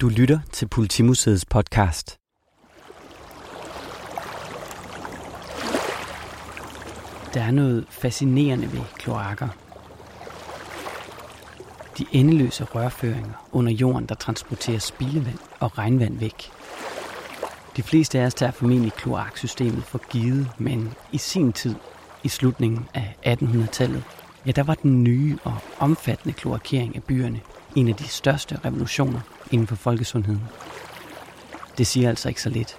Du 0.00 0.08
lytter 0.08 0.38
til 0.52 0.68
Politimuseets 0.68 1.44
podcast. 1.44 2.18
Der 7.34 7.42
er 7.42 7.50
noget 7.50 7.86
fascinerende 7.90 8.72
ved 8.72 8.80
kloakker. 8.98 9.48
De 11.98 12.06
endeløse 12.12 12.64
rørføringer 12.64 13.48
under 13.52 13.72
jorden, 13.72 14.06
der 14.06 14.14
transporterer 14.14 14.78
spildevand 14.78 15.38
og 15.58 15.78
regnvand 15.78 16.18
væk. 16.18 16.50
De 17.76 17.82
fleste 17.82 18.20
af 18.20 18.26
os 18.26 18.34
tager 18.34 18.52
formentlig 18.52 18.92
kloaksystemet 18.92 19.84
for 19.84 20.00
givet, 20.10 20.50
men 20.58 20.94
i 21.12 21.18
sin 21.18 21.52
tid, 21.52 21.74
i 22.22 22.28
slutningen 22.28 22.88
af 22.94 23.16
1800-tallet, 23.26 24.02
ja, 24.46 24.50
der 24.50 24.62
var 24.62 24.74
den 24.74 25.04
nye 25.04 25.38
og 25.44 25.56
omfattende 25.78 26.34
kloakering 26.34 26.96
af 26.96 27.02
byerne 27.02 27.40
en 27.76 27.88
af 27.88 27.94
de 27.94 28.08
største 28.08 28.58
revolutioner 28.64 29.20
inden 29.50 29.66
for 29.66 29.76
folkesundheden. 29.76 30.42
Det 31.78 31.86
siger 31.86 32.08
altså 32.08 32.28
ikke 32.28 32.42
så 32.42 32.50
lidt. 32.50 32.78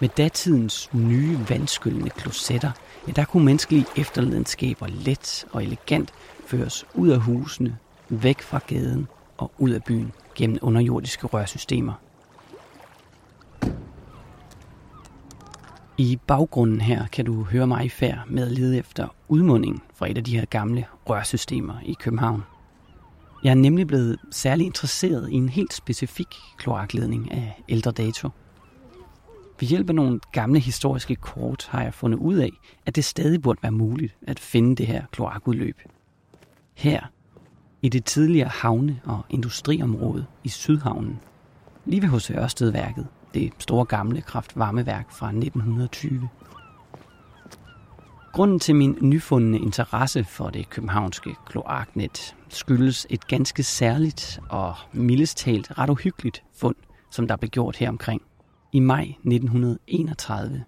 Med 0.00 0.08
datidens 0.08 0.90
nye 0.92 1.38
vandskyllende 1.48 2.10
klosetter, 2.10 2.70
ja, 3.06 3.12
der 3.12 3.24
kunne 3.24 3.44
menneskelige 3.44 3.86
efterladenskaber 3.96 4.86
let 4.86 5.44
og 5.52 5.62
elegant 5.62 6.12
føres 6.46 6.84
ud 6.94 7.08
af 7.08 7.18
husene, 7.18 7.78
væk 8.08 8.42
fra 8.42 8.60
gaden 8.66 9.08
og 9.38 9.52
ud 9.58 9.70
af 9.70 9.84
byen 9.84 10.12
gennem 10.34 10.58
underjordiske 10.62 11.26
rørsystemer. 11.26 11.92
I 15.98 16.18
baggrunden 16.26 16.80
her 16.80 17.06
kan 17.06 17.24
du 17.24 17.42
høre 17.42 17.66
mig 17.66 17.84
i 17.84 17.88
færd 17.88 18.18
med 18.28 18.42
at 18.42 18.52
lede 18.52 18.78
efter 18.78 19.08
udmundingen 19.28 19.82
fra 19.94 20.10
et 20.10 20.18
af 20.18 20.24
de 20.24 20.38
her 20.38 20.44
gamle 20.44 20.86
rørsystemer 21.08 21.74
i 21.82 21.94
København. 22.00 22.42
Jeg 23.46 23.52
er 23.52 23.56
nemlig 23.56 23.86
blevet 23.86 24.18
særlig 24.30 24.66
interesseret 24.66 25.30
i 25.30 25.34
en 25.34 25.48
helt 25.48 25.74
specifik 25.74 26.36
kloakledning 26.56 27.32
af 27.32 27.62
ældre 27.68 27.90
dato. 27.90 28.28
Ved 29.60 29.68
hjælp 29.68 29.88
af 29.88 29.94
nogle 29.94 30.20
gamle 30.32 30.60
historiske 30.60 31.16
kort 31.16 31.68
har 31.70 31.82
jeg 31.82 31.94
fundet 31.94 32.18
ud 32.18 32.36
af, 32.36 32.50
at 32.86 32.96
det 32.96 33.04
stadig 33.04 33.42
burde 33.42 33.62
være 33.62 33.72
muligt 33.72 34.16
at 34.26 34.40
finde 34.40 34.76
det 34.76 34.86
her 34.86 35.04
kloakudløb. 35.12 35.80
Her, 36.74 37.00
i 37.82 37.88
det 37.88 38.04
tidligere 38.04 38.48
havne- 38.48 39.00
og 39.04 39.20
industriområde 39.30 40.26
i 40.44 40.48
Sydhavnen, 40.48 41.20
lige 41.84 42.02
ved 42.02 42.08
hos 42.08 42.30
Ørstedværket, 42.30 43.06
det 43.34 43.52
store 43.58 43.84
gamle 43.84 44.20
kraftvarmeværk 44.20 45.12
fra 45.12 45.26
1920. 45.26 46.28
Grunden 48.36 48.58
til 48.58 48.74
min 48.76 48.98
nyfundne 49.00 49.58
interesse 49.58 50.24
for 50.24 50.50
det 50.50 50.70
københavnske 50.70 51.34
kloaknet 51.46 52.36
skyldes 52.48 53.06
et 53.10 53.26
ganske 53.26 53.62
særligt 53.62 54.40
og 54.50 54.74
mildest 54.92 55.38
talt 55.38 55.78
ret 55.78 55.90
uhyggeligt 55.90 56.42
fund, 56.56 56.76
som 57.10 57.28
der 57.28 57.36
blev 57.36 57.50
gjort 57.50 57.76
her 57.76 57.88
omkring 57.88 58.22
i 58.72 58.80
maj 58.80 59.02
1931 59.02 60.64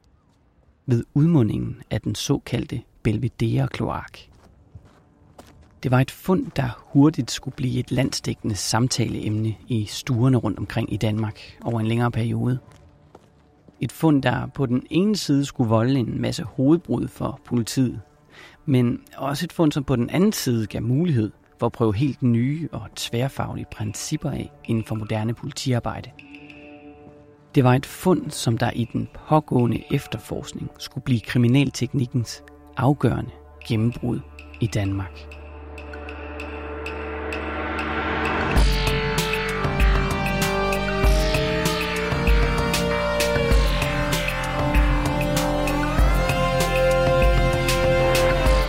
ved 0.86 1.05
udmundingen 1.14 1.77
af 1.91 2.00
den 2.00 2.14
såkaldte 2.14 2.83
Belvedere-kloak. 3.02 4.19
Det 5.82 5.91
var 5.91 6.00
et 6.00 6.10
fund, 6.10 6.47
der 6.56 6.69
hurtigt 6.92 7.30
skulle 7.30 7.56
blive 7.56 7.80
et 7.80 7.92
landstækkende 7.92 8.55
samtaleemne 8.55 9.55
i 9.66 9.86
stuerne 9.86 10.36
rundt 10.36 10.58
omkring 10.58 10.92
i 10.92 10.97
Danmark 10.97 11.41
over 11.64 11.80
en 11.80 11.86
længere 11.86 12.10
periode. 12.10 12.58
Et 13.81 13.93
fund, 13.93 14.23
der 14.23 14.47
på 14.47 14.67
den 14.67 14.83
ene 14.91 15.17
side 15.17 15.45
skulle 15.45 15.71
volde 15.71 16.01
en 16.01 16.21
masse 16.21 16.43
hovedbrud 16.43 17.09
for 17.09 17.41
politiet, 17.45 18.01
men 18.67 19.01
også 19.17 19.47
et 19.47 19.53
fund, 19.53 19.73
som 19.73 19.84
på 19.84 19.97
den 19.97 20.11
anden 20.11 20.33
side 20.33 20.67
gav 20.67 20.83
mulighed 20.83 21.31
for 21.59 21.67
at 21.67 21.73
prøve 21.73 21.95
helt 21.95 22.23
nye 22.23 22.69
og 22.73 22.83
tværfaglige 22.97 23.67
principper 23.73 24.31
af 24.31 24.51
inden 24.65 24.84
for 24.84 24.95
moderne 24.95 25.34
politiarbejde. 25.34 26.11
Det 27.55 27.65
var 27.65 27.75
et 27.75 27.87
fund, 27.87 28.31
som 28.31 28.59
der 28.59 28.71
i 28.71 28.89
den 28.93 29.09
pågående 29.29 29.83
efterforskning 29.91 30.71
skulle 30.79 31.05
blive 31.05 31.21
kriminalteknikkens 31.21 32.43
afgørende 32.77 33.31
gennembrud 33.69 34.21
i 34.61 34.67
Danmark. 34.67 35.38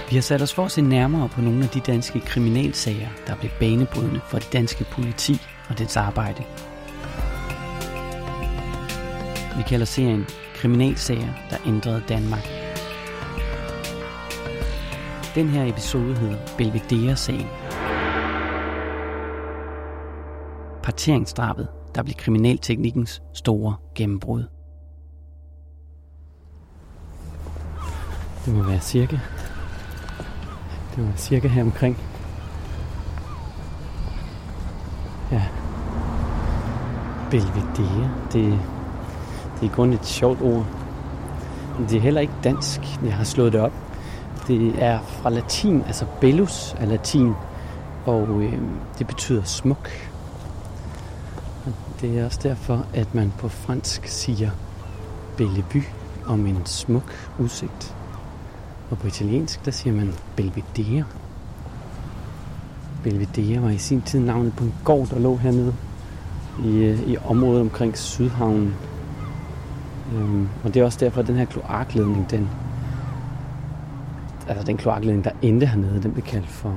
Vi 0.09 0.15
har 0.15 0.21
sat 0.21 0.41
os 0.41 0.53
for 0.53 0.65
at 0.65 0.71
se 0.71 0.81
nærmere 0.81 1.29
på 1.29 1.41
nogle 1.41 1.63
af 1.63 1.69
de 1.69 1.79
danske 1.79 2.19
kriminalsager, 2.19 3.09
der 3.27 3.35
blev 3.35 3.51
banebrydende 3.59 4.19
for 4.29 4.39
det 4.39 4.53
danske 4.53 4.85
politi 4.91 5.33
og 5.69 5.79
dets 5.79 5.97
arbejde. 5.97 6.43
Vi 9.57 9.63
kalder 9.67 9.85
serien 9.85 10.25
Kriminalsager, 10.55 11.33
der 11.49 11.57
ændrede 11.65 12.03
Danmark. 12.09 12.47
Den 15.35 15.49
her 15.49 15.65
episode 15.65 16.15
hedder 16.15 16.37
Belvedere-sagen. 16.57 17.47
Parteringsdrabet, 20.83 21.67
der 21.95 22.03
blev 22.03 22.15
kriminalteknikkens 22.15 23.21
store 23.33 23.75
gennembrud. 23.95 24.43
Det 28.45 28.53
må 28.53 28.63
være 28.63 28.79
cirka 28.81 29.17
det 30.99 31.07
var 31.07 31.13
cirka 31.17 31.47
her 31.47 31.61
omkring. 31.61 31.97
Ja. 35.31 35.43
Belvedere. 37.31 38.11
Det, 38.33 38.59
det 39.59 39.69
er 39.69 39.73
kun 39.73 39.93
et 39.93 40.05
sjovt 40.05 40.41
ord. 40.41 40.65
Det 41.89 41.97
er 41.97 42.01
heller 42.01 42.21
ikke 42.21 42.33
dansk. 42.43 42.79
Jeg 43.03 43.13
har 43.13 43.23
slået 43.23 43.53
det 43.53 43.61
op. 43.61 43.71
Det 44.47 44.83
er 44.83 44.99
fra 44.99 45.29
latin, 45.29 45.83
altså 45.87 46.05
bellus 46.21 46.75
er 46.79 46.85
latin, 46.85 47.33
og 48.05 48.41
øh, 48.41 48.59
det 48.97 49.07
betyder 49.07 49.43
smuk. 49.43 49.89
Og 51.65 51.73
det 52.01 52.19
er 52.19 52.25
også 52.25 52.39
derfor, 52.43 52.85
at 52.93 53.15
man 53.15 53.33
på 53.37 53.47
fransk 53.47 54.07
siger 54.07 54.49
Bellevue 55.37 55.83
om 56.27 56.45
en 56.45 56.65
smuk 56.65 57.29
udsigt. 57.39 57.95
Og 58.89 58.97
på 58.97 59.07
italiensk, 59.07 59.65
der 59.65 59.71
siger 59.71 59.93
man 59.93 60.13
Belvedere. 60.35 61.03
Belvedere 63.03 63.61
var 63.61 63.69
i 63.69 63.77
sin 63.77 64.01
tid 64.01 64.19
navnet 64.19 64.53
på 64.55 64.63
en 64.63 64.73
gård, 64.83 65.07
der 65.07 65.19
lå 65.19 65.35
hernede 65.35 65.73
i, 66.65 66.77
øh, 66.77 67.09
i 67.09 67.17
området 67.17 67.61
omkring 67.61 67.97
Sydhavnen. 67.97 68.75
Øhm, 70.15 70.47
og 70.63 70.73
det 70.73 70.79
er 70.79 70.85
også 70.85 70.99
derfor, 70.99 71.21
at 71.21 71.27
den 71.27 71.35
her 71.35 71.45
kloakledning, 71.45 72.31
den, 72.31 72.49
altså 74.47 74.65
den 74.65 74.77
kloakledning, 74.77 75.23
der 75.23 75.31
endte 75.41 75.65
hernede, 75.65 76.03
den 76.03 76.11
blev 76.11 76.23
kaldt 76.23 76.47
for 76.47 76.73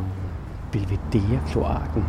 Belvedere-kloakken. 0.73 2.05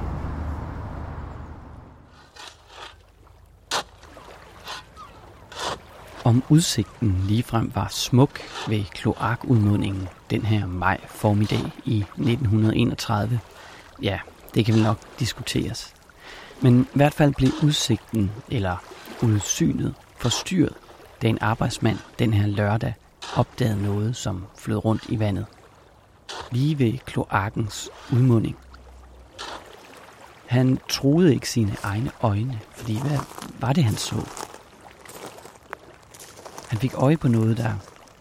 Om 6.25 6.43
udsigten 6.49 7.25
ligefrem 7.27 7.71
var 7.75 7.87
smuk 7.87 8.39
ved 8.67 8.83
kloakudmundingen 8.83 10.07
den 10.29 10.41
her 10.41 10.65
maj 10.65 10.99
formiddag 11.07 11.71
i 11.85 11.97
1931, 11.97 13.39
ja, 14.01 14.19
det 14.55 14.65
kan 14.65 14.75
vi 14.75 14.81
nok 14.81 14.97
diskuteres. 15.19 15.93
Men 16.61 16.81
i 16.81 16.97
hvert 16.97 17.13
fald 17.13 17.33
blev 17.33 17.49
udsigten, 17.63 18.31
eller 18.49 18.77
udsynet, 19.23 19.93
forstyrret, 20.17 20.73
da 21.21 21.27
en 21.27 21.37
arbejdsmand 21.41 21.97
den 22.19 22.33
her 22.33 22.47
lørdag 22.47 22.93
opdagede 23.35 23.83
noget, 23.83 24.15
som 24.15 24.45
flød 24.57 24.85
rundt 24.85 25.03
i 25.09 25.19
vandet. 25.19 25.45
Lige 26.51 26.79
ved 26.79 26.97
kloakkens 27.05 27.89
udmunding. 28.11 28.55
Han 30.45 30.79
troede 30.89 31.33
ikke 31.33 31.49
sine 31.49 31.75
egne 31.83 32.11
øjne, 32.21 32.59
fordi 32.75 32.99
hvad 32.99 33.19
var 33.59 33.73
det, 33.73 33.83
han 33.83 33.95
så? 33.95 34.15
Han 36.73 36.79
fik 36.79 36.93
øje 36.93 37.17
på 37.17 37.27
noget, 37.27 37.57
der 37.57 37.73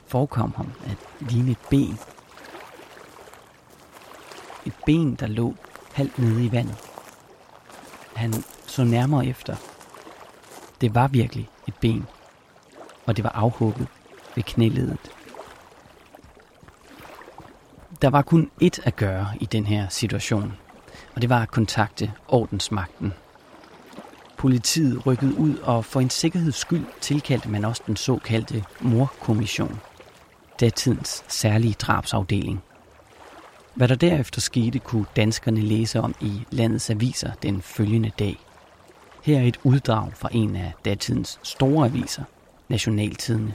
forekom 0.07 0.55
ham 0.57 0.73
at 0.87 0.97
ligne 1.21 1.51
et 1.51 1.59
ben. 1.71 1.99
Et 4.67 4.75
ben, 4.87 5.15
der 5.15 5.27
lå 5.27 5.55
halvt 5.93 6.19
nede 6.19 6.45
i 6.45 6.53
vandet. 6.53 6.77
Han 8.15 8.45
så 8.67 8.85
nærmere 8.85 9.27
efter. 9.27 9.57
Det 10.81 10.95
var 10.95 11.09
virkelig 11.09 11.49
et 11.67 11.75
ben, 11.81 12.07
og 13.07 13.17
det 13.17 13.25
var 13.25 13.31
afhugget 13.31 13.89
ved 14.35 14.43
knæledet. 14.43 15.13
Der 18.03 18.11
var 18.11 18.23
kun 18.23 18.51
ét 18.63 18.83
at 18.85 18.97
gøre 18.97 19.29
i 19.41 19.45
den 19.45 19.67
her 19.67 19.89
situation, 19.89 20.53
og 21.15 21.23
det 21.23 21.31
var 21.31 21.43
at 21.43 21.51
kontakte 21.51 22.13
ordensmagten 22.29 23.13
Politiet 24.43 25.07
rykkede 25.07 25.39
ud, 25.39 25.57
og 25.59 25.85
for 25.85 26.01
en 26.01 26.11
sikkerheds 26.11 26.57
skyld 26.57 26.85
tilkaldte 27.01 27.49
man 27.49 27.65
også 27.65 27.83
den 27.87 27.97
såkaldte 27.97 28.65
morkommission, 28.81 29.81
datidens 30.61 31.25
særlige 31.29 31.75
drabsafdeling. 31.79 32.63
Hvad 33.75 33.89
der 33.89 33.95
derefter 33.95 34.41
skete, 34.41 34.79
kunne 34.79 35.07
danskerne 35.17 35.61
læse 35.61 36.01
om 36.01 36.15
i 36.21 36.43
landets 36.51 36.91
aviser 36.91 37.33
den 37.43 37.63
følgende 37.63 38.11
dag. 38.19 38.39
Her 39.23 39.39
er 39.39 39.43
et 39.43 39.61
uddrag 39.65 40.13
fra 40.15 40.29
en 40.33 40.57
af 40.57 40.73
datidens 40.85 41.41
store 41.43 41.87
aviser, 41.87 42.25
Nationaltidene. 42.69 43.55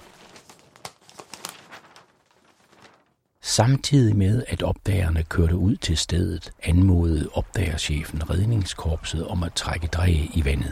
Samtidig 3.58 4.16
med, 4.16 4.44
at 4.48 4.64
opdagerne 4.64 5.24
kørte 5.24 5.56
ud 5.56 5.76
til 5.76 5.98
stedet, 5.98 6.52
anmodede 6.64 7.30
opdagerchefen 7.34 8.30
redningskorpset 8.30 9.28
om 9.28 9.44
at 9.44 9.54
trække 9.54 9.88
dræge 9.88 10.32
i 10.34 10.46
vandet. 10.46 10.72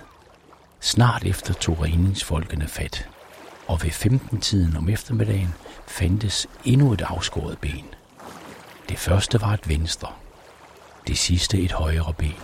Snart 0.80 1.24
efter 1.24 1.54
tog 1.54 1.82
redningsfolkene 1.82 2.68
fat, 2.68 3.10
og 3.68 3.84
ved 3.84 3.90
15-tiden 3.90 4.78
om 4.78 4.90
eftermiddagen 4.90 5.54
fandtes 5.88 6.48
endnu 6.66 6.94
et 6.94 7.02
afskåret 7.02 7.58
ben. 7.58 7.86
Det 8.90 9.00
første 9.00 9.42
var 9.42 9.54
et 9.54 9.70
venstre, 9.70 10.12
det 11.08 11.18
sidste 11.18 11.62
et 11.62 11.72
højre 11.72 12.14
ben, 12.18 12.42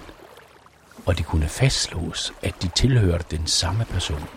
og 1.05 1.17
det 1.17 1.25
kunne 1.25 1.47
fastslås, 1.47 2.33
at 2.41 2.55
de 2.61 2.69
tilhørte 2.75 3.25
den 3.31 3.47
samme 3.47 3.85
person. 3.85 4.27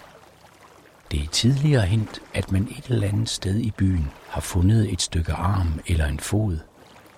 Det 1.14 1.22
er 1.22 1.28
tidligere 1.28 1.86
hent, 1.86 2.22
at 2.34 2.52
man 2.52 2.62
et 2.62 2.84
eller 2.88 3.08
andet 3.08 3.28
sted 3.28 3.58
i 3.58 3.70
byen 3.70 4.10
har 4.28 4.40
fundet 4.40 4.92
et 4.92 5.02
stykke 5.02 5.32
arm 5.32 5.80
eller 5.86 6.06
en 6.06 6.20
fod, 6.20 6.58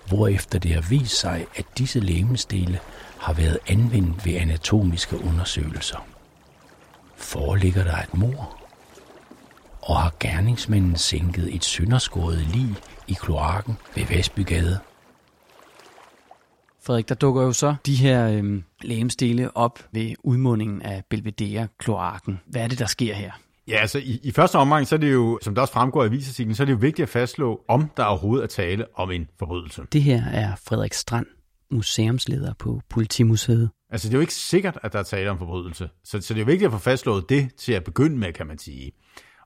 hvorefter 0.08 0.58
det 0.58 0.74
har 0.74 0.80
vist 0.80 1.20
sig, 1.20 1.46
at 1.56 1.66
disse 1.78 2.00
lemestele 2.00 2.78
har 3.18 3.32
været 3.32 3.58
anvendt 3.68 4.26
ved 4.26 4.34
anatomiske 4.34 5.24
undersøgelser. 5.24 6.06
Foreligger 7.16 7.84
der 7.84 7.96
et 7.96 8.14
mor? 8.14 8.58
Og 9.82 9.96
har 9.96 10.14
gerningsmanden 10.20 10.96
sænket 10.96 11.54
et 11.54 11.64
synderskåret 11.64 12.38
lig 12.38 12.76
i 13.08 13.12
kloakken 13.12 13.76
ved 13.94 14.04
Vestbygade? 14.04 14.78
Frederik, 16.82 17.08
der 17.08 17.14
dukker 17.14 17.42
jo 17.42 17.52
så 17.52 17.74
de 17.86 17.94
her 17.94 18.28
øhm, 18.28 18.64
lægemstele 18.82 19.56
op 19.56 19.78
ved 19.92 20.14
udmundingen 20.24 20.82
af 20.82 21.04
Belvedere-kloakken. 21.10 22.40
Hvad 22.46 22.62
er 22.62 22.68
det, 22.68 22.78
der 22.78 22.86
sker 22.86 23.14
her? 23.14 23.32
Ja, 23.68 23.76
altså 23.76 23.98
i, 23.98 24.20
i 24.22 24.32
første 24.32 24.56
omgang, 24.56 24.86
så 24.86 24.94
er 24.94 24.98
det 24.98 25.12
jo, 25.12 25.38
som 25.42 25.54
der 25.54 25.62
også 25.62 25.74
fremgår 25.74 26.02
af 26.02 26.06
avisartiklen, 26.06 26.54
så 26.54 26.62
er 26.62 26.64
det 26.64 26.72
jo 26.72 26.78
vigtigt 26.78 27.02
at 27.02 27.08
fastslå, 27.08 27.60
om 27.68 27.90
der 27.96 28.04
overhovedet 28.04 28.42
er 28.42 28.48
tale 28.48 28.84
om 28.94 29.10
en 29.10 29.28
forbrydelse. 29.38 29.82
Det 29.92 30.02
her 30.02 30.24
er 30.24 30.52
Frederik 30.68 30.92
Strand, 30.92 31.26
museumsleder 31.70 32.52
på 32.58 32.80
Politimuseet. 32.90 33.70
Altså 33.90 34.08
det 34.08 34.14
er 34.14 34.18
jo 34.18 34.20
ikke 34.20 34.34
sikkert, 34.34 34.78
at 34.82 34.92
der 34.92 34.98
er 34.98 35.02
tale 35.02 35.30
om 35.30 35.38
forbrydelse. 35.38 35.88
Så, 36.04 36.20
så 36.20 36.34
det 36.34 36.40
er 36.40 36.44
jo 36.44 36.50
vigtigt 36.50 36.66
at 36.66 36.72
få 36.72 36.78
fastslået 36.78 37.28
det 37.28 37.54
til 37.54 37.72
at 37.72 37.84
begynde 37.84 38.16
med, 38.16 38.32
kan 38.32 38.46
man 38.46 38.58
sige. 38.58 38.92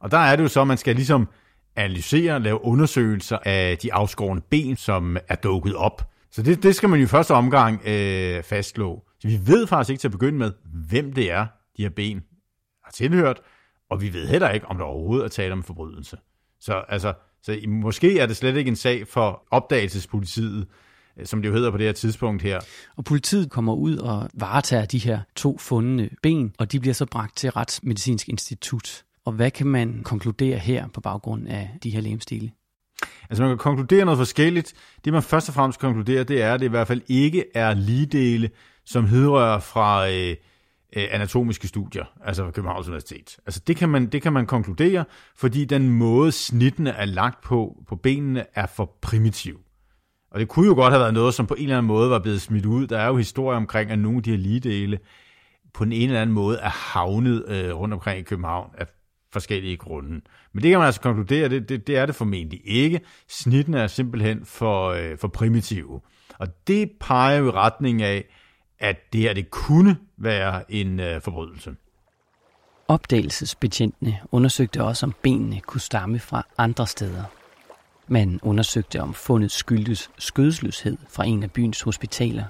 Og 0.01 0.11
der 0.11 0.19
er 0.19 0.37
det 0.37 0.43
jo 0.43 0.49
så, 0.49 0.61
at 0.61 0.67
man 0.67 0.79
skal 0.79 0.97
ligesom 0.97 1.29
analysere, 1.77 2.41
lave 2.41 2.65
undersøgelser 2.65 3.39
af 3.45 3.79
de 3.79 3.93
afskårne 3.93 4.41
ben, 4.41 4.77
som 4.77 5.17
er 5.29 5.35
dukket 5.35 5.75
op. 5.75 6.11
Så 6.33 6.43
det, 6.43 6.63
det 6.63 6.75
skal 6.75 6.89
man 6.89 6.99
jo 6.99 7.05
i 7.05 7.09
første 7.09 7.35
omgang 7.35 7.87
øh, 7.87 8.43
fastslå. 8.43 9.03
Så 9.21 9.29
vi 9.29 9.41
ved 9.47 9.67
faktisk 9.67 9.91
ikke 9.91 10.01
til 10.01 10.09
at 10.09 10.13
begynde 10.13 10.39
med, 10.39 10.53
hvem 10.89 11.13
det 11.13 11.31
er, 11.31 11.47
de 11.77 11.83
her 11.83 11.91
ben 11.91 12.23
har 12.85 12.93
tilhørt, 12.93 13.41
og 13.91 14.03
vi 14.03 14.13
ved 14.13 14.29
heller 14.29 14.51
ikke, 14.51 14.67
om 14.67 14.77
der 14.77 14.85
overhovedet 14.85 15.25
er 15.25 15.29
tale 15.29 15.53
om 15.53 15.63
forbrydelse. 15.63 16.17
Så 16.61 16.83
altså, 16.89 17.15
så 17.43 17.59
måske 17.69 18.19
er 18.19 18.27
det 18.27 18.37
slet 18.37 18.57
ikke 18.57 18.69
en 18.69 18.77
sag 18.77 19.07
for 19.07 19.43
opdagelsespolitiet, 19.51 20.67
øh, 21.17 21.27
som 21.27 21.43
det 21.43 21.49
jo 21.49 21.55
hedder 21.55 21.71
på 21.71 21.77
det 21.77 21.87
her 21.87 21.93
tidspunkt 21.93 22.43
her. 22.43 22.61
Og 22.97 23.05
politiet 23.05 23.51
kommer 23.51 23.75
ud 23.75 23.97
og 23.97 24.31
varetager 24.35 24.85
de 24.85 24.99
her 24.99 25.21
to 25.37 25.59
fundne 25.59 26.11
ben, 26.23 26.55
og 26.59 26.73
de 26.73 26.81
bliver 26.81 26.95
så 26.95 27.07
bragt 27.07 27.37
til 27.37 27.51
Retsmedicinsk 27.51 28.29
Institut. 28.29 29.05
Og 29.25 29.33
hvad 29.33 29.51
kan 29.51 29.67
man 29.67 30.03
konkludere 30.05 30.59
her 30.59 30.89
på 30.89 31.01
baggrund 31.01 31.49
af 31.49 31.71
de 31.83 31.91
her 31.91 32.01
lægemstile? 32.01 32.51
Altså 33.31 33.43
man 33.43 33.51
kan 33.51 33.59
konkludere 33.59 34.05
noget 34.05 34.19
forskelligt. 34.19 34.75
Det 35.05 35.13
man 35.13 35.23
først 35.23 35.49
og 35.49 35.55
fremmest 35.55 35.81
konkluderer, 35.81 36.25
det 36.25 36.43
er, 36.43 36.55
at 36.55 36.61
det 36.61 36.67
i 36.67 36.71
hvert 36.71 36.87
fald 36.87 37.01
ikke 37.09 37.45
er 37.55 37.75
ligedele, 37.75 38.51
som 38.87 39.07
hedrører 39.07 39.61
fra 39.61 40.11
øh, 40.11 40.37
øh, 40.97 41.09
anatomiske 41.11 41.69
studier, 41.69 42.05
altså 42.25 42.45
fra 42.45 42.51
Københavns 42.51 42.87
Universitet. 42.87 43.39
Altså 43.47 43.61
det 43.67 43.77
kan, 43.77 43.89
man, 43.89 44.07
det 44.07 44.23
kan 44.23 44.33
man 44.33 44.47
konkludere, 44.47 45.05
fordi 45.37 45.65
den 45.65 45.91
måde 45.91 46.33
snittene 46.33 46.91
er 46.91 47.05
lagt 47.05 47.45
på, 47.45 47.83
på 47.89 47.97
benene, 47.97 48.45
er 48.55 48.67
for 48.67 48.99
primitiv. 49.03 49.61
Og 50.31 50.41
det 50.41 50.49
kunne 50.49 50.67
jo 50.67 50.75
godt 50.75 50.93
have 50.93 51.01
været 51.01 51.15
noget, 51.15 51.35
som 51.35 51.47
på 51.47 51.55
en 51.55 51.63
eller 51.63 51.79
anden 51.79 51.89
måde 51.89 52.11
var 52.11 52.19
blevet 52.19 52.41
smidt 52.41 52.67
ud. 52.67 52.87
Der 52.87 52.99
er 52.99 53.07
jo 53.07 53.17
historier 53.17 53.57
omkring, 53.57 53.91
at 53.91 53.99
nogle 53.99 54.17
af 54.17 54.23
de 54.23 54.31
her 54.31 54.39
ligedele 54.39 54.99
på 55.75 55.85
en 55.85 55.93
eller 55.93 56.23
anden 56.23 56.35
måde 56.35 56.59
er 56.59 56.69
havnet 56.69 57.45
øh, 57.49 57.75
rundt 57.75 57.95
omkring 57.95 58.19
i 58.19 58.23
København 58.23 58.71
af 58.79 58.87
forskellige 59.33 59.77
grunde. 59.77 60.21
Men 60.53 60.63
det 60.63 60.71
kan 60.71 60.79
man 60.79 60.87
altså 60.87 61.01
konkludere, 61.01 61.49
det, 61.49 61.69
det, 61.69 61.87
det 61.87 61.97
er 61.97 62.07
det 62.07 62.15
formentlig 62.15 62.61
ikke. 62.65 63.01
Snittene 63.29 63.81
er 63.81 63.87
simpelthen 63.87 64.45
for, 64.45 64.89
øh, 64.89 65.19
for 65.19 65.29
primitive. 65.29 66.01
Og 66.39 66.49
det 66.67 66.91
peger 67.01 67.39
jo 67.39 67.47
i 67.47 67.51
retning 67.51 68.03
af, 68.03 68.25
at 68.81 69.13
det 69.13 69.21
her 69.21 69.35
det 69.35 69.51
kunne 69.51 69.97
være 70.17 70.73
en 70.73 71.01
øh, 71.01 71.21
forbrydelse. 71.23 71.75
Opdagelsesbetjentene 72.89 74.19
undersøgte 74.33 74.83
også, 74.83 75.07
om 75.07 75.15
benene 75.23 75.61
kunne 75.61 75.81
stamme 75.81 76.19
fra 76.19 76.47
andre 76.59 76.87
steder. 76.87 77.25
Man 78.09 78.41
undersøgte, 78.43 79.03
om 79.03 79.15
fundet 79.15 79.51
skyldtes 79.51 80.11
skødesløshed 80.19 80.97
fra 81.09 81.25
en 81.25 81.43
af 81.43 81.51
byens 81.51 81.83
hospitaler. 81.83 82.45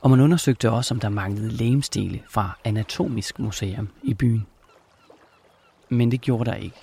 Og 0.00 0.10
man 0.10 0.20
undersøgte 0.20 0.70
også, 0.70 0.94
om 0.94 1.00
der 1.00 1.08
manglede 1.08 1.50
lægemstele 1.50 2.22
fra 2.28 2.58
Anatomisk 2.64 3.38
Museum 3.38 3.88
i 4.02 4.14
byen. 4.14 4.46
Men 5.88 6.10
det 6.10 6.20
gjorde 6.20 6.50
der 6.50 6.56
ikke. 6.56 6.76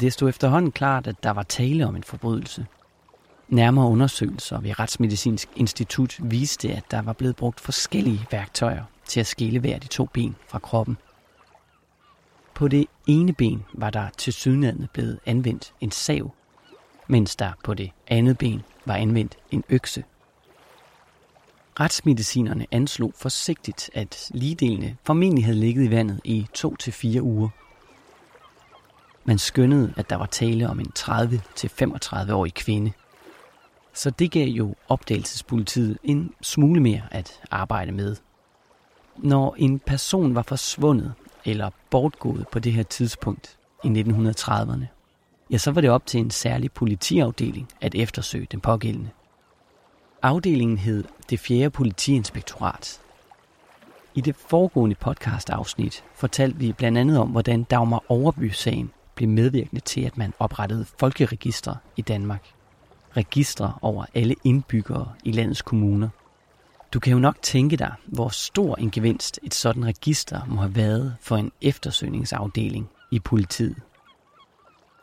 Det 0.00 0.12
stod 0.12 0.28
efterhånden 0.28 0.72
klart, 0.72 1.06
at 1.06 1.22
der 1.22 1.30
var 1.30 1.42
tale 1.42 1.86
om 1.86 1.96
en 1.96 2.04
forbrydelse– 2.04 2.66
Nærmere 3.48 3.86
undersøgelser 3.86 4.60
ved 4.60 4.78
Retsmedicinsk 4.78 5.48
Institut 5.56 6.16
viste, 6.22 6.72
at 6.72 6.90
der 6.90 7.02
var 7.02 7.12
blevet 7.12 7.36
brugt 7.36 7.60
forskellige 7.60 8.26
værktøjer 8.30 8.84
til 9.06 9.20
at 9.20 9.26
skille 9.26 9.60
hver 9.60 9.78
de 9.78 9.86
to 9.86 10.04
ben 10.04 10.36
fra 10.48 10.58
kroppen. 10.58 10.96
På 12.54 12.68
det 12.68 12.86
ene 13.06 13.32
ben 13.32 13.64
var 13.72 13.90
der 13.90 14.08
til 14.18 14.32
sydlandet 14.32 14.90
blevet 14.90 15.18
anvendt 15.26 15.72
en 15.80 15.90
sav, 15.90 16.34
mens 17.06 17.36
der 17.36 17.52
på 17.64 17.74
det 17.74 17.90
andet 18.06 18.38
ben 18.38 18.62
var 18.84 18.94
anvendt 18.94 19.36
en 19.50 19.64
økse. 19.68 20.04
Retsmedicinerne 21.80 22.66
anslog 22.70 23.12
forsigtigt, 23.16 23.90
at 23.94 24.30
ligedelene 24.34 24.96
formentlig 25.04 25.44
havde 25.44 25.58
ligget 25.58 25.84
i 25.84 25.90
vandet 25.90 26.20
i 26.24 26.46
2-4 26.58 27.20
uger. 27.20 27.48
Man 29.24 29.38
skønnede, 29.38 29.94
at 29.96 30.10
der 30.10 30.16
var 30.16 30.26
tale 30.26 30.68
om 30.68 30.80
en 30.80 30.92
30-35-årig 30.98 32.54
kvinde– 32.54 32.92
så 33.98 34.10
det 34.10 34.30
gav 34.30 34.48
jo 34.48 34.74
opdagelsespolitiet 34.88 35.98
en 36.04 36.32
smule 36.42 36.80
mere 36.80 37.02
at 37.10 37.40
arbejde 37.50 37.92
med. 37.92 38.16
Når 39.16 39.54
en 39.58 39.78
person 39.78 40.34
var 40.34 40.42
forsvundet 40.42 41.12
eller 41.44 41.70
bortgået 41.90 42.48
på 42.52 42.58
det 42.58 42.72
her 42.72 42.82
tidspunkt 42.82 43.58
i 43.84 43.88
1930'erne, 43.88 44.84
ja, 45.50 45.58
så 45.58 45.70
var 45.70 45.80
det 45.80 45.90
op 45.90 46.06
til 46.06 46.20
en 46.20 46.30
særlig 46.30 46.72
politiafdeling 46.72 47.68
at 47.80 47.94
eftersøge 47.94 48.46
den 48.50 48.60
pågældende. 48.60 49.10
Afdelingen 50.22 50.78
hed 50.78 51.04
det 51.30 51.40
4. 51.40 51.70
politiinspektorat. 51.70 53.00
I 54.14 54.20
det 54.20 54.36
foregående 54.36 54.96
podcast-afsnit 54.96 56.04
fortalte 56.14 56.58
vi 56.58 56.72
blandt 56.72 56.98
andet 56.98 57.18
om, 57.18 57.28
hvordan 57.28 57.62
Dagmar 57.62 58.04
Overby-sagen 58.08 58.90
blev 59.14 59.28
medvirkende 59.28 59.80
til, 59.80 60.00
at 60.00 60.18
man 60.18 60.34
oprettede 60.38 60.84
folkeregistre 60.98 61.76
i 61.96 62.02
Danmark 62.02 62.57
registre 63.16 63.74
over 63.82 64.04
alle 64.14 64.34
indbyggere 64.44 65.12
i 65.24 65.32
landets 65.32 65.62
kommuner. 65.62 66.08
Du 66.92 67.00
kan 67.00 67.12
jo 67.12 67.18
nok 67.18 67.42
tænke 67.42 67.76
dig, 67.76 67.92
hvor 68.06 68.28
stor 68.28 68.76
en 68.76 68.90
gevinst 68.90 69.40
et 69.42 69.54
sådan 69.54 69.86
register 69.86 70.40
må 70.46 70.60
have 70.60 70.76
været 70.76 71.16
for 71.20 71.36
en 71.36 71.52
eftersøgningsafdeling 71.60 72.88
i 73.10 73.18
politiet. 73.18 73.76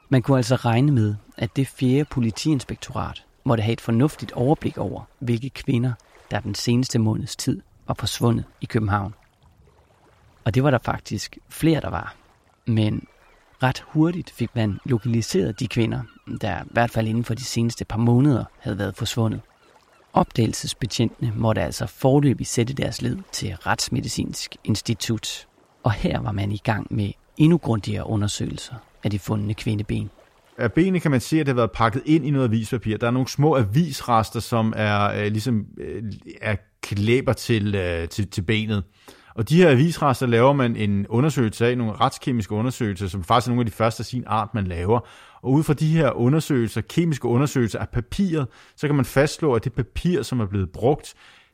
Man 0.09 0.21
kunne 0.21 0.37
altså 0.37 0.55
regne 0.55 0.91
med, 0.91 1.15
at 1.37 1.55
det 1.55 1.67
fjerde 1.67 2.05
politiinspektorat 2.05 3.25
måtte 3.43 3.61
have 3.61 3.73
et 3.73 3.81
fornuftigt 3.81 4.31
overblik 4.31 4.77
over, 4.77 5.03
hvilke 5.19 5.49
kvinder, 5.49 5.93
der 6.31 6.39
den 6.39 6.55
seneste 6.55 6.99
måneds 6.99 7.35
tid 7.35 7.61
var 7.87 7.93
forsvundet 7.93 8.45
i 8.61 8.65
København. 8.65 9.13
Og 10.43 10.53
det 10.53 10.63
var 10.63 10.71
der 10.71 10.77
faktisk 10.77 11.37
flere, 11.49 11.81
der 11.81 11.89
var. 11.89 12.15
Men 12.65 13.07
ret 13.63 13.83
hurtigt 13.87 14.29
fik 14.29 14.49
man 14.55 14.79
lokaliseret 14.85 15.59
de 15.59 15.67
kvinder, 15.67 16.01
der 16.41 16.63
i 16.63 16.67
hvert 16.71 16.91
fald 16.91 17.07
inden 17.07 17.23
for 17.23 17.33
de 17.33 17.43
seneste 17.43 17.85
par 17.85 17.97
måneder 17.97 18.43
havde 18.59 18.77
været 18.77 18.95
forsvundet. 18.95 19.41
Opdagelsesbetjentene 20.13 21.33
måtte 21.35 21.61
altså 21.61 21.85
forløbig 21.85 22.47
sætte 22.47 22.73
deres 22.73 23.01
led 23.01 23.17
til 23.31 23.55
Retsmedicinsk 23.55 24.55
Institut, 24.63 25.47
og 25.83 25.91
her 25.91 26.19
var 26.19 26.31
man 26.31 26.51
i 26.51 26.61
gang 26.63 26.87
med 26.89 27.11
endnu 27.37 27.57
grundigere 27.57 28.07
undersøgelser 28.07 28.75
af 29.03 29.11
de 29.11 29.19
fundne 29.19 29.53
kvindeben. 29.53 30.09
Af 30.57 30.73
benene 30.73 30.99
kan 30.99 31.11
man 31.11 31.21
se, 31.21 31.39
at 31.39 31.45
det 31.45 31.53
har 31.53 31.55
været 31.55 31.71
pakket 31.71 32.01
ind 32.05 32.25
i 32.25 32.29
noget 32.29 32.47
avispapir. 32.47 32.97
Der 32.97 33.07
er 33.07 33.11
nogle 33.11 33.27
små 33.27 33.55
avisrester, 33.55 34.39
som 34.39 34.73
er 34.75 35.11
øh, 35.11 35.31
ligesom 35.31 35.65
øh, 35.77 36.03
er 36.41 36.55
klæber 36.81 37.33
til, 37.33 37.75
øh, 37.75 38.09
til, 38.09 38.27
til 38.27 38.41
benet. 38.41 38.83
Og 39.35 39.49
de 39.49 39.57
her 39.57 39.69
avisrester 39.69 40.25
laver 40.25 40.53
man 40.53 40.75
en 40.75 41.07
undersøgelse 41.07 41.67
af, 41.67 41.77
nogle 41.77 41.93
retskemiske 41.93 42.55
undersøgelser, 42.55 43.07
som 43.07 43.23
faktisk 43.23 43.47
er 43.47 43.51
nogle 43.51 43.61
af 43.61 43.65
de 43.65 43.71
første 43.71 44.01
af 44.01 44.05
sin 44.05 44.23
art, 44.27 44.49
man 44.53 44.67
laver. 44.67 44.99
Og 45.41 45.51
ud 45.51 45.63
fra 45.63 45.73
de 45.73 45.87
her 45.87 46.11
undersøgelser, 46.11 46.81
kemiske 46.81 47.27
undersøgelser 47.27 47.79
af 47.79 47.89
papiret, 47.89 48.47
så 48.75 48.87
kan 48.87 48.95
man 48.95 49.05
fastslå, 49.05 49.53
at 49.53 49.63
det 49.63 49.73
papir, 49.73 50.21
som 50.21 50.39
er 50.39 50.45
blevet 50.45 50.71
brugt, 50.71 51.13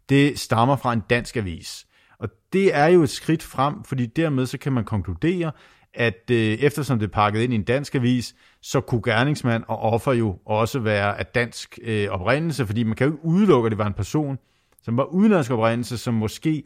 det 0.09 0.39
stammer 0.39 0.75
fra 0.75 0.93
en 0.93 1.01
dansk 1.09 1.37
avis. 1.37 1.87
Og 2.19 2.29
det 2.53 2.75
er 2.75 2.87
jo 2.87 3.03
et 3.03 3.09
skridt 3.09 3.43
frem, 3.43 3.83
fordi 3.83 4.05
dermed 4.05 4.45
så 4.45 4.57
kan 4.57 4.73
man 4.73 4.83
konkludere, 4.83 5.51
at 5.93 6.31
øh, 6.31 6.37
eftersom 6.37 6.99
det 6.99 7.07
er 7.07 7.11
pakket 7.11 7.41
ind 7.41 7.53
i 7.53 7.55
en 7.55 7.63
dansk 7.63 7.95
avis, 7.95 8.35
så 8.61 8.81
kunne 8.81 9.01
gerningsmand 9.05 9.63
og 9.67 9.79
offer 9.79 10.13
jo 10.13 10.39
også 10.45 10.79
være 10.79 11.19
af 11.19 11.25
dansk 11.25 11.79
øh, 11.83 12.07
oprindelse, 12.09 12.65
fordi 12.65 12.83
man 12.83 12.95
kan 12.95 13.07
jo 13.07 13.13
ikke 13.13 13.25
udelukke, 13.25 13.67
at 13.67 13.71
det 13.71 13.77
var 13.77 13.87
en 13.87 13.93
person, 13.93 14.37
som 14.83 14.97
var 14.97 15.03
udenlandsk 15.03 15.51
oprindelse, 15.51 15.97
som 15.97 16.13
måske 16.13 16.63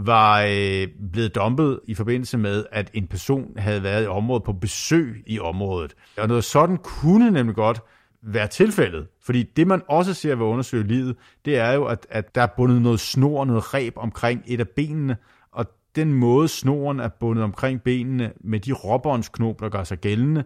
var 0.00 0.42
øh, 0.48 0.88
blevet 1.12 1.34
dumpet 1.34 1.80
i 1.84 1.94
forbindelse 1.94 2.38
med, 2.38 2.64
at 2.72 2.90
en 2.94 3.06
person 3.06 3.58
havde 3.58 3.82
været 3.82 4.04
i 4.04 4.06
området 4.06 4.42
på 4.42 4.52
besøg 4.52 5.22
i 5.26 5.38
området. 5.38 5.94
Og 6.18 6.28
noget 6.28 6.44
sådan 6.44 6.76
kunne 6.76 7.30
nemlig 7.30 7.54
godt 7.54 7.80
være 8.22 8.46
tilfældet. 8.46 9.06
Fordi 9.22 9.42
det, 9.42 9.66
man 9.66 9.82
også 9.88 10.14
ser 10.14 10.34
ved 10.34 10.46
at 10.46 10.50
undersøge 10.50 10.86
livet, 10.86 11.16
det 11.44 11.58
er 11.58 11.72
jo, 11.72 11.84
at, 11.84 12.06
at 12.10 12.34
der 12.34 12.42
er 12.42 12.48
bundet 12.56 12.82
noget 12.82 13.00
snor, 13.00 13.44
noget 13.44 13.74
reb 13.74 13.92
omkring 13.96 14.42
et 14.46 14.60
af 14.60 14.68
benene, 14.68 15.16
og 15.52 15.66
den 15.96 16.12
måde 16.12 16.48
snoren 16.48 17.00
er 17.00 17.08
bundet 17.20 17.44
omkring 17.44 17.82
benene 17.82 18.32
med 18.40 18.60
de 18.60 18.72
råbåndsknop, 18.72 19.60
der 19.60 19.68
gør 19.68 19.84
sig 19.84 19.98
gældende, 19.98 20.44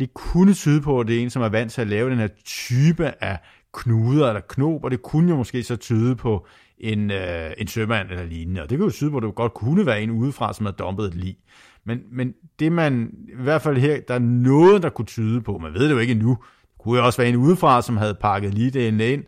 det 0.00 0.14
kunne 0.14 0.54
tyde 0.54 0.80
på, 0.80 1.00
at 1.00 1.06
det 1.06 1.16
er 1.18 1.22
en, 1.22 1.30
som 1.30 1.42
er 1.42 1.48
vant 1.48 1.72
til 1.72 1.80
at 1.80 1.86
lave 1.86 2.10
den 2.10 2.18
her 2.18 2.28
type 2.44 3.12
af 3.24 3.38
knuder 3.74 4.28
eller 4.28 4.40
knob, 4.48 4.84
og 4.84 4.90
det 4.90 5.02
kunne 5.02 5.30
jo 5.30 5.36
måske 5.36 5.62
så 5.62 5.76
tyde 5.76 6.16
på 6.16 6.46
en, 6.80 7.10
øh, 7.10 7.50
en 7.58 7.66
sømand 7.66 8.10
eller 8.10 8.24
lignende. 8.24 8.62
Og 8.62 8.70
det 8.70 8.78
kan 8.78 8.84
jo 8.84 8.92
tyde 8.92 9.10
på, 9.10 9.16
at 9.16 9.22
det 9.22 9.34
godt 9.34 9.54
kunne 9.54 9.86
være 9.86 10.02
en 10.02 10.10
udefra, 10.10 10.52
som 10.52 10.66
har 10.66 10.72
dumpet 10.72 11.06
et 11.06 11.14
lig. 11.14 11.36
Men, 11.84 12.00
men 12.12 12.34
det 12.58 12.72
man, 12.72 13.12
i 13.28 13.42
hvert 13.42 13.62
fald 13.62 13.76
her, 13.76 14.00
der 14.08 14.14
er 14.14 14.18
noget, 14.18 14.82
der 14.82 14.88
kunne 14.88 15.06
tyde 15.06 15.40
på, 15.40 15.58
man 15.58 15.74
ved 15.74 15.84
det 15.84 15.90
jo 15.90 15.98
ikke 15.98 16.10
endnu, 16.10 16.38
det 16.62 16.78
kunne 16.78 16.98
jo 16.98 17.06
også 17.06 17.16
være 17.22 17.28
en 17.28 17.36
udefra, 17.36 17.82
som 17.82 17.96
havde 17.96 18.14
pakket 18.14 18.54
lige 18.54 18.70
det 18.70 19.02
ind 19.02 19.24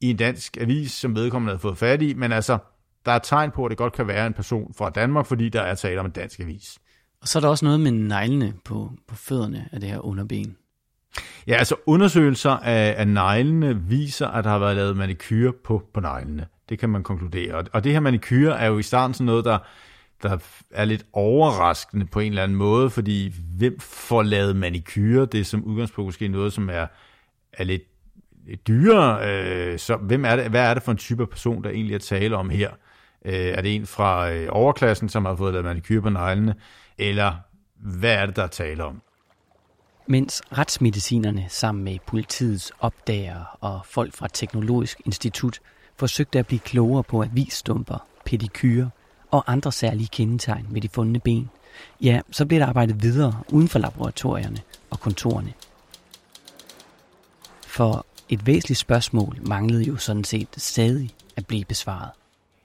i 0.00 0.10
en 0.10 0.16
dansk 0.16 0.56
avis, 0.60 0.92
som 0.92 1.16
vedkommende 1.16 1.50
havde 1.50 1.60
fået 1.60 1.78
fat 1.78 2.02
i, 2.02 2.14
men 2.14 2.32
altså, 2.32 2.58
der 3.06 3.12
er 3.12 3.18
tegn 3.18 3.50
på, 3.50 3.64
at 3.64 3.70
det 3.70 3.78
godt 3.78 3.92
kan 3.92 4.08
være 4.08 4.26
en 4.26 4.32
person 4.32 4.74
fra 4.74 4.90
Danmark, 4.90 5.26
fordi 5.26 5.48
der 5.48 5.60
er 5.60 5.74
tale 5.74 6.00
om 6.00 6.06
en 6.06 6.12
dansk 6.12 6.40
avis. 6.40 6.78
Og 7.20 7.28
så 7.28 7.38
er 7.38 7.40
der 7.40 7.48
også 7.48 7.64
noget 7.64 7.80
med 7.80 7.90
neglene 7.90 8.54
på, 8.64 8.92
på 9.08 9.14
fødderne 9.14 9.68
af 9.72 9.80
det 9.80 9.88
her 9.88 10.06
underben. 10.06 10.56
Ja, 11.46 11.54
altså 11.54 11.74
undersøgelser 11.86 12.50
af, 12.50 12.94
af 12.98 13.08
neglene 13.08 13.82
viser, 13.82 14.28
at 14.28 14.44
der 14.44 14.50
har 14.50 14.58
været 14.58 14.76
lavet 14.76 14.96
manikyr 14.96 15.52
på, 15.64 15.82
på 15.94 16.00
neglene. 16.00 16.46
Det 16.68 16.78
kan 16.78 16.88
man 16.88 17.02
konkludere. 17.02 17.64
Og 17.72 17.84
det 17.84 17.92
her 17.92 18.00
manikyr 18.00 18.52
er 18.52 18.66
jo 18.66 18.78
i 18.78 18.82
starten 18.82 19.14
sådan 19.14 19.26
noget, 19.26 19.44
der, 19.44 19.58
der 20.22 20.38
er 20.70 20.84
lidt 20.84 21.06
overraskende 21.12 22.06
på 22.06 22.20
en 22.20 22.28
eller 22.28 22.42
anden 22.42 22.56
måde, 22.56 22.90
fordi 22.90 23.34
hvem 23.56 23.80
får 23.80 24.22
lavet 24.22 24.56
manikyr? 24.56 25.24
Det 25.24 25.40
er 25.40 25.44
som 25.44 25.64
udgangspunkt 25.64 26.06
måske 26.06 26.28
noget, 26.28 26.52
som 26.52 26.70
er, 26.70 26.86
er 27.52 27.64
lidt 27.64 27.82
dyrere. 28.68 29.30
Øh, 29.30 29.78
så 29.78 29.96
hvem 29.96 30.24
er 30.24 30.36
det, 30.36 30.50
hvad 30.50 30.70
er 30.70 30.74
det 30.74 30.82
for 30.82 30.92
en 30.92 30.98
type 30.98 31.22
af 31.22 31.28
person, 31.28 31.64
der 31.64 31.70
egentlig 31.70 31.94
er 31.94 31.98
tale 31.98 32.36
om 32.36 32.50
her? 32.50 32.70
Øh, 33.24 33.34
er 33.34 33.62
det 33.62 33.74
en 33.74 33.86
fra 33.86 34.32
øh, 34.32 34.48
overklassen, 34.50 35.08
som 35.08 35.24
har 35.24 35.34
fået 35.34 35.52
lavet 35.52 35.64
manikyr 35.64 36.00
på 36.00 36.10
neglene? 36.10 36.54
Eller 36.98 37.34
hvad 37.76 38.14
er 38.14 38.26
det, 38.26 38.36
der 38.36 38.42
er 38.42 38.46
tale 38.46 38.84
om? 38.84 39.02
Mens 40.08 40.42
retsmedicinerne 40.58 41.46
sammen 41.48 41.84
med 41.84 41.98
politiets 42.06 42.72
opdager 42.80 43.56
og 43.60 43.80
folk 43.84 44.14
fra 44.14 44.28
Teknologisk 44.28 45.00
Institut 45.04 45.60
forsøgte 45.98 46.38
at 46.38 46.46
blive 46.46 46.58
klogere 46.58 47.02
på 47.02 47.22
avisstumper, 47.22 48.06
pedikyrer 48.24 48.88
og 49.30 49.52
andre 49.52 49.72
særlige 49.72 50.08
kendetegn 50.12 50.66
ved 50.70 50.80
de 50.80 50.88
fundne 50.88 51.20
ben, 51.20 51.50
ja, 52.02 52.20
så 52.30 52.46
blev 52.46 52.60
der 52.60 52.66
arbejdet 52.66 53.02
videre 53.02 53.42
uden 53.52 53.68
for 53.68 53.78
laboratorierne 53.78 54.58
og 54.90 55.00
kontorerne. 55.00 55.52
For 57.66 58.06
et 58.28 58.46
væsentligt 58.46 58.80
spørgsmål 58.80 59.38
manglede 59.48 59.82
jo 59.82 59.96
sådan 59.96 60.24
set 60.24 60.48
stadig 60.56 61.10
at 61.36 61.46
blive 61.46 61.64
besvaret. 61.64 62.10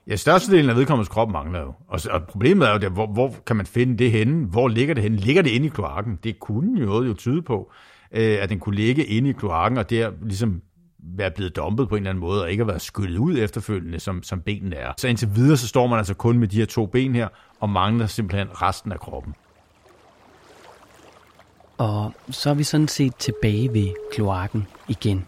Ja, 0.06 0.16
størstedelen 0.16 0.70
af 0.70 0.76
vedkommendes 0.76 1.08
krop 1.08 1.30
mangler 1.30 1.60
jo. 1.60 1.74
Og, 1.88 2.00
og 2.10 2.22
problemet 2.22 2.68
er 2.68 2.72
jo, 2.72 2.78
der, 2.78 2.88
hvor, 2.88 3.06
hvor 3.06 3.34
kan 3.46 3.56
man 3.56 3.66
finde 3.66 3.98
det 3.98 4.10
henne? 4.10 4.46
Hvor 4.46 4.68
ligger 4.68 4.94
det 4.94 5.02
henne? 5.02 5.16
Ligger 5.16 5.42
det 5.42 5.50
inde 5.50 5.66
i 5.66 5.70
kloakken? 5.70 6.18
Det 6.24 6.40
kunne 6.40 6.80
jo 6.80 6.86
noget 6.86 7.08
jo 7.08 7.14
tyde 7.14 7.42
på, 7.42 7.72
øh, 8.12 8.38
at 8.40 8.48
den 8.48 8.60
kunne 8.60 8.76
ligge 8.76 9.04
inde 9.04 9.30
i 9.30 9.32
kloakken, 9.32 9.78
og 9.78 9.90
der 9.90 10.10
ligesom 10.22 10.62
være 11.02 11.30
blevet 11.30 11.56
dumpet 11.56 11.88
på 11.88 11.94
en 11.94 12.02
eller 12.02 12.10
anden 12.10 12.20
måde, 12.20 12.42
og 12.42 12.50
ikke 12.50 12.60
have 12.62 12.68
været 12.68 12.82
skyllet 12.82 13.18
ud 13.18 13.38
efterfølgende, 13.38 14.00
som, 14.00 14.22
som 14.22 14.40
benene 14.40 14.76
er. 14.76 14.92
Så 14.98 15.08
indtil 15.08 15.28
videre, 15.34 15.56
så 15.56 15.68
står 15.68 15.86
man 15.86 15.98
altså 15.98 16.14
kun 16.14 16.38
med 16.38 16.48
de 16.48 16.56
her 16.56 16.66
to 16.66 16.86
ben 16.86 17.14
her, 17.14 17.28
og 17.60 17.70
mangler 17.70 18.06
simpelthen 18.06 18.62
resten 18.62 18.92
af 18.92 19.00
kroppen. 19.00 19.34
Og 21.78 22.12
så 22.30 22.50
er 22.50 22.54
vi 22.54 22.64
sådan 22.64 22.88
set 22.88 23.16
tilbage 23.16 23.72
ved 23.72 23.88
kloakken 24.12 24.66
igen. 24.88 25.26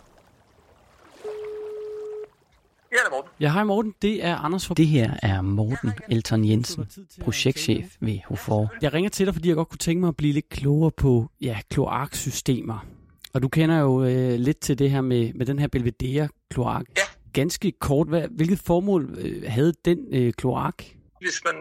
Ja, 2.92 2.96
det 2.96 3.06
er 3.06 3.10
Morten. 3.10 3.30
Ja, 3.40 3.52
hej 3.52 3.64
Morten. 3.64 3.94
Det 4.02 4.24
er 4.24 4.36
Anders 4.36 4.66
for... 4.66 4.74
Det 4.74 4.86
her 4.86 5.14
er 5.22 5.42
Morten 5.42 5.92
Elton 6.10 6.44
Jensen, 6.44 6.86
projektchef 7.20 7.96
ved 8.00 8.18
HOFOR. 8.26 8.72
Jeg 8.82 8.94
ringer 8.94 9.10
til 9.10 9.26
dig, 9.26 9.34
fordi 9.34 9.48
jeg 9.48 9.56
godt 9.56 9.68
kunne 9.68 9.78
tænke 9.78 10.00
mig 10.00 10.08
at 10.08 10.16
blive 10.16 10.32
lidt 10.32 10.48
klogere 10.48 10.90
på 10.90 11.30
ja, 11.40 11.58
kloaksystemer. 11.70 12.86
Og 13.34 13.42
du 13.42 13.48
kender 13.48 13.78
jo 13.80 14.04
øh, 14.04 14.34
lidt 14.46 14.60
til 14.60 14.78
det 14.78 14.90
her 14.90 15.00
med, 15.00 15.32
med 15.38 15.46
den 15.46 15.58
her 15.58 15.68
Belvedere-kloak. 15.68 16.84
Ja. 16.96 17.06
Ganske 17.32 17.72
kort, 17.72 18.08
hvad, 18.08 18.24
hvilket 18.30 18.60
formål 18.66 19.02
øh, 19.18 19.42
havde 19.56 19.72
den 19.84 19.98
øh, 20.18 20.32
kloak? 20.32 20.78
Hvis 21.24 21.38
man 21.48 21.56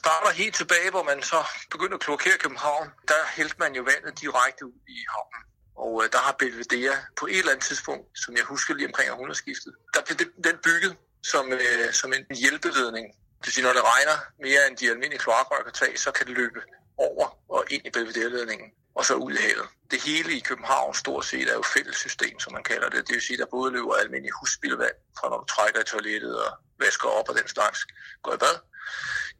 starter 0.00 0.30
helt 0.42 0.54
tilbage, 0.54 0.90
hvor 0.90 1.04
man 1.10 1.18
så 1.22 1.40
begynder 1.70 1.94
at 1.94 2.00
kloakere 2.00 2.38
København, 2.44 2.86
der 3.10 3.20
hældte 3.36 3.56
man 3.58 3.74
jo 3.78 3.82
vandet 3.90 4.12
direkte 4.22 4.62
ud 4.66 4.78
i 4.96 4.98
havnen. 5.14 5.42
Og 5.84 5.92
øh, 6.02 6.06
der 6.14 6.20
har 6.26 6.34
Belvedere 6.44 6.96
på 7.20 7.24
et 7.26 7.38
eller 7.38 7.52
andet 7.54 7.66
tidspunkt, 7.70 8.04
som 8.22 8.30
jeg 8.38 8.44
husker 8.52 8.74
lige 8.74 8.88
omkring 8.90 9.08
århundredeskiftet, 9.12 9.72
der 9.94 10.00
blev 10.06 10.16
den 10.48 10.56
bygget 10.66 10.92
som, 11.32 11.44
øh, 11.52 11.86
som 12.00 12.08
en 12.16 12.24
hjælpeledning. 12.42 13.06
Det 13.38 13.44
vil 13.46 13.52
sige, 13.56 13.64
når 13.68 13.74
det 13.78 13.84
regner 13.92 14.16
mere 14.46 14.62
end 14.66 14.74
de 14.80 14.86
almindelige 14.92 15.22
kloakrør 15.24 15.62
kan 15.68 15.76
tage, 15.82 15.96
så 16.04 16.10
kan 16.16 16.24
det 16.28 16.34
løbe 16.42 16.60
over 17.08 17.26
og 17.54 17.60
ind 17.74 17.82
i 17.88 17.90
Belvedere-ledningen 17.96 18.68
og 18.98 19.04
så 19.04 19.14
ud 19.14 19.32
i 19.32 19.42
havet. 19.46 19.68
Det 19.90 20.00
hele 20.02 20.32
i 20.36 20.40
København 20.40 20.94
stort 20.94 21.24
set 21.24 21.48
er 21.50 21.54
jo 21.54 21.62
fælles 21.74 21.96
system, 21.96 22.38
som 22.40 22.52
man 22.52 22.62
kalder 22.62 22.88
det. 22.88 23.06
Det 23.06 23.14
vil 23.14 23.22
sige, 23.22 23.36
at 23.36 23.38
der 23.38 23.56
både 23.56 23.72
løber 23.72 23.94
almindelig 23.94 24.32
husspildevand, 24.40 24.96
fra 25.18 25.28
når 25.28 25.38
du 25.38 25.46
trækker 25.54 25.80
i 25.80 25.84
toilettet 25.84 26.34
og 26.44 26.50
vasker 26.78 27.08
op 27.08 27.28
og 27.28 27.34
den 27.34 27.48
slags, 27.48 27.78
går 28.22 28.34
i 28.34 28.36
bad 28.36 28.56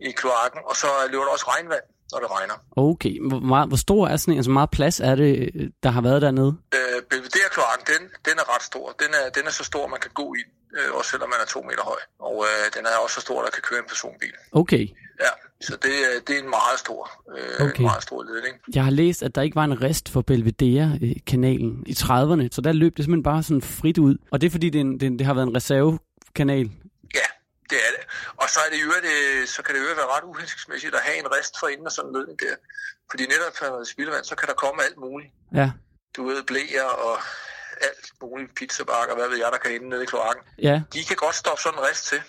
i 0.00 0.10
kloakken, 0.10 0.60
og 0.64 0.76
så 0.76 0.88
løber 1.10 1.24
der 1.24 1.32
også 1.32 1.48
regnvand, 1.54 1.86
når 2.12 2.18
det 2.22 2.28
regner. 2.36 2.54
Okay, 2.76 3.14
hvor, 3.28 3.40
meget, 3.40 3.68
hvor 3.68 3.76
stor 3.76 4.08
er 4.08 4.16
sådan 4.16 4.32
en, 4.34 4.38
altså 4.38 4.50
meget 4.50 4.70
plads 4.70 5.00
er 5.00 5.14
det, 5.14 5.50
der 5.82 5.90
har 5.90 6.00
været 6.00 6.22
dernede? 6.22 6.52
Øh, 6.74 7.02
Belvedere-kloakken, 7.10 7.84
den, 7.92 8.02
den 8.28 8.36
er 8.42 8.54
ret 8.54 8.62
stor. 8.62 8.86
Den 9.02 9.10
er, 9.20 9.24
den 9.36 9.42
er 9.46 9.50
så 9.50 9.64
stor, 9.64 9.86
man 9.94 10.00
kan 10.00 10.10
gå 10.14 10.34
i, 10.40 10.42
øh, 10.76 10.94
også 10.98 11.10
selvom 11.10 11.28
man 11.28 11.38
er 11.44 11.48
to 11.54 11.60
meter 11.62 11.84
høj. 11.92 12.00
Og 12.28 12.36
øh, 12.48 12.64
den 12.76 12.82
er 12.86 12.96
også 13.04 13.14
så 13.14 13.20
stor, 13.20 13.42
der 13.42 13.50
kan 13.50 13.62
køre 13.68 13.78
en 13.78 13.88
personbil. 13.88 14.34
Okay. 14.52 14.84
Ja, 15.24 15.32
så 15.66 15.72
det, 15.82 15.92
det 16.26 16.34
er 16.36 16.42
en 16.42 16.50
meget 16.50 16.78
stor, 16.84 17.02
øh, 17.36 17.66
Okay. 17.66 17.76
en 17.78 17.82
meget 17.82 18.02
stor 18.02 18.22
ledning. 18.22 18.54
Jeg 18.74 18.84
har 18.84 18.90
læst, 18.90 19.22
at 19.22 19.34
der 19.34 19.42
ikke 19.42 19.54
var 19.56 19.64
en 19.64 19.82
rest 19.82 20.08
for 20.08 20.22
Belvedere-kanalen 20.22 21.84
i 21.86 21.92
30'erne, 21.92 22.48
så 22.52 22.60
der 22.64 22.72
løb 22.72 22.96
det 22.96 23.04
simpelthen 23.04 23.22
bare 23.22 23.42
sådan 23.42 23.62
frit 23.62 23.98
ud. 23.98 24.16
Og 24.30 24.40
det 24.40 24.46
er 24.46 24.50
fordi, 24.50 24.70
det, 24.70 24.80
en, 24.80 25.00
det, 25.00 25.18
det 25.18 25.26
har 25.26 25.34
været 25.34 25.46
en 25.46 25.56
reservekanal. 25.56 26.70
Det 27.70 27.78
er 27.86 27.90
det. 27.96 28.02
Og 28.42 28.46
så, 28.54 28.58
er 28.66 28.70
det 28.74 28.80
jo, 28.84 28.88
det, 29.08 29.48
så 29.48 29.62
kan 29.62 29.74
det 29.74 29.80
jo 29.80 29.86
være 30.00 30.10
ret 30.16 30.24
uhensigtsmæssigt 30.24 30.94
at 30.94 31.00
have 31.08 31.18
en 31.18 31.28
rest 31.36 31.54
for 31.60 31.68
inden 31.68 31.86
af 31.86 31.92
sådan 31.92 32.12
ledning 32.16 32.40
der. 32.40 32.54
Fordi 33.10 33.22
netop 33.26 33.56
for 33.58 33.64
noget 33.66 33.88
spildevand, 33.88 34.24
så 34.24 34.34
kan 34.36 34.48
der 34.48 34.54
komme 34.54 34.78
alt 34.86 34.96
muligt. 34.96 35.30
Ja, 35.54 35.70
Du 36.16 36.24
ved, 36.28 36.42
blæer 36.42 36.88
og 37.06 37.14
alt 37.88 38.06
muligt, 38.22 38.54
pizzabakker, 38.54 39.14
hvad 39.14 39.28
ved 39.28 39.38
jeg, 39.38 39.48
der 39.52 39.58
kan 39.58 39.70
ende 39.74 39.88
nede 39.88 40.02
i 40.02 40.06
kloakken. 40.06 40.44
ja. 40.62 40.76
De 40.92 41.04
kan 41.04 41.16
godt 41.16 41.34
stoppe 41.34 41.62
sådan 41.62 41.78
en 41.78 41.84
rest 41.84 42.06
til. 42.06 42.20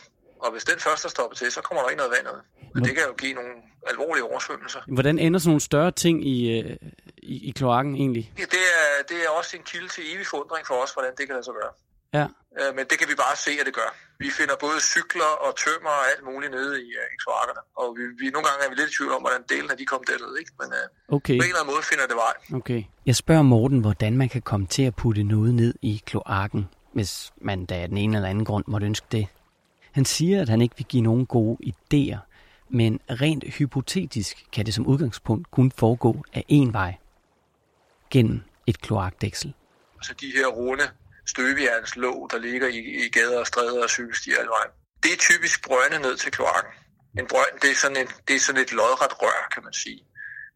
Og 0.43 0.51
hvis 0.51 0.63
den 0.63 0.79
først 0.79 1.05
er 1.05 1.09
stoppet 1.09 1.37
til, 1.37 1.51
så 1.51 1.61
kommer 1.61 1.81
der 1.83 1.89
ikke 1.89 1.97
noget 2.03 2.13
vand 2.17 2.27
ud. 2.35 2.41
Og 2.75 2.81
det 2.85 2.95
kan 2.95 3.03
jo 3.07 3.13
give 3.13 3.33
nogle 3.33 3.53
alvorlige 3.87 4.23
oversvømmelser. 4.23 4.81
Hvordan 4.87 5.19
ender 5.19 5.39
sådan 5.39 5.49
nogle 5.49 5.61
større 5.61 5.91
ting 5.91 6.27
i, 6.27 6.59
øh, 6.59 6.77
i, 7.17 7.49
i 7.49 7.51
kloakken 7.51 7.95
egentlig? 7.95 8.33
Ja, 8.39 8.43
det, 8.43 8.63
er, 8.81 9.03
det 9.09 9.17
er 9.25 9.29
også 9.29 9.57
en 9.57 9.63
kilde 9.63 9.87
til 9.87 10.03
evig 10.15 10.27
forundring 10.27 10.67
for 10.67 10.75
os, 10.83 10.91
hvordan 10.93 11.11
det 11.17 11.25
kan 11.27 11.33
lade 11.35 11.43
sig 11.43 11.53
gøre. 11.53 11.71
Ja, 12.13 12.27
Øh, 12.59 12.75
Men 12.75 12.83
det 12.89 12.95
kan 12.99 13.07
vi 13.11 13.15
bare 13.25 13.35
se, 13.45 13.51
at 13.61 13.65
det 13.69 13.75
gør. 13.81 13.89
Vi 14.23 14.29
finder 14.39 14.55
både 14.65 14.77
cykler 14.93 15.31
og 15.45 15.51
tømmer 15.63 15.93
og 15.99 16.05
alt 16.11 16.23
muligt 16.29 16.51
nede 16.57 16.73
i, 16.85 16.87
øh, 17.01 17.07
i 17.15 17.17
kloakkerne. 17.23 17.61
Og 17.81 17.87
vi, 17.97 18.03
vi, 18.19 18.25
nogle 18.35 18.45
gange 18.47 18.61
er 18.65 18.69
vi 18.71 18.75
lidt 18.75 18.89
i 18.91 18.95
tvivl 18.97 19.11
om, 19.17 19.21
hvordan 19.25 19.41
delen 19.49 19.69
af 19.73 19.77
de 19.77 19.85
kom 19.85 20.01
derned. 20.09 20.31
Ikke? 20.41 20.51
Men 20.61 20.69
øh, 20.79 21.15
okay. 21.17 21.37
på 21.39 21.43
en 21.43 21.49
eller 21.51 21.61
anden 21.61 21.73
måde 21.73 21.83
finder 21.91 22.05
det 22.11 22.17
vej. 22.25 22.35
Okay. 22.59 22.81
Jeg 23.09 23.15
spørger 23.15 23.45
Morten, 23.53 23.79
hvordan 23.85 24.13
man 24.17 24.29
kan 24.29 24.41
komme 24.41 24.67
til 24.67 24.83
at 24.89 24.95
putte 24.95 25.23
noget 25.23 25.53
ned 25.53 25.73
i 25.81 26.01
kloakken, 26.05 26.69
hvis 26.93 27.31
man 27.47 27.65
da 27.65 27.75
af 27.83 27.87
den 27.87 27.97
ene 27.97 28.15
eller 28.17 28.29
anden 28.29 28.45
grund 28.45 28.65
måtte 28.67 28.85
ønske 28.85 29.07
det. 29.11 29.27
Han 29.91 30.05
siger, 30.05 30.41
at 30.41 30.49
han 30.49 30.61
ikke 30.61 30.75
vil 30.77 30.85
give 30.85 31.03
nogen 31.03 31.25
gode 31.25 31.57
idéer, 31.71 32.19
men 32.69 32.99
rent 33.21 33.43
hypotetisk 33.43 34.45
kan 34.51 34.65
det 34.65 34.73
som 34.73 34.87
udgangspunkt 34.87 35.51
kun 35.51 35.71
foregå 35.71 36.23
af 36.33 36.45
én 36.51 36.71
vej. 36.71 36.97
Gennem 38.09 38.41
et 38.67 38.81
kloakdæksel. 38.81 39.53
Altså 39.97 40.13
de 40.13 40.31
her 40.35 40.47
runde 40.47 40.83
støbejernslåg, 41.33 42.29
der 42.31 42.37
ligger 42.37 42.67
i, 42.67 42.79
i 43.05 43.09
gader 43.09 43.39
og 43.39 43.47
stræder 43.47 43.83
og 43.83 43.89
cykelstier 43.89 44.37
alle 44.39 44.49
vejen. 44.57 44.71
Det 45.03 45.11
er 45.13 45.17
typisk 45.17 45.57
brønde 45.67 45.99
ned 45.99 46.15
til 46.17 46.31
kloakken. 46.31 46.73
En 47.19 47.27
brønd, 47.27 47.55
det 47.61 47.71
er 47.71 47.75
sådan, 47.75 47.97
en, 47.97 48.09
det 48.27 48.35
er 48.35 48.39
sådan 48.39 48.61
et 48.61 48.71
lodret 48.71 49.21
rør, 49.21 49.41
kan 49.53 49.63
man 49.63 49.73
sige. 49.73 50.01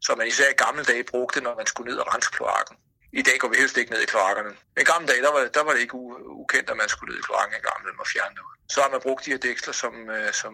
Som 0.06 0.18
man 0.18 0.28
især 0.28 0.50
i 0.50 0.58
gamle 0.66 0.84
dage 0.84 1.04
brugte, 1.04 1.42
når 1.42 1.56
man 1.56 1.66
skulle 1.66 1.92
ned 1.92 2.00
og 2.04 2.08
rense 2.14 2.30
kloakken. 2.38 2.76
I 3.14 3.22
dag 3.22 3.38
går 3.40 3.50
vi 3.54 3.58
helst 3.58 3.78
ikke 3.78 3.92
ned 3.92 4.02
i 4.02 4.06
kloakkerne. 4.14 4.52
Men 4.74 4.82
i 4.82 4.88
gamle 4.92 5.08
dage, 5.08 5.22
der 5.22 5.32
var, 5.32 5.42
der 5.58 5.64
var 5.64 5.74
det 5.74 5.82
ikke 5.86 5.96
ukendt, 6.44 6.70
at 6.70 6.78
man 6.78 6.90
skulle 6.90 7.10
ned 7.12 7.20
i 7.20 7.26
kloakken 7.28 7.54
i 7.60 7.64
gamle 7.70 7.90
og 8.04 8.08
fjerne 8.14 8.36
det 8.36 8.44
ud. 8.50 8.56
Så 8.74 8.82
har 8.82 8.90
man 8.90 9.02
brugt 9.02 9.26
de 9.26 9.32
her 9.32 9.38
dæksler 9.38 9.74
som, 9.74 9.94
øh, 10.16 10.34
som 10.42 10.54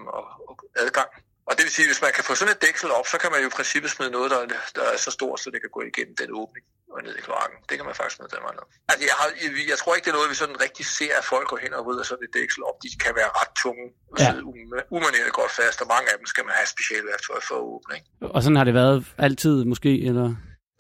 adgang. 0.84 1.12
Og 1.50 1.54
det 1.56 1.64
vil 1.66 1.74
sige, 1.76 1.86
at 1.86 1.92
hvis 1.92 2.02
man 2.06 2.12
kan 2.18 2.24
få 2.30 2.34
sådan 2.40 2.54
et 2.56 2.62
dæksel 2.66 2.90
op, 2.98 3.08
så 3.14 3.18
kan 3.22 3.30
man 3.34 3.40
jo 3.44 3.48
i 3.52 3.56
princippet 3.58 3.90
smide 3.96 4.12
noget, 4.18 4.30
der, 4.34 4.40
der 4.78 4.86
er 4.94 4.98
så 5.08 5.12
stort, 5.18 5.38
så 5.44 5.48
det 5.54 5.60
kan 5.64 5.72
gå 5.78 5.82
igennem 5.92 6.16
den 6.22 6.30
åbning 6.42 6.64
og 6.94 7.00
ned 7.06 7.14
i 7.20 7.24
kloakken. 7.28 7.58
Det 7.70 7.76
kan 7.78 7.86
man 7.90 7.96
faktisk 8.00 8.16
smide 8.18 8.32
den 8.36 8.42
ned. 8.58 8.66
Altså, 8.90 9.02
jeg, 9.10 9.16
har, 9.20 9.28
jeg, 9.72 9.78
tror 9.82 9.92
ikke, 9.96 10.06
det 10.06 10.14
er 10.14 10.18
noget, 10.20 10.30
vi 10.34 10.38
sådan 10.44 10.60
rigtig 10.66 10.86
ser, 11.00 11.14
at 11.22 11.26
folk 11.34 11.48
går 11.52 11.60
hen 11.66 11.72
og 11.78 11.82
rydder 11.88 12.06
sådan 12.10 12.26
et 12.28 12.34
dæksel 12.38 12.62
op. 12.70 12.78
De 12.84 12.90
kan 13.04 13.14
være 13.22 13.32
ret 13.40 13.52
tunge 13.64 13.86
og 14.12 14.18
ja. 14.20 14.26
sidde 14.26 15.32
godt 15.40 15.54
fast, 15.62 15.78
og 15.84 15.88
mange 15.96 16.08
af 16.12 16.16
dem 16.20 16.28
skal 16.34 16.44
man 16.48 16.54
have 16.60 16.68
specialværktøj 16.76 17.40
for 17.48 17.56
at 17.62 17.66
åbne. 17.74 17.92
Ikke? 17.98 18.08
Og 18.36 18.40
sådan 18.44 18.60
har 18.60 18.68
det 18.70 18.76
været 18.82 18.98
altid 19.28 19.56
måske, 19.72 19.92
eller? 20.10 20.28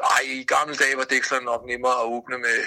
Nej, 0.07 0.21
i 0.39 0.43
gamle 0.53 0.75
dage 0.81 0.93
var 1.01 1.07
dækslerne 1.13 1.45
nok 1.51 1.61
nemmere 1.71 1.95
at 2.01 2.05
åbne 2.15 2.37
med, 2.45 2.57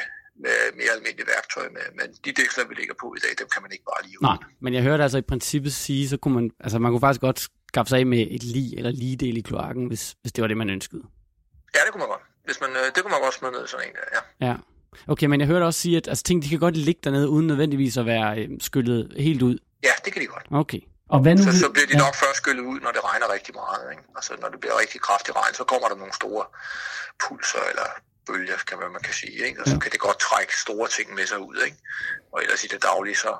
med 0.44 0.56
mere 0.80 0.92
almindeligt 0.96 1.28
værktøj 1.34 1.66
med, 1.76 1.86
men 1.98 2.06
de 2.24 2.30
dæksler, 2.40 2.64
vi 2.70 2.74
ligger 2.80 2.94
på 3.02 3.06
i 3.18 3.20
dag, 3.24 3.32
dem 3.40 3.48
kan 3.54 3.60
man 3.64 3.70
ikke 3.74 3.86
bare 3.92 4.02
lige 4.06 4.16
åbne. 4.18 4.28
Nej, 4.28 4.38
men 4.64 4.70
jeg 4.76 4.82
hørte 4.88 5.02
altså 5.06 5.18
i 5.24 5.28
princippet 5.32 5.72
sige, 5.84 6.04
så 6.12 6.16
kunne 6.22 6.34
man, 6.38 6.46
altså 6.64 6.76
man 6.78 6.90
kunne 6.92 7.04
faktisk 7.06 7.24
godt 7.28 7.40
skaffe 7.72 7.90
sig 7.90 7.98
af 7.98 8.06
med 8.06 8.26
et 8.30 8.42
lig 8.42 8.68
eller 8.78 8.90
ligedel 8.90 9.36
i 9.36 9.40
kloakken, 9.40 9.86
hvis, 9.86 10.16
hvis 10.22 10.32
det 10.32 10.42
var 10.42 10.48
det, 10.48 10.56
man 10.56 10.70
ønskede. 10.70 11.02
Ja, 11.74 11.80
det 11.84 11.90
kunne 11.92 12.02
man 12.04 12.08
godt. 12.08 12.24
Hvis 12.44 12.60
man, 12.60 12.70
øh, 12.70 12.86
det 12.94 12.98
kunne 13.02 13.14
man 13.16 13.20
godt 13.20 13.34
smide 13.34 13.52
ned 13.52 13.66
sådan 13.66 13.88
en 13.88 13.94
der, 13.98 14.06
ja. 14.16 14.46
Ja. 14.48 14.56
Okay, 15.12 15.26
men 15.26 15.40
jeg 15.40 15.48
hørte 15.48 15.64
også 15.64 15.80
sige, 15.80 15.96
at 15.96 16.08
altså, 16.08 16.24
ting 16.24 16.42
de 16.42 16.48
kan 16.48 16.58
godt 16.58 16.76
ligge 16.76 17.00
dernede, 17.04 17.28
uden 17.28 17.46
nødvendigvis 17.46 17.96
at 17.96 18.06
være 18.06 18.38
øh, 18.40 18.48
skyllet 18.60 19.14
helt 19.16 19.42
ud. 19.42 19.58
Ja, 19.88 19.94
det 20.04 20.12
kan 20.12 20.22
de 20.22 20.26
godt. 20.26 20.46
Okay. 20.50 20.80
Og 21.08 21.18
hvad 21.20 21.34
nu? 21.34 21.42
Så, 21.42 21.58
så 21.58 21.68
bliver 21.74 21.86
de 21.86 21.96
ja. 21.96 22.04
nok 22.06 22.14
først 22.14 22.36
skyllet 22.42 22.64
ud, 22.72 22.78
når 22.80 22.92
det 22.96 23.02
regner 23.08 23.26
rigtig 23.36 23.54
meget. 23.62 23.82
Ikke? 23.92 24.02
Altså, 24.16 24.32
når 24.42 24.48
det 24.48 24.60
bliver 24.60 24.76
rigtig 24.82 25.00
kraftig 25.00 25.36
regn, 25.36 25.54
så 25.60 25.64
kommer 25.64 25.88
der 25.88 25.96
nogle 26.02 26.14
store 26.20 26.44
pulser 27.22 27.62
eller 27.70 27.88
bølger, 28.26 28.56
kan 28.68 28.78
man, 28.78 28.92
man 28.92 29.02
kan 29.02 29.14
sige. 29.14 29.46
Ikke? 29.46 29.60
Og 29.60 29.66
så 29.68 29.78
kan 29.78 29.90
det 29.92 30.00
godt 30.00 30.20
trække 30.20 30.52
store 30.60 30.88
ting 30.88 31.14
med 31.14 31.26
sig 31.26 31.38
ud. 31.38 31.56
Ikke? 31.66 31.76
Og 32.32 32.42
ellers 32.42 32.64
i 32.64 32.68
det 32.68 32.82
daglige, 32.82 33.16
så... 33.16 33.36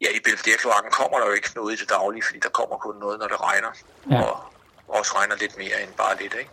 Ja, 0.00 0.08
i 0.18 0.20
Belvedere-kloakken 0.24 0.90
kommer 0.90 1.18
der 1.18 1.26
jo 1.26 1.32
ikke 1.32 1.50
noget 1.54 1.72
i 1.76 1.80
det 1.82 1.88
daglige, 1.88 2.22
fordi 2.26 2.38
der 2.38 2.48
kommer 2.48 2.76
kun 2.76 2.96
noget, 3.00 3.18
når 3.18 3.28
det 3.28 3.40
regner. 3.40 3.72
Ja. 4.10 4.22
Og 4.22 4.52
også 4.88 5.12
regner 5.18 5.36
lidt 5.36 5.58
mere 5.58 5.82
end 5.82 5.92
bare 5.96 6.22
lidt, 6.22 6.34
ikke? 6.38 6.50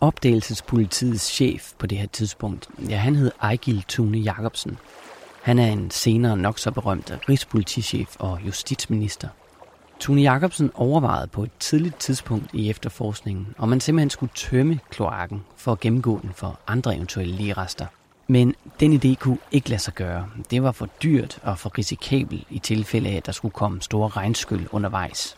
Opdagelsespolitiets 0.00 1.24
chef 1.24 1.72
på 1.78 1.86
det 1.86 1.98
her 1.98 2.06
tidspunkt, 2.06 2.68
ja, 2.88 2.96
han 2.96 3.16
hed 3.16 3.32
Ejgil 3.42 3.84
Tune 3.88 4.18
Jacobsen. 4.18 4.78
Han 5.42 5.58
er 5.58 5.66
en 5.66 5.90
senere 5.90 6.36
nok 6.36 6.58
så 6.58 6.70
berømt 6.70 7.12
rigspolitichef 7.28 8.16
og 8.18 8.40
justitsminister. 8.46 9.28
Tune 10.02 10.22
Jacobsen 10.22 10.70
overvejede 10.74 11.26
på 11.26 11.42
et 11.42 11.50
tidligt 11.60 11.96
tidspunkt 11.96 12.54
i 12.54 12.70
efterforskningen, 12.70 13.54
om 13.58 13.68
man 13.68 13.80
simpelthen 13.80 14.10
skulle 14.10 14.32
tømme 14.34 14.80
kloakken 14.90 15.44
for 15.56 15.72
at 15.72 15.80
gennemgå 15.80 16.18
den 16.22 16.30
for 16.34 16.60
andre 16.66 16.96
eventuelle 16.96 17.34
ligerester. 17.34 17.86
Men 18.26 18.54
den 18.80 18.92
idé 18.92 19.14
kunne 19.14 19.38
ikke 19.52 19.68
lade 19.68 19.80
sig 19.80 19.94
gøre. 19.94 20.28
Det 20.50 20.62
var 20.62 20.72
for 20.72 20.88
dyrt 21.02 21.38
og 21.42 21.58
for 21.58 21.78
risikabel 21.78 22.44
i 22.50 22.58
tilfælde 22.58 23.10
af, 23.10 23.16
at 23.16 23.26
der 23.26 23.32
skulle 23.32 23.52
komme 23.52 23.82
store 23.82 24.08
regnskyld 24.08 24.66
undervejs. 24.72 25.36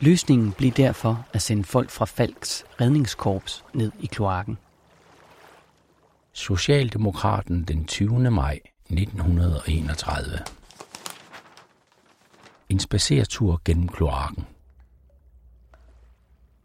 Løsningen 0.00 0.52
blev 0.52 0.70
derfor 0.70 1.26
at 1.32 1.42
sende 1.42 1.64
folk 1.64 1.90
fra 1.90 2.04
Falks 2.04 2.64
redningskorps 2.80 3.64
ned 3.74 3.92
i 4.00 4.06
kloakken. 4.06 4.58
Socialdemokraten 6.32 7.64
den 7.64 7.84
20. 7.84 8.30
maj 8.30 8.60
1931. 8.90 10.38
En 12.68 12.78
spaceretur 12.78 13.60
gennem 13.64 13.88
kloakken. 13.88 14.46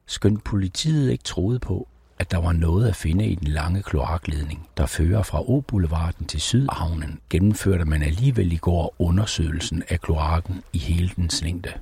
Skønt 0.06 0.44
politiet 0.44 1.12
ikke 1.12 1.24
troede 1.24 1.60
på, 1.60 1.88
at 2.20 2.32
der 2.32 2.38
var 2.38 2.52
noget 2.52 2.88
at 2.88 2.96
finde 2.96 3.26
i 3.26 3.36
den 3.36 3.48
lange 3.48 3.84
kloakledning, 3.84 4.70
der 4.78 4.86
fører 4.86 5.24
fra 5.24 5.50
O-boulevarden 5.50 6.26
til 6.26 6.42
Sydhavnen, 6.42 7.20
gennemførte 7.30 7.86
man 7.86 8.04
alligevel 8.04 8.52
i 8.52 8.58
går 8.58 8.96
undersøgelsen 9.00 9.84
af 9.90 10.02
kloakken 10.02 10.64
i 10.74 10.78
hele 10.78 11.12
dens 11.16 11.42
længde. 11.42 11.74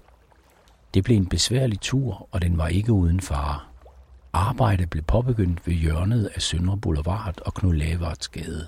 Det 0.94 1.04
blev 1.04 1.18
en 1.18 1.26
besværlig 1.30 1.82
tur, 1.82 2.28
og 2.32 2.42
den 2.42 2.58
var 2.58 2.68
ikke 2.68 2.94
uden 2.94 3.22
fare. 3.22 3.60
Arbejdet 4.34 4.90
blev 4.90 5.04
påbegyndt 5.04 5.68
ved 5.68 5.74
hjørnet 5.74 6.26
af 6.36 6.42
Søndre 6.42 6.78
Boulevard 6.78 7.42
og 7.46 7.54
Knud 7.54 7.74
Lavards 7.74 8.28
gade. 8.28 8.68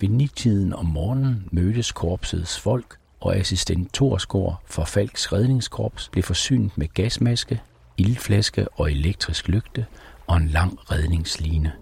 Ved 0.00 0.08
nitiden 0.08 0.72
om 0.72 0.86
morgenen 0.86 1.48
mødtes 1.52 1.92
korpsets 1.92 2.60
folk, 2.60 2.98
og 3.22 3.36
assistent 3.36 3.94
Torsgaard 3.94 4.62
fra 4.66 4.84
Falks 4.84 5.32
redningskorps 5.32 6.08
blev 6.08 6.22
forsynet 6.22 6.78
med 6.78 6.88
gasmaske, 6.94 7.60
ildflaske 7.96 8.68
og 8.68 8.92
elektrisk 8.92 9.48
lygte 9.48 9.86
og 10.26 10.36
en 10.36 10.48
lang 10.48 10.78
redningsline. 10.90 11.72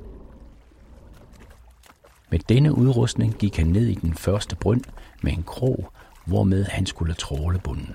Med 2.31 2.39
denne 2.39 2.75
udrustning 2.79 3.35
gik 3.35 3.57
han 3.57 3.67
ned 3.67 3.87
i 3.87 3.95
den 3.95 4.15
første 4.15 4.57
brønd 4.57 4.85
med 5.23 5.33
en 5.33 5.43
krog, 5.43 5.93
hvormed 6.25 6.65
han 6.65 6.87
skulle 6.87 7.15
tråle 7.15 7.59
bunden. 7.59 7.95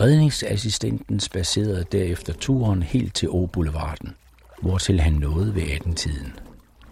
Redningsassistenten 0.00 1.20
spacerede 1.20 1.84
derefter 1.92 2.32
turen 2.32 2.82
helt 2.82 3.14
til 3.14 3.28
Å-boulevarden, 3.28 4.14
hvortil 4.62 5.00
han 5.00 5.12
nåede 5.12 5.54
ved 5.54 5.62
18-tiden. 5.62 6.43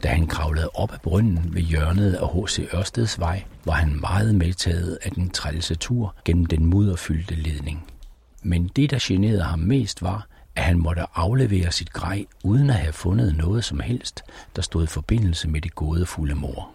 Da 0.03 0.09
han 0.09 0.27
kravlede 0.27 0.69
op 0.75 0.93
ad 0.93 0.99
brønden 0.99 1.55
ved 1.55 1.62
hjørnet 1.62 2.15
af 2.15 2.29
H.C. 2.29 2.69
Ørsteds 2.75 3.21
vej, 3.21 3.45
var 3.65 3.73
han 3.73 4.01
meget 4.01 4.35
medtaget 4.35 4.99
af 5.03 5.11
den 5.11 5.31
trælse 5.31 5.75
tur 5.75 6.15
gennem 6.25 6.47
den 6.47 6.67
mudderfyldte 6.67 7.35
ledning. 7.35 7.87
Men 8.43 8.69
det, 8.69 8.91
der 8.91 8.99
generede 9.01 9.43
ham 9.43 9.59
mest, 9.59 10.03
var, 10.03 10.27
at 10.57 10.62
han 10.62 10.79
måtte 10.79 11.03
aflevere 11.15 11.73
sit 11.73 11.93
grej, 11.93 12.27
uden 12.45 12.71
at 12.71 12.77
have 12.77 12.93
fundet 12.93 13.37
noget 13.37 13.65
som 13.65 13.81
helst, 13.81 14.23
der 14.57 14.62
stod 14.62 14.85
i 14.85 14.87
forbindelse 14.87 15.49
med 15.49 15.61
det 15.61 15.75
gådefulde 15.75 16.35
mor. 16.35 16.71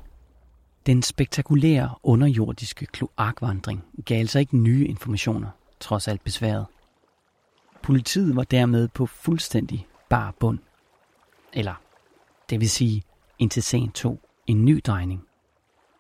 Den 0.86 1.04
spektakulære 1.04 1.96
underjordiske 2.04 2.86
kloakvandring 2.86 3.84
gav 4.06 4.20
altså 4.20 4.40
ikke 4.40 4.58
nye 4.58 4.88
informationer 4.88 5.50
trods 5.80 6.08
alt 6.08 6.24
besværet. 6.24 6.66
Politiet 7.84 8.36
var 8.36 8.44
dermed 8.44 8.88
på 8.88 9.06
fuldstændig 9.06 9.88
bar 10.10 10.34
bund. 10.40 10.60
Eller, 11.54 11.82
det 12.50 12.60
vil 12.60 12.70
sige, 12.70 13.04
indtil 13.39 13.63
sagen 13.63 13.91
tog 13.91 14.19
en 14.47 14.65
ny 14.65 14.82
drejning. 14.86 15.28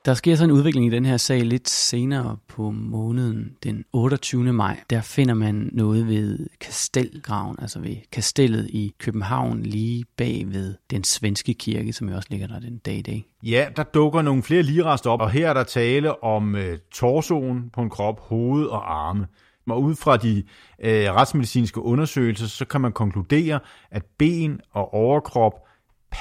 Der 0.07 0.13
sker 0.13 0.35
så 0.35 0.43
en 0.43 0.51
udvikling 0.51 0.87
i 0.87 0.89
den 0.89 1.05
her 1.05 1.17
sag 1.17 1.41
lidt 1.41 1.69
senere 1.69 2.37
på 2.47 2.71
måneden, 2.71 3.55
den 3.63 3.85
28. 3.93 4.53
maj. 4.53 4.79
Der 4.89 5.01
finder 5.01 5.33
man 5.33 5.69
noget 5.73 6.07
ved 6.07 6.47
Kastelgraven, 6.61 7.55
altså 7.61 7.79
ved 7.79 7.95
kastellet 8.11 8.69
i 8.69 8.93
København, 8.99 9.63
lige 9.63 10.05
bag 10.17 10.43
ved 10.47 10.75
den 10.91 11.03
svenske 11.03 11.53
kirke, 11.53 11.93
som 11.93 12.09
jo 12.09 12.15
også 12.15 12.27
ligger 12.31 12.47
der 12.47 12.59
den 12.59 12.77
dag 12.77 12.95
i 12.95 13.01
dag. 13.01 13.25
Ja, 13.43 13.67
der 13.75 13.83
dukker 13.83 14.21
nogle 14.21 14.43
flere 14.43 14.63
ligerester 14.63 15.09
op, 15.09 15.21
og 15.21 15.31
her 15.31 15.49
er 15.49 15.53
der 15.53 15.63
tale 15.63 16.23
om 16.23 16.53
uh, 16.53 16.61
torsoen 16.91 17.69
på 17.73 17.81
en 17.81 17.89
krop, 17.89 18.19
hoved 18.19 18.65
og 18.65 19.07
arme. 19.07 19.27
Og 19.69 19.81
ud 19.81 19.95
fra 19.95 20.17
de 20.17 20.43
øh, 20.79 21.13
retsmedicinske 21.13 21.81
undersøgelser, 21.81 22.47
så 22.47 22.65
kan 22.65 22.81
man 22.81 22.91
konkludere, 22.91 23.59
at 23.91 24.03
ben 24.17 24.59
og 24.71 24.93
overkrop 24.93 25.66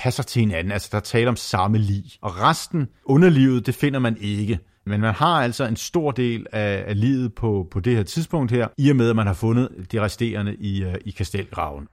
passer 0.02 0.22
til 0.22 0.40
hinanden. 0.40 0.72
Altså, 0.72 0.88
der 0.92 1.00
taler 1.00 1.28
om 1.28 1.36
samme 1.36 1.78
lig. 1.78 2.04
Og 2.20 2.40
resten, 2.40 2.88
underlivet, 3.04 3.66
det 3.66 3.74
finder 3.74 3.98
man 3.98 4.16
ikke. 4.20 4.58
Men 4.84 5.00
man 5.00 5.14
har 5.14 5.42
altså 5.42 5.64
en 5.64 5.76
stor 5.76 6.10
del 6.10 6.46
af, 6.52 6.84
af 6.86 7.00
livet 7.00 7.34
på, 7.34 7.68
på 7.70 7.80
det 7.80 7.96
her 7.96 8.02
tidspunkt 8.02 8.52
her, 8.52 8.68
i 8.78 8.90
og 8.90 8.96
med, 8.96 9.10
at 9.10 9.16
man 9.16 9.26
har 9.26 9.34
fundet 9.34 9.92
de 9.92 10.00
resterende 10.00 10.54
i, 10.54 10.82
øh, 10.82 10.94
i 11.04 11.10
kastelgraven. 11.10 11.88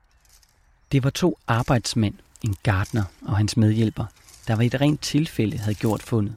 Det 0.92 1.04
var 1.04 1.10
to 1.10 1.38
arbejdsmænd, 1.46 2.14
en 2.42 2.56
gartner 2.62 3.04
og 3.22 3.36
hans 3.36 3.56
medhjælper, 3.56 4.04
der 4.48 4.56
var 4.56 4.62
i 4.62 4.66
et 4.66 4.80
rent 4.80 5.02
tilfælde 5.02 5.58
havde 5.58 5.74
gjort 5.74 6.02
fundet. 6.02 6.34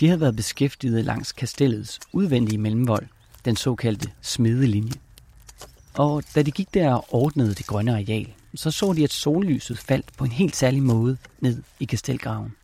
De 0.00 0.06
havde 0.06 0.20
været 0.20 0.36
beskæftiget 0.36 1.04
langs 1.04 1.32
kastellets 1.32 2.00
udvendige 2.12 2.58
mellemvold, 2.58 3.06
den 3.44 3.56
såkaldte 3.56 4.10
smedelinje. 4.22 4.92
Og 5.94 6.22
da 6.34 6.42
de 6.42 6.50
gik 6.50 6.74
der 6.74 6.94
og 6.94 7.06
ordnede 7.10 7.54
det 7.54 7.66
grønne 7.66 7.92
areal, 7.92 8.32
så 8.54 8.70
så 8.70 8.92
de, 8.92 9.04
at 9.04 9.12
sollyset 9.12 9.78
faldt 9.78 10.16
på 10.16 10.24
en 10.24 10.32
helt 10.32 10.56
særlig 10.56 10.82
måde 10.82 11.16
ned 11.40 11.62
i 11.80 11.84
kastelgraven. 11.84 12.54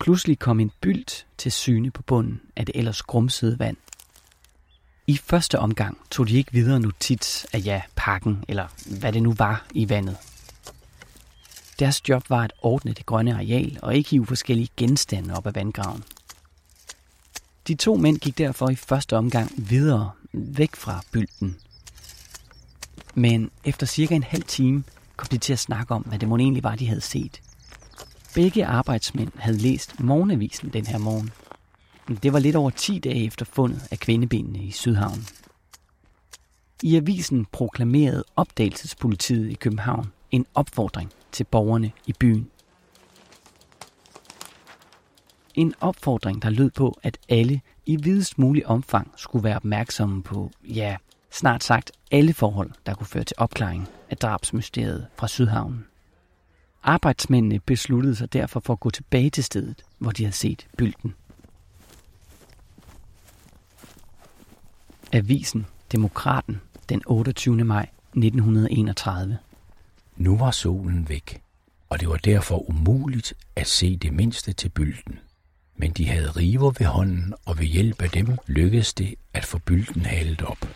Pludselig 0.00 0.38
kom 0.38 0.60
en 0.60 0.70
bylt 0.80 1.26
til 1.38 1.52
syne 1.52 1.90
på 1.90 2.02
bunden 2.02 2.40
af 2.56 2.66
det 2.66 2.76
ellers 2.76 3.02
grumsede 3.02 3.58
vand. 3.58 3.76
I 5.06 5.16
første 5.16 5.58
omgang 5.58 5.98
tog 6.10 6.28
de 6.28 6.36
ikke 6.36 6.52
videre 6.52 6.80
notits 6.80 7.46
af 7.52 7.62
ja, 7.64 7.82
pakken, 7.96 8.44
eller 8.48 8.68
hvad 8.98 9.12
det 9.12 9.22
nu 9.22 9.34
var 9.38 9.66
i 9.74 9.88
vandet. 9.88 10.16
Deres 11.78 12.08
job 12.08 12.30
var 12.30 12.44
at 12.44 12.52
ordne 12.62 12.92
det 12.92 13.06
grønne 13.06 13.34
areal 13.34 13.78
og 13.82 13.96
ikke 13.96 14.10
hive 14.10 14.26
forskellige 14.26 14.68
genstande 14.76 15.34
op 15.34 15.46
af 15.46 15.54
vandgraven. 15.54 16.04
De 17.68 17.74
to 17.74 17.96
mænd 17.96 18.18
gik 18.18 18.38
derfor 18.38 18.70
i 18.70 18.74
første 18.74 19.16
omgang 19.16 19.52
videre 19.56 20.10
væk 20.32 20.76
fra 20.76 21.02
bylten 21.12 21.56
men 23.14 23.50
efter 23.64 23.86
cirka 23.86 24.14
en 24.14 24.22
halv 24.22 24.42
time 24.42 24.84
kom 25.16 25.26
de 25.28 25.38
til 25.38 25.52
at 25.52 25.58
snakke 25.58 25.94
om, 25.94 26.02
hvad 26.02 26.18
det 26.18 26.28
måske 26.28 26.42
egentlig 26.42 26.62
var, 26.62 26.74
de 26.76 26.86
havde 26.86 27.00
set. 27.00 27.42
Begge 28.34 28.66
arbejdsmænd 28.66 29.30
havde 29.36 29.58
læst 29.58 30.00
morgenavisen 30.00 30.68
den 30.68 30.86
her 30.86 30.98
morgen. 30.98 31.30
Det 32.22 32.32
var 32.32 32.38
lidt 32.38 32.56
over 32.56 32.70
10 32.70 32.98
dage 32.98 33.24
efter 33.26 33.44
fundet 33.44 33.88
af 33.90 33.98
kvindebenene 33.98 34.58
i 34.58 34.70
Sydhavn. 34.70 35.26
I 36.82 36.96
avisen 36.96 37.46
proklamerede 37.52 38.24
opdagelsespolitiet 38.36 39.50
i 39.50 39.54
København 39.54 40.12
en 40.30 40.46
opfordring 40.54 41.10
til 41.32 41.44
borgerne 41.44 41.92
i 42.06 42.12
byen. 42.12 42.50
En 45.54 45.74
opfordring, 45.80 46.42
der 46.42 46.50
lød 46.50 46.70
på, 46.70 46.98
at 47.02 47.18
alle 47.28 47.60
i 47.86 47.96
videst 47.96 48.38
mulig 48.38 48.66
omfang 48.66 49.12
skulle 49.16 49.44
være 49.44 49.56
opmærksomme 49.56 50.22
på, 50.22 50.50
ja, 50.64 50.96
snart 51.32 51.64
sagt 51.64 51.92
alle 52.10 52.34
forhold, 52.34 52.70
der 52.86 52.94
kunne 52.94 53.06
føre 53.06 53.24
til 53.24 53.36
opklaring 53.38 53.88
af 54.10 54.16
drabsmysteriet 54.16 55.06
fra 55.16 55.28
Sydhavnen. 55.28 55.86
Arbejdsmændene 56.82 57.60
besluttede 57.60 58.16
sig 58.16 58.32
derfor 58.32 58.60
for 58.60 58.72
at 58.72 58.80
gå 58.80 58.90
tilbage 58.90 59.30
til 59.30 59.44
stedet, 59.44 59.84
hvor 59.98 60.10
de 60.10 60.24
havde 60.24 60.36
set 60.36 60.66
bylden. 60.78 61.14
Avisen 65.12 65.66
Demokraten 65.92 66.60
den 66.88 67.02
28. 67.06 67.64
maj 67.64 67.88
1931. 68.16 69.38
Nu 70.16 70.36
var 70.36 70.50
solen 70.50 71.08
væk, 71.08 71.42
og 71.88 72.00
det 72.00 72.08
var 72.08 72.16
derfor 72.16 72.70
umuligt 72.70 73.34
at 73.56 73.66
se 73.66 73.96
det 73.96 74.12
mindste 74.12 74.52
til 74.52 74.68
bylden. 74.68 75.18
Men 75.76 75.92
de 75.92 76.08
havde 76.08 76.30
river 76.30 76.70
ved 76.78 76.86
hånden, 76.86 77.34
og 77.44 77.58
ved 77.58 77.66
hjælp 77.66 78.02
af 78.02 78.10
dem 78.10 78.38
lykkedes 78.46 78.94
det 78.94 79.14
at 79.34 79.44
få 79.44 79.58
bylden 79.58 80.06
halet 80.06 80.42
op. 80.42 80.68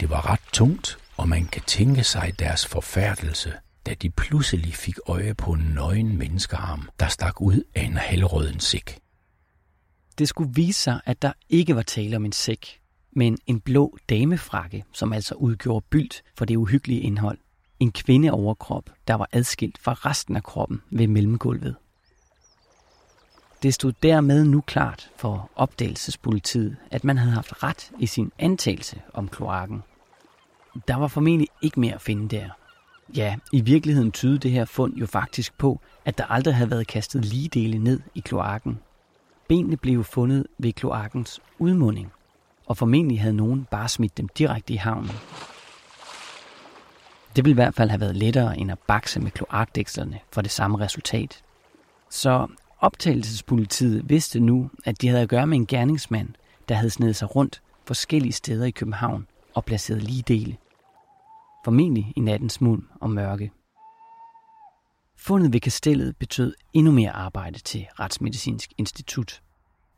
Det 0.00 0.10
var 0.10 0.30
ret 0.32 0.40
tungt, 0.52 0.98
og 1.16 1.28
man 1.28 1.46
kan 1.46 1.62
tænke 1.62 2.04
sig 2.04 2.32
deres 2.38 2.66
forfærdelse, 2.66 3.52
da 3.86 3.94
de 3.94 4.10
pludselig 4.10 4.74
fik 4.74 4.94
øje 5.06 5.34
på 5.34 5.52
en 5.52 5.72
nøgen 5.74 6.18
menneskearm, 6.18 6.88
der 7.00 7.08
stak 7.08 7.40
ud 7.40 7.62
af 7.74 7.82
en 7.82 7.96
halvrøden 7.96 8.60
sæk. 8.60 8.98
Det 10.18 10.28
skulle 10.28 10.54
vise 10.54 10.80
sig, 10.80 11.00
at 11.06 11.22
der 11.22 11.32
ikke 11.48 11.76
var 11.76 11.82
tale 11.82 12.16
om 12.16 12.24
en 12.24 12.32
sæk, 12.32 12.80
men 13.12 13.38
en 13.46 13.60
blå 13.60 13.98
damefrakke, 14.08 14.84
som 14.92 15.12
altså 15.12 15.34
udgjorde 15.34 15.86
bylt 15.90 16.22
for 16.38 16.44
det 16.44 16.56
uhyggelige 16.56 17.00
indhold. 17.00 17.38
En 17.80 17.92
kvindeoverkrop, 17.92 18.90
der 19.08 19.14
var 19.14 19.28
adskilt 19.32 19.78
fra 19.78 19.92
resten 19.92 20.36
af 20.36 20.42
kroppen 20.42 20.82
ved 20.90 21.06
mellemgulvet. 21.06 21.76
Det 23.62 23.74
stod 23.74 23.92
dermed 24.02 24.44
nu 24.44 24.60
klart 24.60 25.10
for 25.16 25.50
opdagelsespolitiet, 25.56 26.76
at 26.90 27.04
man 27.04 27.18
havde 27.18 27.32
haft 27.32 27.62
ret 27.62 27.90
i 27.98 28.06
sin 28.06 28.32
antagelse 28.38 29.02
om 29.14 29.28
kloakken. 29.28 29.82
Der 30.88 30.96
var 30.96 31.08
formentlig 31.08 31.48
ikke 31.62 31.80
mere 31.80 31.94
at 31.94 32.00
finde 32.00 32.36
der. 32.36 32.48
Ja, 33.16 33.36
i 33.52 33.60
virkeligheden 33.60 34.12
tydede 34.12 34.38
det 34.38 34.50
her 34.50 34.64
fund 34.64 34.94
jo 34.94 35.06
faktisk 35.06 35.58
på, 35.58 35.80
at 36.04 36.18
der 36.18 36.24
aldrig 36.24 36.54
havde 36.54 36.70
været 36.70 36.86
kastet 36.86 37.24
ligedele 37.24 37.78
ned 37.78 38.00
i 38.14 38.20
kloakken. 38.20 38.78
Benene 39.48 39.76
blev 39.76 40.04
fundet 40.04 40.46
ved 40.58 40.72
kloakkens 40.72 41.40
udmunding, 41.58 42.12
og 42.66 42.76
formentlig 42.76 43.20
havde 43.20 43.36
nogen 43.36 43.66
bare 43.70 43.88
smidt 43.88 44.18
dem 44.18 44.28
direkte 44.28 44.72
i 44.72 44.76
havnen. 44.76 45.10
Det 47.36 47.44
ville 47.44 47.50
i 47.50 47.54
hvert 47.54 47.74
fald 47.74 47.90
have 47.90 48.00
været 48.00 48.16
lettere 48.16 48.58
end 48.58 48.72
at 48.72 48.78
bakse 48.78 49.20
med 49.20 49.30
kloakdækslerne 49.30 50.18
for 50.32 50.42
det 50.42 50.50
samme 50.50 50.78
resultat. 50.78 51.42
Så 52.10 52.46
optagelsespolitiet 52.80 54.08
vidste 54.08 54.40
nu, 54.40 54.70
at 54.84 55.00
de 55.00 55.08
havde 55.08 55.22
at 55.22 55.28
gøre 55.28 55.46
med 55.46 55.56
en 55.56 55.66
gerningsmand, 55.66 56.28
der 56.68 56.74
havde 56.74 56.90
snedet 56.90 57.16
sig 57.16 57.36
rundt 57.36 57.62
forskellige 57.84 58.32
steder 58.32 58.64
i 58.64 58.70
København 58.70 59.26
og 59.54 59.64
placeret 59.64 60.02
lige 60.02 60.22
dele. 60.22 60.56
Formentlig 61.64 62.12
i 62.16 62.20
nattens 62.20 62.60
mulm 62.60 62.84
og 63.00 63.10
mørke. 63.10 63.50
Fundet 65.18 65.52
ved 65.52 65.60
kastellet 65.60 66.16
betød 66.16 66.54
endnu 66.72 66.92
mere 66.92 67.10
arbejde 67.10 67.58
til 67.58 67.86
Retsmedicinsk 68.00 68.72
Institut, 68.78 69.42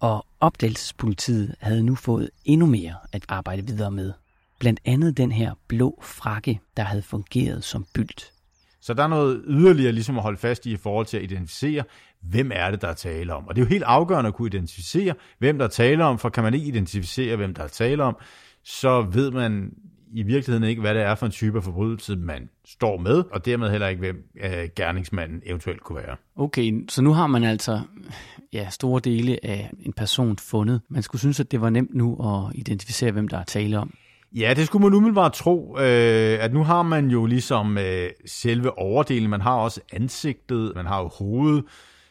og 0.00 0.26
opdagelsespolitiet 0.40 1.54
havde 1.60 1.82
nu 1.82 1.94
fået 1.94 2.30
endnu 2.44 2.66
mere 2.66 2.94
at 3.12 3.24
arbejde 3.28 3.66
videre 3.66 3.90
med. 3.90 4.12
Blandt 4.60 4.80
andet 4.84 5.16
den 5.16 5.32
her 5.32 5.54
blå 5.68 5.98
frakke, 6.02 6.60
der 6.76 6.82
havde 6.82 7.02
fungeret 7.02 7.64
som 7.64 7.86
bylt. 7.94 8.32
Så 8.80 8.94
der 8.94 9.02
er 9.02 9.08
noget 9.08 9.42
yderligere 9.46 9.92
ligesom 9.92 10.16
at 10.16 10.22
holde 10.22 10.38
fast 10.38 10.66
i 10.66 10.72
i 10.72 10.76
forhold 10.76 11.06
til 11.06 11.16
at 11.16 11.22
identificere, 11.22 11.84
hvem 12.22 12.50
er 12.54 12.70
det, 12.70 12.82
der 12.82 12.88
er 12.88 12.94
tale 12.94 13.34
om. 13.34 13.48
Og 13.48 13.56
det 13.56 13.62
er 13.62 13.64
jo 13.66 13.68
helt 13.68 13.84
afgørende 13.84 14.28
at 14.28 14.34
kunne 14.34 14.46
identificere, 14.46 15.14
hvem 15.38 15.58
der 15.58 15.64
er 15.64 15.70
tale 15.70 16.04
om, 16.04 16.18
for 16.18 16.28
kan 16.28 16.44
man 16.44 16.54
ikke 16.54 16.66
identificere, 16.66 17.36
hvem 17.36 17.54
der 17.54 17.62
er 17.62 17.68
tale 17.68 18.04
om, 18.04 18.16
så 18.64 19.02
ved 19.02 19.30
man 19.30 19.72
i 20.14 20.22
virkeligheden 20.22 20.68
ikke, 20.68 20.80
hvad 20.80 20.94
det 20.94 21.02
er 21.02 21.14
for 21.14 21.26
en 21.26 21.32
type 21.32 21.58
af 21.58 21.64
forbrydelse, 21.64 22.16
man 22.16 22.48
står 22.64 22.96
med, 22.98 23.24
og 23.32 23.44
dermed 23.44 23.70
heller 23.70 23.88
ikke, 23.88 24.00
hvem 24.00 24.24
øh, 24.44 24.68
gerningsmanden 24.76 25.42
eventuelt 25.46 25.80
kunne 25.80 26.02
være. 26.06 26.16
Okay, 26.36 26.84
så 26.88 27.02
nu 27.02 27.12
har 27.12 27.26
man 27.26 27.44
altså 27.44 27.80
ja, 28.52 28.70
store 28.70 29.00
dele 29.00 29.38
af 29.42 29.70
en 29.80 29.92
person 29.92 30.38
fundet. 30.38 30.80
Man 30.88 31.02
skulle 31.02 31.20
synes, 31.20 31.40
at 31.40 31.52
det 31.52 31.60
var 31.60 31.70
nemt 31.70 31.94
nu 31.94 32.16
at 32.34 32.56
identificere, 32.58 33.12
hvem 33.12 33.28
der 33.28 33.38
er 33.38 33.44
tale 33.44 33.78
om. 33.78 33.94
Ja, 34.32 34.54
det 34.56 34.66
skulle 34.66 34.82
man 34.82 34.94
umiddelbart 34.94 35.32
tro, 35.32 35.78
øh, 35.78 36.44
at 36.44 36.52
nu 36.52 36.64
har 36.64 36.82
man 36.82 37.10
jo 37.10 37.26
ligesom 37.26 37.78
øh, 37.78 38.10
selve 38.26 38.78
overdelen, 38.78 39.30
man 39.30 39.40
har 39.40 39.54
også 39.54 39.80
ansigtet, 39.92 40.72
man 40.74 40.86
har 40.86 41.00
jo 41.00 41.08
hovedet, 41.08 41.64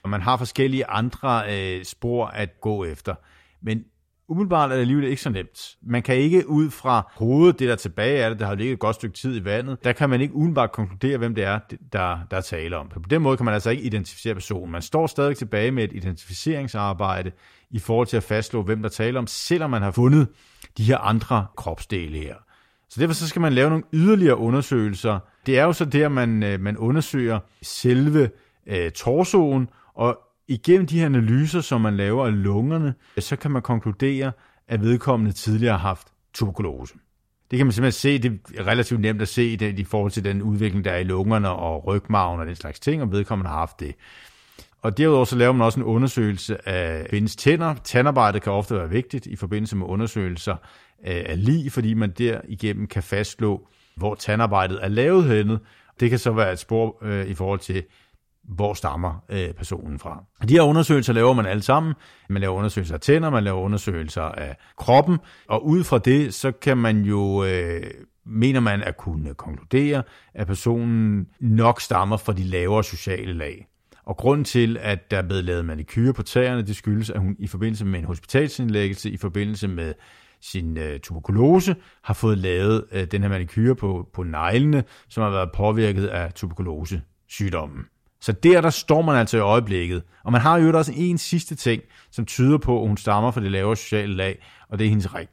og 0.04 0.10
man 0.10 0.22
har 0.22 0.38
forskellige 0.38 0.86
andre 0.86 1.44
øh, 1.50 1.84
spor 1.84 2.26
at 2.26 2.62
gå 2.62 2.86
efter. 2.86 3.16
Men 3.62 3.84
umiddelbart 4.32 4.72
er 4.72 4.76
det 4.76 4.82
alligevel 4.82 5.06
ikke 5.10 5.22
så 5.22 5.30
nemt. 5.30 5.76
Man 5.82 6.04
kan 6.04 6.16
ikke 6.16 6.50
ud 6.50 6.70
fra 6.70 7.12
hovedet, 7.16 7.60
det 7.60 7.70
der 7.70 7.76
tilbage 7.76 8.18
er 8.18 8.30
det, 8.30 8.40
der 8.40 8.46
har 8.46 8.56
ligget 8.56 8.74
et 8.74 8.80
godt 8.80 8.96
stykke 8.96 9.16
tid 9.16 9.42
i 9.42 9.46
vandet, 9.46 9.84
der 9.84 9.92
kan 9.92 10.10
man 10.10 10.22
ikke 10.22 10.36
umiddelbart 10.36 10.72
konkludere, 10.72 11.18
hvem 11.18 11.36
det 11.36 11.44
er, 11.44 11.60
der, 11.94 12.20
der 12.32 12.38
er 12.38 12.42
tale 12.42 12.78
om. 12.78 12.90
På 12.90 13.00
den 13.10 13.22
måde 13.22 13.38
kan 13.38 13.46
man 13.46 13.54
altså 13.54 13.70
ikke 13.70 13.84
identificere 13.84 14.34
personen. 14.34 14.72
Man 14.72 14.82
står 14.82 15.08
stadig 15.08 15.38
tilbage 15.38 15.72
med 15.72 15.84
et 15.84 15.94
identificeringsarbejde 15.94 17.32
i 17.70 17.80
forhold 17.80 18.08
til 18.08 18.18
at 18.18 18.24
fastslå, 18.24 18.64
hvem 18.64 18.82
der 18.82 18.90
taler 18.90 19.20
om, 19.20 19.28
selvom 19.28 19.70
man 19.70 19.82
har 19.82 19.92
fundet 19.92 20.28
de 20.78 20.84
her 20.84 20.98
andre 20.98 21.46
kropsdele 21.58 22.18
her. 22.18 22.36
Så 22.90 23.02
derfor 23.02 23.14
så 23.14 23.28
skal 23.28 23.42
man 23.42 23.54
lave 23.54 23.70
nogle 23.70 23.84
yderligere 23.94 24.38
undersøgelser. 24.38 25.20
Det 25.46 25.60
er 25.60 25.64
jo 25.64 25.74
så 25.74 25.86
der, 25.86 26.10
man, 26.10 26.44
øh, 26.44 26.60
man 26.60 26.78
undersøger 26.78 27.40
selve 27.62 28.30
øh, 28.68 28.92
torsoen, 28.92 29.70
og 29.94 30.20
igennem 30.52 30.88
de 30.88 31.00
her 31.00 31.06
analyser, 31.06 31.62
som 31.62 31.82
man 31.82 31.98
laver 31.98 32.26
af 32.26 32.44
lungerne, 32.44 32.94
så 33.20 33.36
kan 33.36 33.52
man 33.52 33.62
konkludere, 33.62 34.32
at 34.68 34.82
vedkommende 34.82 35.32
tidligere 35.32 35.78
har 35.78 35.88
haft 35.88 36.08
tuberkulose. 36.34 36.94
Det 37.52 37.58
kan 37.58 37.66
man 37.66 37.74
simpelthen 37.74 38.00
se, 38.00 38.20
det 38.20 38.40
er 38.58 38.68
relativt 38.68 39.02
nemt 39.02 39.22
at 39.22 39.28
se 39.28 39.58
det 39.58 39.80
i 39.80 39.84
forhold 39.84 40.12
til 40.12 40.24
den 40.24 40.42
udvikling, 40.42 40.86
der 40.86 40.92
er 40.92 40.98
i 40.98 41.04
lungerne 41.04 41.50
og 41.50 41.88
rygmarven 41.88 42.40
og 42.40 42.46
den 42.46 42.56
slags 42.56 42.80
ting, 42.80 43.02
og 43.02 43.12
vedkommende 43.12 43.50
har 43.50 43.58
haft 43.58 43.80
det. 43.80 43.96
Og 44.82 44.98
derudover 44.98 45.26
så 45.26 45.36
laver 45.36 45.54
man 45.54 45.66
også 45.66 45.80
en 45.80 45.86
undersøgelse 45.86 46.70
af 46.70 47.08
kvindens 47.10 47.36
tænder. 47.36 47.76
Tandarbejdet 47.84 48.42
kan 48.42 48.52
ofte 48.52 48.76
være 48.76 48.90
vigtigt 48.90 49.26
i 49.26 49.36
forbindelse 49.36 49.78
med 49.78 49.86
undersøgelser 49.88 50.56
af 51.04 51.46
lig, 51.46 51.72
fordi 51.72 51.94
man 51.94 52.12
derigennem 52.18 52.88
kan 52.88 53.04
fastslå, 53.04 53.68
hvor 53.96 54.16
tandarbejdet 54.16 54.80
er 54.84 54.88
lavet 54.88 55.24
henne. 55.24 55.60
Det 56.00 56.10
kan 56.10 56.20
så 56.20 56.32
være 56.32 56.52
et 56.52 56.60
spor 56.60 56.98
øh, 57.02 57.28
i 57.28 57.34
forhold 57.34 57.60
til, 57.60 57.84
hvor 58.44 58.74
stammer 58.74 59.24
øh, 59.30 59.54
personen 59.54 60.00
fra. 60.00 60.24
De 60.48 60.54
her 60.54 60.62
undersøgelser 60.62 61.14
laver 61.14 61.34
man 61.34 61.46
alle 61.46 61.64
sammen. 61.64 61.94
Man 62.30 62.42
laver 62.42 62.56
undersøgelser 62.56 62.94
af 62.96 63.02
tænder, 63.02 63.30
man 63.30 63.44
laver 63.44 63.60
undersøgelser 63.62 64.22
af 64.22 64.56
kroppen, 64.78 65.18
og 65.48 65.66
ud 65.66 65.84
fra 65.84 65.98
det, 65.98 66.34
så 66.34 66.52
kan 66.52 66.78
man 66.78 67.02
jo, 67.02 67.44
øh, 67.44 67.84
mener 68.26 68.60
man 68.60 68.82
at 68.82 68.98
kunne 68.98 69.34
konkludere, 69.34 70.04
at 70.34 70.48
personen 70.48 71.28
nok 71.40 71.82
stammer 71.82 72.18
fra 72.18 72.34
de 72.34 72.44
lavere 72.44 72.84
sociale 72.84 73.34
lag. 73.34 73.68
Og 74.06 74.18
grunden 74.18 74.46
til, 74.46 74.78
at 74.82 75.12
der 75.12 75.18
er 75.18 75.22
blevet 75.22 75.44
lavet 75.44 75.66
manikyre 75.66 76.14
på 76.14 76.24
tæerne, 76.24 76.62
det 76.62 76.76
skyldes, 76.76 77.10
at 77.10 77.20
hun 77.20 77.36
i 77.40 77.48
forbindelse 77.48 77.86
med 77.86 78.00
en 78.00 78.06
hospitalsindlæggelse, 78.06 79.10
i 79.10 79.18
forbindelse 79.18 79.68
med 79.68 79.94
sin 80.42 80.78
øh, 80.78 81.00
tuberkulose, 81.00 81.76
har 82.04 82.14
fået 82.14 82.38
lavet 82.38 82.86
øh, 82.92 83.08
den 83.12 83.22
her 83.22 83.30
manikyre 83.30 83.76
på, 83.76 84.10
på 84.14 84.24
neglene, 84.24 84.84
som 85.10 85.24
har 85.24 85.30
været 85.30 85.50
påvirket 85.52 86.08
af 86.08 86.34
tuberkulose-sygdommen. 86.34 87.86
Så 88.22 88.32
der, 88.32 88.62
der 88.62 88.70
står 88.70 89.02
man 89.02 89.16
altså 89.16 89.38
i 89.38 89.40
øjeblikket. 89.40 90.04
Og 90.24 90.32
man 90.32 90.42
har 90.42 90.58
jo 90.58 90.78
også 90.78 90.94
en 90.96 91.18
sidste 91.18 91.56
ting, 91.56 91.82
som 92.12 92.26
tyder 92.26 92.58
på, 92.58 92.82
at 92.82 92.88
hun 92.88 92.98
stammer 92.98 93.32
fra 93.32 93.42
det 93.42 93.52
lavere 93.52 93.76
sociale 93.76 94.16
lag, 94.16 94.44
og 94.70 94.80
det 94.80 94.86
er 94.86 94.90
hendes 94.90 95.16
ring. 95.16 95.30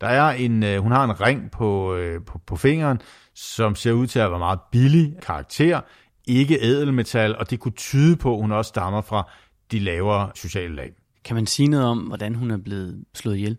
Der 0.00 0.06
er 0.06 0.30
en, 0.30 0.62
øh, 0.62 0.78
hun 0.78 0.92
har 0.92 1.04
en 1.04 1.20
ring 1.20 1.50
på, 1.50 1.94
øh, 1.94 2.24
på, 2.24 2.40
på 2.46 2.56
fingeren, 2.56 3.00
som 3.34 3.74
ser 3.74 3.92
ud 3.92 4.06
til 4.06 4.18
at 4.18 4.30
være 4.30 4.38
meget 4.38 4.58
billig 4.72 5.14
karakter, 5.22 5.80
ikke 6.26 6.58
ædelmetal, 6.62 7.36
og 7.36 7.50
det 7.50 7.60
kunne 7.60 7.72
tyde 7.72 8.16
på, 8.16 8.34
at 8.34 8.40
hun 8.40 8.52
også 8.52 8.68
stammer 8.68 9.00
fra 9.00 9.30
de 9.72 9.78
lavere 9.78 10.30
sociale 10.34 10.74
lag. 10.74 10.92
Kan 11.24 11.36
man 11.36 11.46
sige 11.46 11.68
noget 11.68 11.86
om, 11.86 11.98
hvordan 11.98 12.34
hun 12.34 12.50
er 12.50 12.56
blevet 12.56 13.04
slået 13.14 13.36
ihjel? 13.36 13.56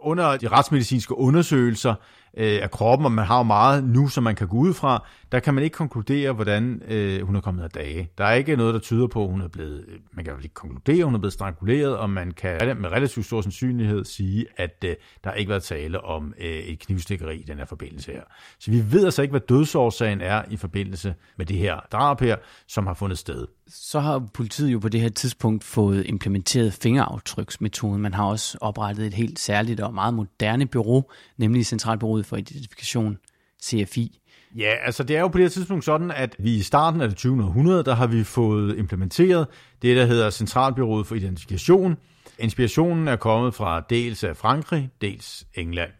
Under 0.00 0.36
de 0.36 0.48
retsmedicinske 0.48 1.18
undersøgelser 1.18 1.94
øh, 2.36 2.62
af 2.62 2.70
kroppen, 2.70 3.04
og 3.04 3.12
man 3.12 3.26
har 3.26 3.36
jo 3.36 3.42
meget 3.42 3.84
nu, 3.84 4.08
som 4.08 4.24
man 4.24 4.34
kan 4.34 4.48
gå 4.48 4.56
ud 4.56 4.74
fra, 4.74 5.06
der 5.32 5.40
kan 5.40 5.54
man 5.54 5.64
ikke 5.64 5.74
konkludere, 5.74 6.32
hvordan 6.32 6.82
øh, 6.88 7.26
hun 7.26 7.36
er 7.36 7.40
kommet 7.40 7.62
af 7.62 7.70
dage. 7.70 8.10
Der 8.18 8.24
er 8.24 8.34
ikke 8.34 8.56
noget, 8.56 8.74
der 8.74 8.80
tyder 8.80 9.06
på, 9.06 9.24
at 9.24 9.30
hun 9.30 9.40
er 9.40 9.48
blevet, 9.48 9.84
øh, 9.88 9.98
man 10.12 10.24
kan 10.24 10.34
ikke 10.42 10.54
konkludere, 10.54 10.98
at 10.98 11.04
hun 11.04 11.14
er 11.14 11.18
blevet 11.18 11.32
stranguleret, 11.32 11.96
og 11.96 12.10
man 12.10 12.30
kan 12.30 12.76
med 12.80 12.90
relativt 12.90 13.26
stor 13.26 13.40
sandsynlighed 13.40 14.04
sige, 14.04 14.46
at 14.56 14.84
øh, 14.84 14.94
der 15.24 15.30
har 15.30 15.34
ikke 15.34 15.50
været 15.50 15.62
tale 15.62 16.00
om 16.00 16.34
øh, 16.38 16.46
et 16.46 16.78
knivstikkeri 16.78 17.36
i 17.36 17.42
den 17.42 17.58
her 17.58 17.64
forbindelse 17.64 18.12
her. 18.12 18.22
Så 18.58 18.70
vi 18.70 18.92
ved 18.92 19.04
altså 19.04 19.22
ikke, 19.22 19.32
hvad 19.32 19.40
dødsårsagen 19.40 20.20
er 20.20 20.42
i 20.50 20.56
forbindelse 20.56 21.14
med 21.38 21.46
det 21.46 21.56
her 21.56 21.80
drab 21.92 22.20
her, 22.20 22.36
som 22.68 22.86
har 22.86 22.94
fundet 22.94 23.18
sted. 23.18 23.46
Så 23.68 24.00
har 24.00 24.28
politiet 24.34 24.72
jo 24.72 24.78
på 24.78 24.88
det 24.88 25.00
her 25.00 25.08
tidspunkt 25.08 25.64
fået 25.64 26.06
implementeret 26.06 26.72
fingeraftryksmetoden. 26.72 28.02
Man 28.02 28.14
har 28.14 28.24
også 28.24 28.58
oprettet 28.60 29.06
et 29.06 29.14
helt 29.14 29.38
særligt 29.38 29.80
og 29.80 29.94
meget 29.94 30.14
moderne 30.14 30.66
bureau, 30.66 31.04
nemlig 31.38 31.66
Centralbureauet 31.66 32.26
for 32.26 32.36
Identifikation, 32.36 33.18
CFI. 33.62 34.18
Ja, 34.56 34.74
altså 34.84 35.04
det 35.04 35.16
er 35.16 35.20
jo 35.20 35.28
på 35.28 35.38
det 35.38 35.44
her 35.44 35.50
tidspunkt 35.50 35.84
sådan, 35.84 36.10
at 36.10 36.36
vi 36.38 36.54
i 36.54 36.62
starten 36.62 37.00
af 37.00 37.08
det 37.08 37.16
20. 37.16 37.44
århundrede, 37.44 37.84
der 37.84 37.94
har 37.94 38.06
vi 38.06 38.24
fået 38.24 38.78
implementeret 38.78 39.46
det, 39.82 39.96
der 39.96 40.04
hedder 40.04 40.30
Centralbyrået 40.30 41.06
for 41.06 41.14
Identifikation. 41.14 41.96
Inspirationen 42.38 43.08
er 43.08 43.16
kommet 43.16 43.54
fra 43.54 43.80
dels 43.90 44.24
af 44.24 44.36
Frankrig, 44.36 44.90
dels 45.00 45.46
England. 45.54 45.90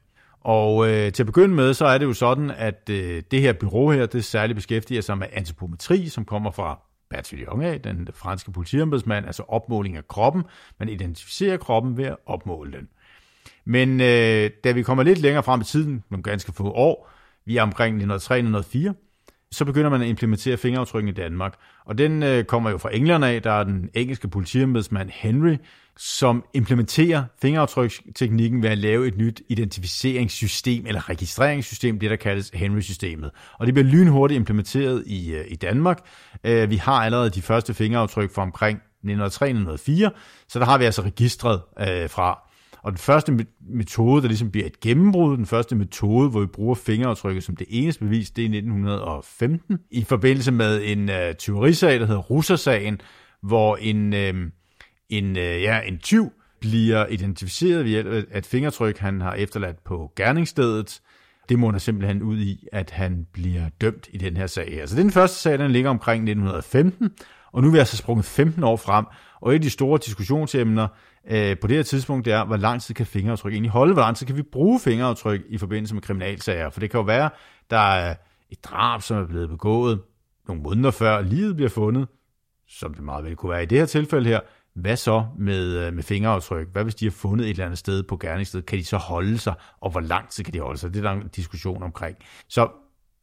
Og 0.40 0.88
øh, 0.88 1.12
til 1.12 1.22
at 1.22 1.26
begynde 1.26 1.54
med, 1.54 1.74
så 1.74 1.86
er 1.86 1.98
det 1.98 2.06
jo 2.06 2.12
sådan, 2.12 2.50
at 2.50 2.88
øh, 2.90 3.22
det 3.30 3.40
her 3.40 3.52
bureau 3.52 3.90
her, 3.90 4.06
det 4.06 4.24
særligt 4.24 4.56
beskæftiger 4.56 5.00
sig 5.00 5.18
med 5.18 5.26
antropometri, 5.32 6.08
som 6.08 6.24
kommer 6.24 6.50
fra 6.50 6.80
Bertillon 7.10 7.62
af, 7.62 7.80
den 7.80 8.08
franske 8.14 8.52
politiembedsmand, 8.52 9.26
altså 9.26 9.42
opmåling 9.48 9.96
af 9.96 10.08
kroppen. 10.08 10.42
Man 10.78 10.88
identificerer 10.88 11.56
kroppen 11.56 11.96
ved 11.96 12.04
at 12.04 12.16
opmåle 12.26 12.72
den. 12.72 12.88
Men 13.64 14.00
øh, 14.00 14.50
da 14.64 14.72
vi 14.72 14.82
kommer 14.82 15.04
lidt 15.04 15.18
længere 15.18 15.42
frem 15.42 15.60
i 15.60 15.64
tiden, 15.64 16.04
nogle 16.10 16.22
ganske 16.22 16.52
få 16.52 16.70
år, 16.70 17.12
vi 17.46 17.56
er 17.56 17.62
omkring 17.62 18.02
1903-1904, 18.02 18.92
så 19.52 19.64
begynder 19.64 19.90
man 19.90 20.02
at 20.02 20.08
implementere 20.08 20.56
fingeraftrykken 20.56 21.08
i 21.08 21.12
Danmark. 21.12 21.54
Og 21.84 21.98
den 21.98 22.22
øh, 22.22 22.44
kommer 22.44 22.70
jo 22.70 22.78
fra 22.78 22.94
England 22.94 23.24
af, 23.24 23.42
der 23.42 23.50
er 23.50 23.64
den 23.64 23.88
engelske 23.94 24.28
politiembedsmand 24.28 25.10
Henry, 25.12 25.56
som 25.96 26.44
implementerer 26.54 27.24
fingeraftryksteknikken 27.42 28.62
ved 28.62 28.70
at 28.70 28.78
lave 28.78 29.08
et 29.08 29.16
nyt 29.16 29.42
identificeringssystem 29.48 30.86
eller 30.86 31.08
registreringssystem, 31.08 31.98
det 31.98 32.10
der 32.10 32.16
kaldes 32.16 32.50
Henry-systemet. 32.54 33.30
Og 33.58 33.66
det 33.66 33.74
bliver 33.74 33.88
lynhurtigt 33.88 34.36
implementeret 34.36 35.02
i, 35.06 35.32
øh, 35.34 35.44
i 35.48 35.56
Danmark. 35.56 35.98
Øh, 36.44 36.70
vi 36.70 36.76
har 36.76 37.04
allerede 37.04 37.30
de 37.30 37.42
første 37.42 37.74
fingeraftryk 37.74 38.34
fra 38.34 38.42
omkring 38.42 38.78
1903-1904, 39.04 40.46
så 40.48 40.58
der 40.58 40.64
har 40.64 40.78
vi 40.78 40.84
altså 40.84 41.02
registret 41.02 41.60
øh, 41.80 42.10
fra. 42.10 42.51
Og 42.82 42.92
den 42.92 42.98
første 42.98 43.46
metode, 43.60 44.22
der 44.22 44.28
ligesom 44.28 44.50
bliver 44.50 44.66
et 44.66 44.80
gennembrud, 44.80 45.36
den 45.36 45.46
første 45.46 45.76
metode, 45.76 46.30
hvor 46.30 46.40
vi 46.40 46.46
bruger 46.46 46.74
fingeraftrykket 46.74 47.44
som 47.44 47.56
det 47.56 47.66
eneste 47.70 48.04
bevis, 48.04 48.30
det 48.30 48.42
er 48.42 48.48
i 48.48 48.56
1915, 48.56 49.78
i 49.90 50.04
forbindelse 50.04 50.52
med 50.52 50.82
en 50.84 51.10
øh, 51.10 51.34
tyverisag, 51.34 52.00
der 52.00 52.06
hedder 52.06 52.20
Russersagen, 52.20 53.00
hvor 53.42 53.76
en, 53.76 54.14
øh, 54.14 54.34
en, 55.08 55.36
øh, 55.36 55.62
ja, 55.62 55.80
en 55.80 55.98
tyv 55.98 56.32
bliver 56.60 57.06
identificeret 57.06 57.84
ved 57.84 57.90
hjælp 57.90 58.26
af 58.30 58.38
et 58.38 58.46
fingertryk, 58.46 58.98
han 58.98 59.20
har 59.20 59.34
efterladt 59.34 59.84
på 59.84 60.12
gerningsstedet. 60.16 61.00
Det 61.48 61.58
munder 61.58 61.78
simpelthen 61.78 62.22
ud 62.22 62.38
i, 62.38 62.66
at 62.72 62.90
han 62.90 63.26
bliver 63.32 63.68
dømt 63.80 64.08
i 64.12 64.18
den 64.18 64.36
her 64.36 64.46
sag 64.46 64.72
her. 64.72 64.86
Så 64.86 64.96
den 64.96 65.10
første 65.10 65.36
sag, 65.36 65.58
den 65.58 65.70
ligger 65.70 65.90
omkring 65.90 66.22
1915, 66.22 67.10
og 67.52 67.62
nu 67.62 67.68
er 67.68 67.72
vi 67.72 67.78
altså 67.78 67.96
sprunget 67.96 68.24
15 68.24 68.64
år 68.64 68.76
frem, 68.76 69.04
og 69.40 69.50
et 69.50 69.54
af 69.54 69.60
de 69.60 69.70
store 69.70 69.98
diskussionsemner 70.04 70.88
øh, 71.30 71.58
på 71.58 71.66
det 71.66 71.76
her 71.76 71.82
tidspunkt, 71.82 72.24
det 72.24 72.32
er, 72.32 72.44
hvor 72.44 72.56
lang 72.56 72.82
tid 72.82 72.94
kan 72.94 73.06
fingeraftryk 73.06 73.52
egentlig 73.52 73.70
holde? 73.70 73.92
Hvor 73.92 74.02
lang 74.02 74.16
tid 74.16 74.26
kan 74.26 74.36
vi 74.36 74.42
bruge 74.42 74.80
fingeraftryk 74.80 75.40
i 75.48 75.58
forbindelse 75.58 75.94
med 75.94 76.02
kriminalsager? 76.02 76.70
For 76.70 76.80
det 76.80 76.90
kan 76.90 76.98
jo 76.98 77.04
være, 77.04 77.30
der 77.70 77.78
er 77.78 78.14
et 78.50 78.64
drab, 78.64 79.02
som 79.02 79.16
er 79.16 79.26
blevet 79.26 79.48
begået 79.48 80.00
nogle 80.48 80.62
måneder 80.62 80.90
før 80.90 81.20
livet 81.20 81.56
bliver 81.56 81.70
fundet, 81.70 82.08
som 82.68 82.94
det 82.94 83.02
meget 83.02 83.24
vel 83.24 83.36
kunne 83.36 83.50
være 83.50 83.62
i 83.62 83.66
det 83.66 83.78
her 83.78 83.86
tilfælde 83.86 84.28
her. 84.28 84.40
Hvad 84.74 84.96
så 84.96 85.26
med, 85.38 85.86
øh, 85.86 85.92
med 85.94 86.02
fingeraftryk? 86.02 86.68
Hvad 86.72 86.82
hvis 86.84 86.94
de 86.94 87.04
har 87.04 87.10
fundet 87.10 87.44
et 87.44 87.50
eller 87.50 87.64
andet 87.64 87.78
sted 87.78 88.02
på 88.02 88.16
gerningsstedet? 88.16 88.66
Kan 88.66 88.78
de 88.78 88.84
så 88.84 88.96
holde 88.96 89.38
sig? 89.38 89.54
Og 89.80 89.90
hvor 89.90 90.00
lang 90.00 90.28
tid 90.28 90.44
kan 90.44 90.54
de 90.54 90.60
holde 90.60 90.78
sig? 90.78 90.94
Det 90.94 91.04
er 91.04 91.12
der 91.12 91.20
en 91.20 91.28
diskussion 91.28 91.82
omkring. 91.82 92.16
Så 92.48 92.68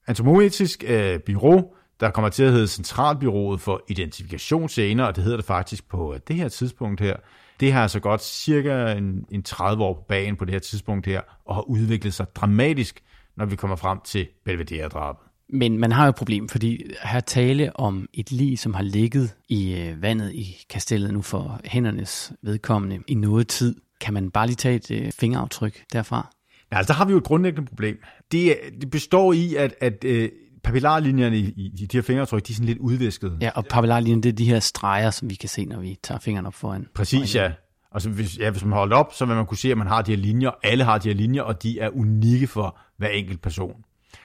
Antomoetisk 0.08 0.84
øh, 0.88 1.20
bureau 1.20 1.74
der 2.00 2.10
kommer 2.12 2.30
til 2.30 2.44
at 2.44 2.52
hedde 2.52 2.68
Centralbyrået 2.68 3.62
for 3.62 3.82
Identifikation 3.88 4.70
senere, 4.70 5.08
og 5.08 5.16
det 5.16 5.24
hedder 5.24 5.38
det 5.38 5.46
faktisk 5.46 5.90
på 5.90 6.14
øh, 6.14 6.20
det 6.28 6.36
her 6.36 6.50
tidspunkt 6.50 7.02
her. 7.02 7.16
Det 7.60 7.74
har 7.74 7.82
altså 7.82 8.00
godt 8.00 8.24
cirka 8.24 8.92
en, 8.92 9.26
en 9.32 9.44
30 9.44 9.84
år 9.84 9.94
på 9.94 10.06
bagen 10.10 10.36
på 10.36 10.46
det 10.46 10.54
her 10.54 10.60
tidspunkt 10.60 11.06
her, 11.06 11.22
og 11.46 11.56
har 11.56 11.62
udviklet 11.62 12.14
sig 12.14 12.26
dramatisk, 12.36 13.04
når 13.38 13.46
vi 13.46 13.56
kommer 13.56 13.76
frem 13.76 14.00
til 14.06 14.28
Belvedere-drabet. 14.46 15.30
Men 15.50 15.78
man 15.78 15.92
har 15.92 16.06
jo 16.06 16.10
et 16.10 16.16
problem, 16.16 16.50
fordi 16.50 16.84
her 17.04 17.20
tale 17.20 17.76
om 17.76 18.08
et 18.14 18.32
lig, 18.32 18.60
som 18.60 18.74
har 18.74 18.84
ligget 18.84 19.36
i 19.50 19.76
øh, 19.76 20.02
vandet 20.02 20.34
i 20.34 20.66
kastellet 20.70 21.14
nu 21.14 21.22
for 21.22 21.62
hændernes 21.66 22.34
vedkommende 22.42 23.00
i 23.08 23.14
noget 23.14 23.48
tid. 23.48 23.76
Kan 24.02 24.14
man 24.14 24.32
bare 24.32 24.48
lige 24.48 24.56
tage 24.56 24.76
et 24.76 24.92
øh, 24.92 25.12
fingeraftryk 25.12 25.84
derfra? 25.94 26.36
Ja, 26.72 26.78
altså 26.78 26.94
der 26.94 26.98
har 26.98 27.06
vi 27.06 27.12
jo 27.12 27.18
et 27.18 27.24
grundlæggende 27.24 27.68
problem. 27.68 27.98
Det, 28.32 28.56
det 28.82 28.92
består 28.92 29.34
i, 29.34 29.56
at, 29.56 29.76
at 29.82 30.04
øh, 30.04 30.30
papillarlinjerne 30.64 31.38
i, 31.38 31.54
i, 31.58 31.72
i 31.80 31.86
de 31.86 31.98
her 31.98 32.02
fingeraftryk, 32.02 32.48
de 32.48 32.52
er 32.52 32.56
sådan 32.56 32.66
lidt 32.66 32.78
udviskede. 32.78 33.38
Ja, 33.42 33.52
og 33.56 33.66
papillarlinjerne, 33.66 34.22
det 34.22 34.30
er 34.30 34.34
de 34.34 34.46
her 34.46 34.60
streger, 34.60 35.12
som 35.12 35.30
vi 35.30 35.36
kan 35.36 35.50
se, 35.50 35.66
når 35.66 35.80
vi 35.80 35.98
tager 36.04 36.20
fingeren 36.20 36.46
op 36.46 36.54
foran. 36.54 36.88
Præcis, 36.96 37.36
ja. 37.36 37.52
Altså, 37.92 38.10
hvis, 38.10 38.38
ja, 38.38 38.50
hvis 38.50 38.64
man 38.64 38.74
holder 38.74 38.96
op, 38.96 39.14
så 39.14 39.26
vil 39.26 39.36
man 39.36 39.46
kunne 39.46 39.58
se, 39.58 39.72
at 39.72 39.78
man 39.78 39.88
har 39.88 40.02
de 40.02 40.12
her 40.12 40.18
linjer. 40.18 40.52
Alle 40.64 40.84
har 40.84 40.98
de 40.98 41.10
her 41.10 41.16
linjer, 41.16 41.42
og 41.42 41.64
de 41.64 41.80
er 41.80 41.90
unikke 41.90 42.48
for 42.48 42.78
hver 42.98 43.10
enkelt 43.10 43.42
person. 43.42 43.76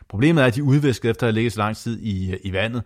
Problemet 0.08 0.42
er, 0.42 0.46
at 0.46 0.54
de 0.54 0.60
er 0.60 0.64
udvisket 0.64 1.10
efter 1.10 1.26
at 1.26 1.28
have 1.28 1.34
ligget 1.34 1.52
så 1.52 1.58
lang 1.58 1.76
tid 1.76 2.00
i, 2.00 2.36
i 2.44 2.52
vandet. 2.52 2.82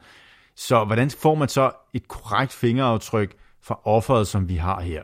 Så 0.56 0.84
hvordan 0.84 1.10
får 1.10 1.34
man 1.34 1.48
så 1.48 1.70
et 1.94 2.08
korrekt 2.08 2.52
fingeraftryk 2.52 3.36
fra 3.62 3.80
offeret, 3.84 4.28
som 4.28 4.48
vi 4.48 4.56
har 4.56 4.80
her? 4.80 5.02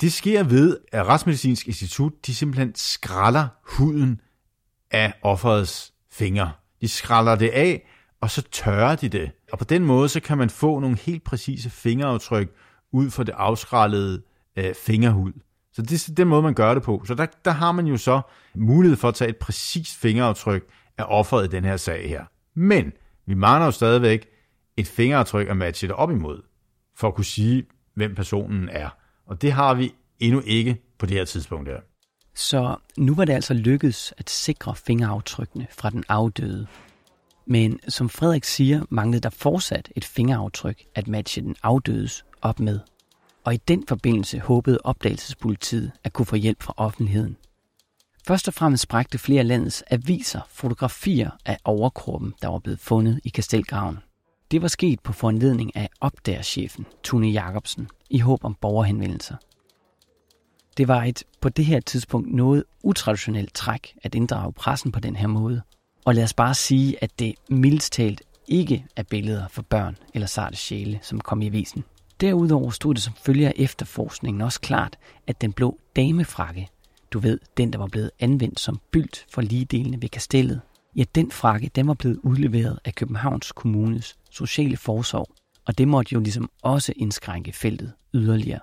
Det 0.00 0.12
sker 0.12 0.42
ved, 0.42 0.78
at 0.92 1.06
Retsmedicinsk 1.06 1.68
Institut 1.68 2.12
de 2.26 2.34
simpelthen 2.34 2.72
skralder 2.74 3.48
huden 3.62 4.20
af 4.90 5.12
offerets 5.22 5.92
fingre. 6.12 6.52
De 6.84 6.88
skræller 6.88 7.34
det 7.34 7.48
af, 7.48 7.88
og 8.20 8.30
så 8.30 8.42
tørrer 8.42 8.96
de 8.96 9.08
det. 9.08 9.30
Og 9.52 9.58
på 9.58 9.64
den 9.64 9.84
måde, 9.84 10.08
så 10.08 10.20
kan 10.20 10.38
man 10.38 10.50
få 10.50 10.80
nogle 10.80 10.96
helt 10.96 11.24
præcise 11.24 11.70
fingeraftryk 11.70 12.54
ud 12.92 13.10
fra 13.10 13.24
det 13.24 13.32
afskrællede 13.36 14.22
øh, 14.56 14.74
fingerhud. 14.74 15.32
Så 15.72 15.82
det 15.82 16.08
er 16.08 16.14
den 16.14 16.28
måde, 16.28 16.42
man 16.42 16.54
gør 16.54 16.74
det 16.74 16.82
på. 16.82 17.02
Så 17.06 17.14
der, 17.14 17.26
der 17.44 17.50
har 17.50 17.72
man 17.72 17.86
jo 17.86 17.96
så 17.96 18.20
mulighed 18.54 18.96
for 18.96 19.08
at 19.08 19.14
tage 19.14 19.28
et 19.28 19.36
præcist 19.36 19.96
fingeraftryk 19.96 20.64
af 20.98 21.04
offeret 21.08 21.44
i 21.44 21.48
den 21.48 21.64
her 21.64 21.76
sag 21.76 22.08
her. 22.08 22.24
Men 22.54 22.92
vi 23.26 23.34
mangler 23.34 23.64
jo 23.64 23.70
stadigvæk 23.70 24.26
et 24.76 24.86
fingeraftryk 24.86 25.48
at 25.48 25.56
matche 25.56 25.88
det 25.88 25.96
op 25.96 26.10
imod, 26.10 26.42
for 26.96 27.08
at 27.08 27.14
kunne 27.14 27.24
sige, 27.24 27.66
hvem 27.94 28.14
personen 28.14 28.68
er. 28.68 28.88
Og 29.26 29.42
det 29.42 29.52
har 29.52 29.74
vi 29.74 29.94
endnu 30.18 30.42
ikke 30.46 30.76
på 30.98 31.06
det 31.06 31.16
her 31.16 31.24
tidspunkt 31.24 31.68
her. 31.68 31.80
Så 32.34 32.76
nu 32.96 33.14
var 33.14 33.24
det 33.24 33.32
altså 33.32 33.54
lykkedes 33.54 34.14
at 34.18 34.30
sikre 34.30 34.74
fingeraftrykkene 34.76 35.66
fra 35.70 35.90
den 35.90 36.04
afdøde. 36.08 36.66
Men 37.46 37.80
som 37.88 38.08
Frederik 38.08 38.44
siger, 38.44 38.84
manglede 38.90 39.20
der 39.20 39.30
fortsat 39.30 39.92
et 39.96 40.04
fingeraftryk 40.04 40.84
at 40.94 41.08
matche 41.08 41.42
den 41.42 41.56
afdødes 41.62 42.24
op 42.42 42.60
med. 42.60 42.80
Og 43.44 43.54
i 43.54 43.60
den 43.68 43.84
forbindelse 43.88 44.38
håbede 44.38 44.78
opdagelsespolitiet 44.84 45.92
at 46.04 46.12
kunne 46.12 46.26
få 46.26 46.36
hjælp 46.36 46.62
fra 46.62 46.74
offentligheden. 46.76 47.36
Først 48.26 48.48
og 48.48 48.54
fremmest 48.54 48.88
bragte 48.88 49.18
flere 49.18 49.40
af 49.40 49.48
landets 49.48 49.84
aviser 49.90 50.40
fotografier 50.48 51.30
af 51.46 51.58
overkroppen, 51.64 52.34
der 52.42 52.48
var 52.48 52.58
blevet 52.58 52.80
fundet 52.80 53.20
i 53.24 53.28
Kastelgraven. 53.28 53.98
Det 54.50 54.62
var 54.62 54.68
sket 54.68 55.00
på 55.00 55.12
foranledning 55.12 55.76
af 55.76 55.88
opdagerchefen, 56.00 56.86
Tune 57.02 57.28
Jacobsen, 57.28 57.88
i 58.10 58.18
håb 58.18 58.44
om 58.44 58.54
borgerhenvendelser. 58.60 59.36
Det 60.76 60.88
var 60.88 61.04
et 61.04 61.24
på 61.40 61.48
det 61.48 61.64
her 61.64 61.80
tidspunkt 61.80 62.34
noget 62.34 62.64
utraditionelt 62.82 63.54
træk 63.54 63.94
at 64.02 64.14
inddrage 64.14 64.52
pressen 64.52 64.92
på 64.92 65.00
den 65.00 65.16
her 65.16 65.26
måde. 65.26 65.62
Og 66.04 66.14
lad 66.14 66.24
os 66.24 66.34
bare 66.34 66.54
sige, 66.54 67.04
at 67.04 67.18
det 67.18 67.34
mildest 67.48 67.92
talt 67.92 68.22
ikke 68.48 68.86
er 68.96 69.02
billeder 69.02 69.48
for 69.48 69.62
børn 69.62 69.96
eller 70.14 70.26
sarte 70.26 70.56
sjæle, 70.56 70.98
som 71.02 71.20
kom 71.20 71.42
i 71.42 71.46
avisen. 71.46 71.84
Derudover 72.20 72.70
stod 72.70 72.94
det 72.94 73.02
som 73.02 73.14
følger 73.24 73.48
af 73.48 73.52
efterforskningen 73.56 74.40
også 74.40 74.60
klart, 74.60 74.98
at 75.26 75.40
den 75.40 75.52
blå 75.52 75.78
damefrakke, 75.96 76.68
du 77.12 77.18
ved, 77.18 77.38
den 77.56 77.72
der 77.72 77.78
var 77.78 77.86
blevet 77.86 78.10
anvendt 78.20 78.60
som 78.60 78.80
bylt 78.90 79.26
for 79.30 79.42
ligedelene 79.42 80.02
ved 80.02 80.08
kastellet, 80.08 80.60
ja, 80.96 81.04
den 81.14 81.30
frakke, 81.30 81.70
den 81.74 81.86
var 81.86 81.94
blevet 81.94 82.20
udleveret 82.22 82.78
af 82.84 82.94
Københavns 82.94 83.52
Kommunes 83.52 84.16
sociale 84.30 84.76
forsorg, 84.76 85.28
og 85.66 85.78
det 85.78 85.88
måtte 85.88 86.12
jo 86.12 86.20
ligesom 86.20 86.50
også 86.62 86.92
indskrænke 86.96 87.52
feltet 87.52 87.92
yderligere. 88.14 88.60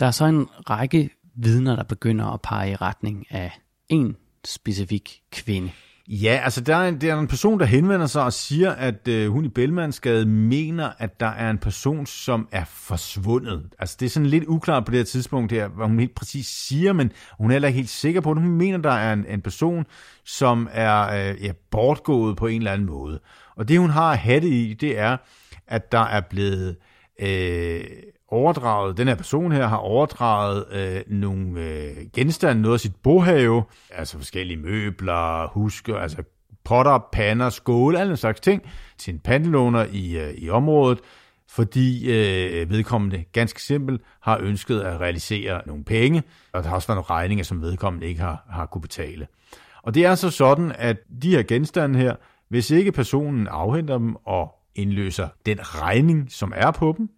Der 0.00 0.06
er 0.06 0.10
så 0.10 0.24
en 0.24 0.46
række 0.70 1.10
vidner, 1.36 1.76
der 1.76 1.82
begynder 1.82 2.26
at 2.26 2.40
pege 2.40 2.70
i 2.70 2.74
retning 2.74 3.26
af 3.30 3.60
en 3.88 4.16
specifik 4.44 5.20
kvinde. 5.32 5.70
Ja, 6.08 6.40
altså 6.44 6.60
der 6.60 6.76
er, 6.76 6.88
en, 6.88 7.00
der 7.00 7.14
er 7.14 7.18
en 7.18 7.28
person, 7.28 7.60
der 7.60 7.64
henvender 7.66 8.06
sig 8.06 8.22
og 8.22 8.32
siger, 8.32 8.70
at 8.70 9.08
øh, 9.08 9.30
hun 9.30 9.44
i 9.44 9.48
Bellmansgade 9.48 10.26
mener, 10.26 10.92
at 10.98 11.20
der 11.20 11.26
er 11.26 11.50
en 11.50 11.58
person, 11.58 12.06
som 12.06 12.48
er 12.52 12.64
forsvundet. 12.64 13.62
Altså 13.78 13.96
det 14.00 14.06
er 14.06 14.10
sådan 14.10 14.26
lidt 14.26 14.44
uklart 14.44 14.84
på 14.84 14.90
det 14.90 14.98
her 14.98 15.04
tidspunkt 15.04 15.52
her, 15.52 15.68
hvad 15.68 15.86
hun 15.86 16.00
helt 16.00 16.14
præcis 16.14 16.46
siger, 16.46 16.92
men 16.92 17.12
hun 17.38 17.50
er 17.50 17.54
heller 17.54 17.68
ikke 17.68 17.78
helt 17.78 17.90
sikker 17.90 18.20
på 18.20 18.34
det. 18.34 18.42
Hun 18.42 18.52
mener, 18.52 18.78
der 18.78 18.90
er 18.90 19.12
en, 19.12 19.26
en 19.28 19.40
person, 19.40 19.84
som 20.24 20.68
er 20.72 21.30
øh, 21.30 21.44
ja, 21.44 21.52
bortgået 21.70 22.36
på 22.36 22.46
en 22.46 22.60
eller 22.60 22.72
anden 22.72 22.86
måde. 22.86 23.20
Og 23.56 23.68
det 23.68 23.78
hun 23.78 23.90
har 23.90 24.12
at 24.12 24.18
have 24.18 24.40
det 24.40 24.52
i, 24.52 24.74
det 24.80 24.98
er, 24.98 25.16
at 25.66 25.92
der 25.92 26.04
er 26.04 26.20
blevet 26.20 26.76
øh, 27.20 27.80
overdraget, 28.30 28.96
den 28.96 29.08
her 29.08 29.14
person 29.14 29.52
her 29.52 29.66
har 29.66 29.76
overdraget 29.76 30.64
øh, 30.72 31.18
nogle 31.18 31.60
øh, 31.60 31.96
genstande, 32.14 32.62
noget 32.62 32.74
af 32.74 32.80
sit 32.80 32.96
bohave, 32.96 33.64
altså 33.90 34.16
forskellige 34.16 34.56
møbler, 34.56 35.48
husker, 35.48 35.96
altså 35.96 36.22
potter, 36.64 36.98
pander, 37.12 37.50
skåle, 37.50 38.00
alle 38.00 38.16
slags 38.16 38.40
ting, 38.40 38.62
til 38.98 39.14
en 39.14 39.20
pandelåner 39.20 39.86
i, 39.92 40.18
øh, 40.18 40.34
i 40.34 40.50
området, 40.50 40.98
fordi 41.48 42.10
øh, 42.10 42.70
vedkommende 42.70 43.24
ganske 43.32 43.62
simpelt 43.62 44.02
har 44.20 44.38
ønsket 44.40 44.80
at 44.80 45.00
realisere 45.00 45.62
nogle 45.66 45.84
penge, 45.84 46.22
og 46.52 46.62
der 46.62 46.68
har 46.68 46.76
også 46.76 46.88
været 46.88 46.96
nogle 46.96 47.10
regninger, 47.20 47.44
som 47.44 47.62
vedkommende 47.62 48.06
ikke 48.06 48.20
har, 48.20 48.44
har 48.50 48.66
kunne 48.66 48.82
betale. 48.82 49.26
Og 49.82 49.94
det 49.94 50.04
er 50.04 50.14
så 50.14 50.30
sådan, 50.30 50.72
at 50.78 50.96
de 51.22 51.30
her 51.30 51.42
genstande 51.42 51.98
her, 51.98 52.14
hvis 52.48 52.70
ikke 52.70 52.92
personen 52.92 53.46
afhenter 53.46 53.98
dem 53.98 54.16
og 54.16 54.54
indløser 54.74 55.28
den 55.46 55.58
regning, 55.60 56.32
som 56.32 56.52
er 56.56 56.70
på 56.70 56.94
dem, 56.98 57.08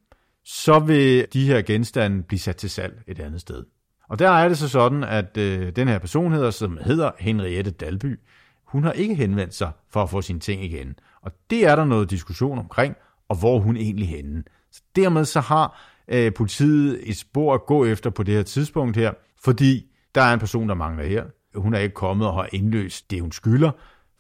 så 0.44 0.78
vil 0.78 1.26
de 1.33 1.46
her 1.46 1.62
genstande 1.62 2.22
blive 2.22 2.40
sat 2.40 2.57
til 2.57 2.70
salg 2.70 3.02
et 3.07 3.20
andet 3.20 3.40
sted. 3.40 3.64
Og 4.09 4.18
der 4.18 4.31
er 4.31 4.48
det 4.48 4.59
så 4.59 4.68
sådan, 4.68 5.05
at 5.05 5.37
øh, 5.37 5.76
den 5.76 5.88
her 5.88 5.98
person 5.98 6.33
hedder, 6.33 6.50
som 6.50 6.78
hedder 6.85 7.11
Henriette 7.18 7.70
Dalby, 7.70 8.20
hun 8.64 8.85
har 8.85 8.92
ikke 8.92 9.14
henvendt 9.14 9.55
sig 9.55 9.72
for 9.90 10.02
at 10.02 10.11
få 10.11 10.22
sine 10.22 10.40
ting 10.40 10.64
igen. 10.64 10.94
Og 11.22 11.33
det 11.50 11.66
er 11.66 11.76
der 11.76 11.85
noget 11.85 12.11
diskussion 12.11 12.59
omkring, 12.59 12.94
og 13.28 13.37
hvor 13.37 13.59
hun 13.59 13.76
egentlig 13.76 14.09
henne. 14.09 14.44
Så 14.72 14.83
dermed 14.96 15.24
så 15.24 15.40
har 15.40 15.92
øh, 16.09 16.35
politiet 16.35 17.00
et 17.11 17.16
spor 17.16 17.55
at 17.55 17.66
gå 17.66 17.85
efter 17.85 18.11
på 18.11 18.22
det 18.22 18.35
her 18.35 18.42
tidspunkt 18.42 18.96
her, 18.96 19.12
fordi 19.44 19.87
der 20.14 20.22
er 20.22 20.33
en 20.33 20.40
person, 20.40 20.68
der 20.68 20.74
mangler 20.74 21.05
her. 21.05 21.24
Hun 21.55 21.74
er 21.74 21.78
ikke 21.78 21.94
kommet 21.94 22.26
og 22.26 22.35
har 22.35 22.48
indløst 22.52 23.11
det, 23.11 23.20
hun 23.20 23.33
skylder, 23.33 23.70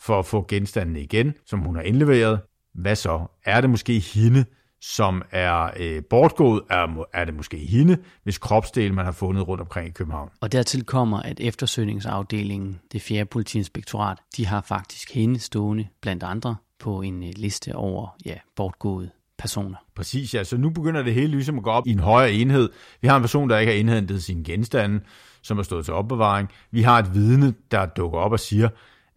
for 0.00 0.18
at 0.18 0.26
få 0.26 0.44
genstandene 0.48 1.00
igen, 1.00 1.34
som 1.46 1.60
hun 1.60 1.76
har 1.76 1.82
indleveret. 1.82 2.40
Hvad 2.74 2.96
så? 2.96 3.26
Er 3.44 3.60
det 3.60 3.70
måske 3.70 3.98
hende, 3.98 4.44
som 4.82 5.22
er 5.30 5.70
øh, 5.76 6.02
bortgået, 6.10 6.62
er, 6.70 7.04
er 7.14 7.24
det 7.24 7.34
måske 7.34 7.56
hende, 7.56 7.96
hvis 8.22 8.38
kropsdel 8.38 8.94
man 8.94 9.04
har 9.04 9.12
fundet 9.12 9.48
rundt 9.48 9.60
omkring 9.60 9.88
i 9.88 9.90
København. 9.90 10.30
Og 10.40 10.52
dertil 10.52 10.84
kommer, 10.84 11.20
at 11.20 11.40
eftersøgningsafdelingen, 11.40 12.80
det 12.92 13.02
fjerde 13.02 13.24
politiinspektorat, 13.24 14.18
de 14.36 14.46
har 14.46 14.60
faktisk 14.60 15.14
hende 15.14 15.40
stående 15.40 15.88
blandt 16.00 16.22
andre 16.22 16.56
på 16.78 17.02
en 17.02 17.22
øh, 17.22 17.30
liste 17.36 17.74
over 17.74 18.16
ja, 18.24 18.34
bortgåede 18.56 19.10
personer. 19.38 19.76
Præcis, 19.96 20.34
ja. 20.34 20.44
Så 20.44 20.56
nu 20.56 20.70
begynder 20.70 21.02
det 21.02 21.14
hele 21.14 21.30
ligesom 21.30 21.58
at 21.58 21.64
gå 21.64 21.70
op 21.70 21.86
i 21.86 21.90
en 21.90 21.98
højere 21.98 22.32
enhed. 22.32 22.70
Vi 23.00 23.08
har 23.08 23.16
en 23.16 23.22
person, 23.22 23.50
der 23.50 23.58
ikke 23.58 23.72
har 23.72 23.78
indhentet 23.78 24.22
sine 24.22 24.44
genstande, 24.44 25.00
som 25.42 25.58
er 25.58 25.62
stået 25.62 25.84
til 25.84 25.94
opbevaring. 25.94 26.48
Vi 26.70 26.82
har 26.82 26.98
et 26.98 27.14
vidne, 27.14 27.54
der 27.70 27.86
dukker 27.86 28.18
op 28.18 28.32
og 28.32 28.40
siger, 28.40 28.68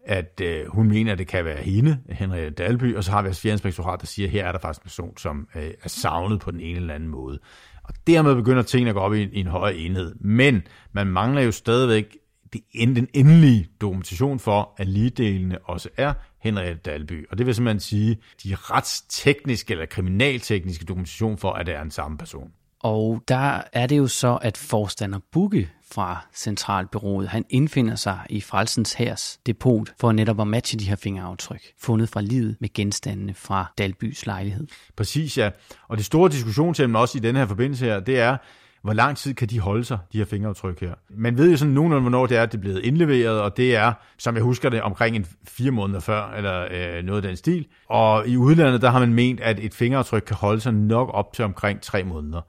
at 0.06 0.40
øh, 0.42 0.66
hun 0.68 0.88
mener, 0.88 1.12
at 1.12 1.18
det 1.18 1.26
kan 1.26 1.44
være 1.44 1.62
hende, 1.62 1.98
Henriette 2.10 2.50
Dalby, 2.50 2.96
og 2.96 3.04
så 3.04 3.10
har 3.10 3.22
vi 3.22 3.26
altså 3.26 3.42
fjernspektorat, 3.42 4.00
der 4.00 4.06
siger, 4.06 4.26
at 4.26 4.32
her 4.32 4.46
er 4.46 4.52
der 4.52 4.58
faktisk 4.58 4.80
en 4.80 4.84
person, 4.84 5.16
som 5.16 5.48
øh, 5.54 5.70
er 5.82 5.88
savnet 5.88 6.40
på 6.40 6.50
den 6.50 6.60
ene 6.60 6.76
eller 6.76 6.94
anden 6.94 7.08
måde. 7.08 7.38
Og 7.84 7.94
dermed 8.06 8.34
begynder 8.34 8.62
tingene 8.62 8.90
at 8.90 8.94
gå 8.94 9.00
op 9.00 9.14
i, 9.14 9.22
i 9.22 9.40
en 9.40 9.46
højere 9.46 9.76
enhed. 9.76 10.14
Men 10.20 10.62
man 10.92 11.06
mangler 11.06 11.42
jo 11.42 11.52
stadigvæk 11.52 12.16
det, 12.52 12.62
den 12.74 13.08
endelige 13.14 13.68
dokumentation 13.80 14.38
for, 14.38 14.74
at 14.76 14.88
ligedelene 14.88 15.58
også 15.58 15.88
er 15.96 16.12
Henriette 16.42 16.90
Dalby. 16.90 17.26
Og 17.30 17.38
det 17.38 17.46
vil 17.46 17.54
simpelthen 17.54 17.80
sige, 17.80 18.18
de 18.44 18.54
retstekniske 18.54 19.72
eller 19.72 19.86
kriminaltekniske 19.86 20.84
dokumentation 20.84 21.38
for, 21.38 21.52
at 21.52 21.66
det 21.66 21.74
er 21.74 21.82
en 21.82 21.90
samme 21.90 22.18
person. 22.18 22.50
Og 22.80 23.22
der 23.28 23.62
er 23.72 23.86
det 23.86 23.98
jo 23.98 24.06
så, 24.06 24.38
at 24.42 24.56
forstander 24.56 25.18
Bugge 25.32 25.68
fra 25.92 26.26
Centralbyrået, 26.34 27.28
han 27.28 27.44
indfinder 27.50 27.94
sig 27.94 28.18
i 28.30 28.40
Frelsens 28.40 28.92
Hærs 28.92 29.38
depot 29.46 29.88
for 30.00 30.12
netop 30.12 30.40
at 30.40 30.46
matche 30.46 30.78
de 30.78 30.84
her 30.84 30.96
fingeraftryk, 30.96 31.62
fundet 31.80 32.08
fra 32.08 32.20
livet 32.20 32.56
med 32.60 32.72
genstandene 32.74 33.34
fra 33.34 33.72
Dalbys 33.78 34.26
lejlighed. 34.26 34.66
Præcis, 34.96 35.38
ja. 35.38 35.50
Og 35.88 35.96
det 35.96 36.06
store 36.06 36.30
diskussionsemne 36.30 36.98
også 36.98 37.18
i 37.18 37.20
denne 37.20 37.38
her 37.38 37.46
forbindelse 37.46 37.84
her, 37.84 38.00
det 38.00 38.18
er, 38.18 38.36
hvor 38.82 38.92
lang 38.92 39.16
tid 39.16 39.34
kan 39.34 39.48
de 39.48 39.60
holde 39.60 39.84
sig, 39.84 39.98
de 40.12 40.18
her 40.18 40.24
fingeraftryk 40.24 40.80
her. 40.80 40.94
Man 41.10 41.38
ved 41.38 41.50
jo 41.50 41.56
sådan 41.56 41.74
nogenlunde, 41.74 42.00
hvornår 42.00 42.26
det 42.26 42.36
er, 42.36 42.42
at 42.42 42.52
det 42.52 42.58
er 42.58 42.62
blevet 42.62 42.84
indleveret, 42.84 43.40
og 43.40 43.56
det 43.56 43.76
er, 43.76 43.92
som 44.18 44.34
jeg 44.34 44.42
husker 44.42 44.68
det, 44.68 44.82
omkring 44.82 45.16
en 45.16 45.26
fire 45.48 45.70
måneder 45.70 46.00
før, 46.00 46.30
eller 46.30 46.68
øh, 46.70 47.04
noget 47.04 47.24
af 47.24 47.28
den 47.28 47.36
stil. 47.36 47.66
Og 47.88 48.28
i 48.28 48.36
udlandet, 48.36 48.82
der 48.82 48.90
har 48.90 49.00
man 49.00 49.14
ment, 49.14 49.40
at 49.40 49.58
et 49.60 49.74
fingeraftryk 49.74 50.22
kan 50.26 50.36
holde 50.36 50.60
sig 50.60 50.74
nok 50.74 51.10
op 51.12 51.32
til 51.32 51.44
omkring 51.44 51.80
tre 51.80 52.04
måneder. 52.04 52.40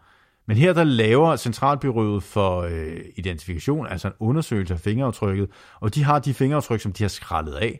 Men 0.47 0.57
her 0.57 0.73
der 0.73 0.83
laver 0.83 1.35
Centralbyrået 1.35 2.23
for 2.23 2.61
øh, 2.61 2.97
Identifikation, 3.15 3.87
altså 3.87 4.07
en 4.07 4.13
undersøgelse 4.19 4.73
af 4.73 4.79
fingeraftrykket, 4.79 5.49
og 5.79 5.95
de 5.95 6.03
har 6.03 6.19
de 6.19 6.33
fingeraftryk, 6.33 6.81
som 6.81 6.93
de 6.93 7.03
har 7.03 7.09
skrællet 7.09 7.53
af 7.53 7.79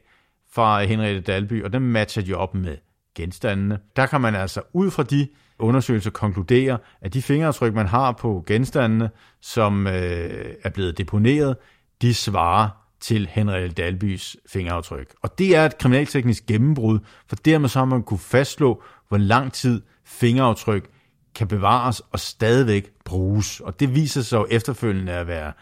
fra 0.51 0.84
Henriette 0.84 1.21
Dalby, 1.21 1.63
og 1.63 1.73
dem 1.73 1.82
matcher 1.82 2.23
de 2.23 2.34
op 2.34 2.53
med 2.56 2.77
genstandene. 3.15 3.80
Der 3.95 4.06
kan 4.06 4.21
man 4.21 4.36
altså 4.36 4.62
ud 4.73 4.91
fra 4.91 5.03
de 5.03 5.27
undersøgelser 5.60 6.12
konkludere, 6.12 6.77
at 7.01 7.13
de 7.13 7.21
fingeraftryk, 7.21 7.73
man 7.73 7.88
har 7.88 8.12
på 8.12 8.43
genstandene, 8.47 9.10
som 9.41 9.88
øh, 9.88 10.53
er 10.63 10.69
blevet 10.69 10.97
deponeret, 10.97 11.58
de 12.01 12.13
svarer 12.13 12.69
til 12.99 13.27
Henriette 13.32 13.69
Dalbys 13.84 14.38
fingeraftryk. 14.49 15.15
Og 15.21 15.39
det 15.39 15.56
er 15.56 15.65
et 15.65 15.77
kriminalteknisk 15.77 16.45
gennembrud, 16.45 16.99
for 17.27 17.36
dermed 17.36 17.69
så 17.69 17.80
har 17.80 17.86
man 17.86 18.03
kunne 18.03 18.19
fastslå, 18.19 18.84
hvor 19.08 19.17
lang 19.17 19.53
tid 19.53 19.82
fingeraftryk 20.06 20.89
kan 21.38 21.47
bevares 21.47 22.00
og 22.12 22.19
stadigvæk 22.19 22.91
bruges. 23.06 23.60
Og 23.60 23.80
det 23.80 23.95
viser 23.95 24.21
sig 24.21 24.38
jo 24.38 24.47
efterfølgende 24.50 25.12
at 25.12 25.28
være 25.28 25.54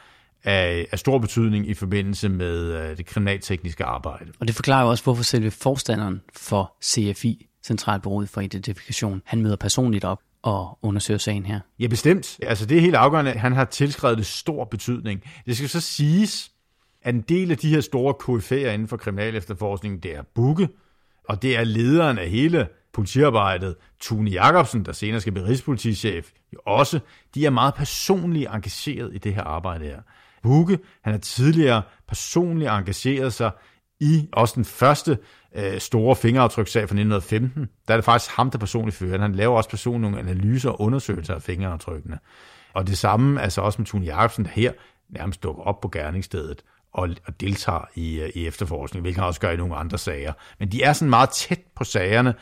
af, 0.44 0.88
af 0.92 1.00
stor 1.00 1.18
betydning 1.18 1.70
i 1.70 1.74
forbindelse 1.74 2.30
med 2.30 2.90
uh, 2.92 2.98
det 2.98 3.06
kriminaltekniske 3.06 3.84
arbejde. 3.86 4.32
Og 4.40 4.48
det 4.48 4.56
forklarer 4.56 4.84
jo 4.84 4.90
også, 4.90 5.04
hvorfor 5.04 5.24
selve 5.24 5.52
forstanderen 5.52 6.22
for 6.36 6.74
CFI, 6.84 7.48
Centralbureauet 7.66 8.30
for 8.30 8.42
Identifikation, 8.42 9.22
han 9.26 9.42
møder 9.42 9.56
personligt 9.56 10.06
op 10.06 10.20
og 10.42 10.80
undersøger 10.82 11.18
sagen 11.18 11.46
her. 11.46 11.60
Ja, 11.80 11.88
bestemt. 11.88 12.40
Altså 12.42 12.66
det 12.66 12.78
er 12.78 12.82
helt 12.82 12.96
afgørende. 12.96 13.32
Han 13.32 13.54
har 13.54 13.66
tilskrevet 13.66 14.18
det 14.18 14.26
stor 14.26 14.66
betydning. 14.66 15.24
Det 15.46 15.58
skal 15.58 15.70
så 15.70 15.82
siges, 15.82 16.52
at 17.02 17.16
en 17.16 17.22
del 17.22 17.52
af 17.52 17.58
de 17.58 17.70
her 17.70 17.82
store 17.82 18.14
KF'er 18.24 18.70
inden 18.74 18.88
for 18.88 18.98
kriminal 18.98 19.36
efterforskning, 19.36 20.04
det 20.04 20.16
er 20.16 20.22
Bukke, 20.36 20.70
og 21.30 21.42
det 21.42 21.58
er 21.58 21.64
lederen 21.64 22.18
af 22.18 22.30
hele 22.30 22.68
politiarbejdet, 22.96 23.76
Tune 24.00 24.30
Jacobsen, 24.30 24.86
der 24.86 24.92
senere 24.92 25.22
skal 25.22 25.34
blive 25.34 25.48
rigspolitichef, 25.48 26.32
jo 26.54 26.60
også, 26.66 27.00
de 27.36 27.46
er 27.46 27.50
meget 27.50 27.74
personligt 27.74 28.50
engageret 28.54 29.16
i 29.16 29.18
det 29.18 29.36
her 29.36 29.44
arbejde 29.44 29.86
her. 29.86 30.02
Bukke, 30.44 30.80
han 31.04 31.14
har 31.14 31.20
tidligere 31.20 31.82
personligt 32.08 32.70
engageret 32.70 33.34
sig 33.34 33.52
i 34.00 34.30
også 34.34 34.54
den 34.56 34.66
første 34.66 35.18
øh, 35.56 35.80
store 35.80 36.16
fingeraftrykssag 36.16 36.82
fra 36.82 36.96
1915. 36.96 37.70
Der 37.88 37.94
er 37.94 37.98
det 37.98 38.06
faktisk 38.06 38.36
ham, 38.36 38.52
der 38.52 38.58
personligt 38.58 38.98
fører. 38.98 39.22
Han 39.22 39.36
laver 39.36 39.58
også 39.58 39.70
personligt 39.70 40.12
nogle 40.12 40.32
analyser 40.32 40.70
og 40.70 40.82
undersøgelser 40.82 41.36
af 41.36 41.42
fingeraftrykkene. 41.42 42.20
Og 42.74 42.88
det 42.88 42.98
samme 42.98 43.42
altså 43.42 43.62
også 43.62 43.82
med 43.82 43.86
Tune 43.86 44.06
Jacobsen, 44.06 44.46
der 44.46 44.52
her 44.52 44.72
nærmest 45.10 45.44
dukker 45.44 45.64
op 45.64 45.82
på 45.82 45.90
gerningsstedet 45.90 46.64
og, 46.94 47.10
og 47.28 47.42
deltager 47.42 47.90
i, 47.96 48.20
øh, 48.20 48.30
i 48.36 48.48
efterforskning, 48.48 49.02
hvilket 49.02 49.20
han 49.20 49.28
også 49.28 49.40
gør 49.40 49.52
i 49.52 49.58
nogle 49.58 49.76
andre 49.76 49.98
sager. 49.98 50.34
Men 50.60 50.72
de 50.72 50.84
er 50.84 50.94
sådan 50.94 51.10
meget 51.10 51.30
tæt 51.30 51.62
på 51.76 51.84
sagerne, 51.84 52.34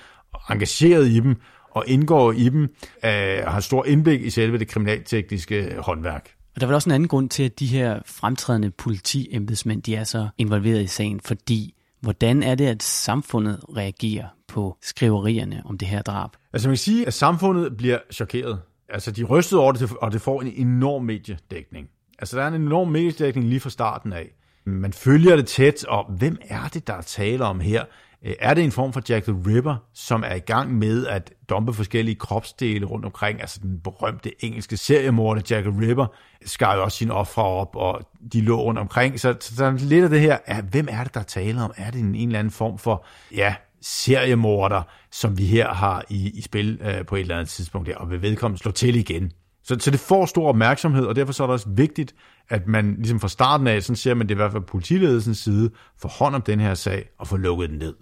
engageret 0.50 1.08
i 1.08 1.20
dem 1.20 1.36
og 1.72 1.84
indgår 1.88 2.32
i 2.32 2.50
dem, 2.50 2.64
øh, 3.06 3.44
har 3.48 3.60
stor 3.60 3.86
indblik 3.86 4.22
i 4.22 4.30
selve 4.30 4.58
det 4.58 4.68
kriminaltekniske 4.68 5.76
håndværk. 5.80 6.30
Og 6.56 6.62
der 6.62 6.66
er 6.66 6.68
vel 6.68 6.76
også 6.76 6.90
en 6.90 6.94
anden 6.94 7.08
grund 7.08 7.30
til, 7.30 7.44
at 7.44 7.60
de 7.60 7.66
her 7.66 8.00
fremtrædende 8.06 8.72
politiembedsmænd, 8.72 9.84
de 9.84 9.96
er 9.96 10.04
så 10.04 10.28
involveret 10.38 10.82
i 10.82 10.88
sagen, 10.88 11.20
fordi 11.20 11.74
hvordan 12.02 12.44
er 12.44 12.56
det, 12.56 12.68
at 12.68 12.84
samfundet 12.84 13.60
reagerer 13.78 14.28
på 14.48 14.78
skriverierne 14.82 15.62
om 15.66 15.78
det 15.78 15.88
her 15.88 16.02
drab? 16.02 16.30
Altså 16.54 16.68
man 16.68 16.74
kan 16.74 16.78
sige, 16.78 17.08
at 17.08 17.14
samfundet 17.14 17.78
bliver 17.78 18.00
chokeret. 18.12 18.60
Altså 18.90 19.12
de 19.12 19.24
rystede 19.24 19.62
over 19.62 19.72
det, 19.72 19.92
og 20.02 20.12
det 20.12 20.22
får 20.22 20.42
en 20.42 20.54
enorm 20.56 21.04
mediedækning. 21.04 21.90
Altså 22.20 22.38
der 22.38 22.44
er 22.44 22.48
en 22.48 22.62
enorm 22.62 22.88
mediedækning 22.88 23.48
lige 23.48 23.60
fra 23.60 23.70
starten 23.70 24.14
af. 24.14 24.34
Man 24.66 24.94
følger 24.94 25.36
det 25.36 25.48
tæt, 25.48 25.86
og 25.86 26.12
hvem 26.18 26.38
er 26.50 26.68
det, 26.74 26.88
der 26.88 27.02
taler 27.02 27.46
om 27.46 27.60
her? 27.60 27.86
Øh, 28.26 28.34
er 28.40 28.54
det 28.54 28.64
en 28.64 28.72
form 28.72 28.94
for 28.94 29.02
Jack 29.10 29.26
the 29.26 29.36
Ripper, 29.48 29.76
som 29.94 30.24
er 30.28 30.36
i 30.36 30.40
gang 30.40 30.74
med 30.74 31.08
at 31.08 31.34
dumpe 31.50 31.74
forskellige 31.74 32.16
kropsdele 32.16 32.86
rundt 32.86 33.06
omkring? 33.06 33.42
Altså 33.42 33.60
den 33.64 33.80
berømte 33.80 34.46
engelske 34.46 34.78
seriemorder 34.78 35.42
Jack 35.50 35.66
the 35.66 35.82
Ripper 35.82 36.06
skar 36.46 36.76
jo 36.76 36.84
også 36.84 36.98
sine 36.98 37.14
ofre 37.14 37.44
op, 37.44 37.76
og 37.76 38.02
de 38.34 38.42
lå 38.42 38.62
rundt 38.62 38.80
omkring. 38.80 39.20
Så, 39.20 39.36
så, 39.40 39.56
så 39.56 39.72
lidt 39.80 40.04
af 40.04 40.10
det 40.10 40.20
her, 40.20 40.38
ja, 40.48 40.62
hvem 40.62 40.88
er 40.92 41.04
det, 41.04 41.14
der 41.14 41.24
taler 41.24 41.64
om? 41.64 41.74
Er 41.78 41.92
det 41.92 42.00
en, 42.00 42.16
en 42.16 42.28
eller 42.28 42.40
anden 42.40 42.52
form 42.52 42.78
for, 42.78 43.06
ja, 43.32 43.56
seriemorder, 43.82 44.82
som 45.12 45.38
vi 45.38 45.46
her 45.46 45.74
har 45.74 46.06
i, 46.10 46.30
i 46.30 46.42
spil 46.42 46.80
øh, 46.82 47.06
på 47.06 47.16
et 47.16 47.22
eller 47.22 47.36
andet 47.36 47.50
tidspunkt 47.50 47.88
der, 47.88 47.96
og 47.96 48.10
vil 48.10 48.22
vedkommende 48.22 48.62
slå 48.62 48.72
til 48.72 48.96
igen? 48.96 49.32
Så, 49.64 49.78
så 49.80 49.92
det 49.92 50.00
får 50.00 50.26
stor 50.26 50.50
opmærksomhed, 50.50 51.06
og 51.06 51.16
derfor 51.16 51.34
så 51.34 51.44
er 51.44 51.48
det 51.48 51.54
også 51.54 51.70
vigtigt, 51.70 52.16
at 52.50 52.68
man 52.68 52.96
ligesom 52.96 53.20
fra 53.20 53.28
starten 53.28 53.68
af, 53.68 53.84
sådan 53.84 53.96
ser 53.96 54.14
man 54.14 54.28
det 54.28 54.34
i 54.34 54.36
hvert 54.36 54.52
fald 54.52 54.64
politiledelsens 54.64 55.38
side, 55.38 55.72
får 55.98 56.10
hånd 56.10 56.36
om 56.36 56.42
den 56.42 56.60
her 56.60 56.74
sag 56.74 57.10
og 57.18 57.28
får 57.28 57.38
lukket 57.38 57.70
den 57.70 57.78
ned. 57.78 57.96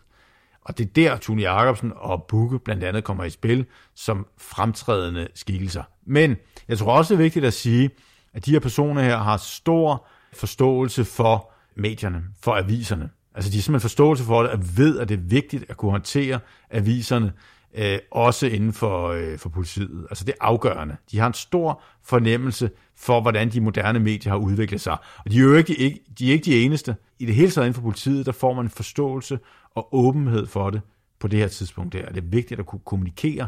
Og 0.62 0.78
det 0.78 0.86
er 0.86 0.94
der, 0.94 1.18
Tune 1.18 1.42
Jacobsen 1.42 1.92
og 1.96 2.26
Bukke 2.28 2.60
blandt 2.60 2.84
andet 2.84 3.04
kommer 3.04 3.24
i 3.24 3.30
spil 3.30 3.66
som 3.96 4.28
fremtrædende 4.38 5.28
skikkelser. 5.36 5.84
Men 6.06 6.36
jeg 6.68 6.78
tror 6.78 6.98
også, 6.98 7.14
det 7.14 7.20
er 7.20 7.24
vigtigt 7.24 7.46
at 7.46 7.54
sige, 7.54 7.90
at 8.34 8.46
de 8.46 8.52
her 8.52 8.60
personer 8.60 9.02
her 9.02 9.18
har 9.18 9.38
stor 9.38 10.08
forståelse 10.34 11.06
for 11.06 11.52
medierne, 11.76 12.24
for 12.42 12.56
aviserne. 12.56 13.10
Altså 13.36 13.52
de 13.52 13.58
har 13.58 13.62
simpelthen 13.62 13.90
forståelse 13.90 14.24
for 14.24 14.42
det, 14.44 14.50
at 14.50 14.78
ved, 14.78 15.00
at 15.00 15.10
det 15.10 15.18
er 15.18 15.24
vigtigt 15.24 15.66
at 15.70 15.78
kunne 15.78 15.92
håndtere 15.92 16.40
aviserne, 16.72 17.34
øh, 17.78 18.00
også 18.12 18.48
inden 18.48 18.74
for, 18.74 19.08
øh, 19.08 19.38
for 19.38 19.50
politiet. 19.50 20.08
Altså 20.10 20.24
det 20.24 20.32
er 20.42 20.46
afgørende. 20.46 20.96
De 21.12 21.20
har 21.20 21.28
en 21.28 21.34
stor 21.34 21.82
fornemmelse 22.04 22.70
for, 22.96 23.22
hvordan 23.22 23.50
de 23.50 23.62
moderne 23.62 24.00
medier 24.00 24.32
har 24.32 24.40
udviklet 24.40 24.82
sig. 24.82 24.98
Og 25.26 25.32
de 25.32 25.38
er 25.38 25.42
jo 25.42 25.54
ikke, 25.54 25.76
ikke, 25.76 26.00
de, 26.20 26.30
er 26.30 26.34
ikke 26.34 26.46
de 26.46 26.64
eneste. 26.64 26.96
I 27.20 27.26
det 27.26 27.36
hele 27.36 27.52
taget 27.52 27.66
inden 27.66 27.76
for 27.76 27.82
politiet, 27.82 28.26
der 28.26 28.32
får 28.32 28.54
man 28.54 28.66
en 28.66 28.70
forståelse 28.70 29.40
og 29.76 29.96
åbenhed 29.96 30.48
for 30.48 30.70
det 30.70 30.82
på 31.20 31.28
det 31.28 31.40
her 31.40 31.48
tidspunkt 31.48 31.94
der. 31.94 32.06
Det 32.06 32.18
er 32.18 32.28
vigtigt 32.28 32.60
at 32.60 32.66
kunne 32.66 32.82
kommunikere 32.86 33.48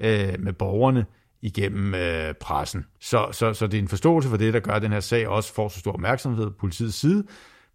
øh, 0.00 0.34
med 0.38 0.52
borgerne 0.52 1.06
igennem 1.42 1.94
øh, 1.94 2.34
pressen. 2.34 2.84
Så, 3.00 3.28
så, 3.32 3.52
så 3.52 3.66
det 3.66 3.78
er 3.78 3.82
en 3.82 3.88
forståelse 3.88 4.28
for 4.28 4.36
det, 4.36 4.54
der 4.54 4.60
gør, 4.60 4.72
at 4.72 4.82
den 4.82 4.92
her 4.92 5.00
sag 5.00 5.28
også 5.28 5.54
får 5.54 5.68
så 5.68 5.78
stor 5.78 5.92
opmærksomhed 5.92 6.50
på 6.50 6.56
politiets 6.60 6.96
side, 6.96 7.24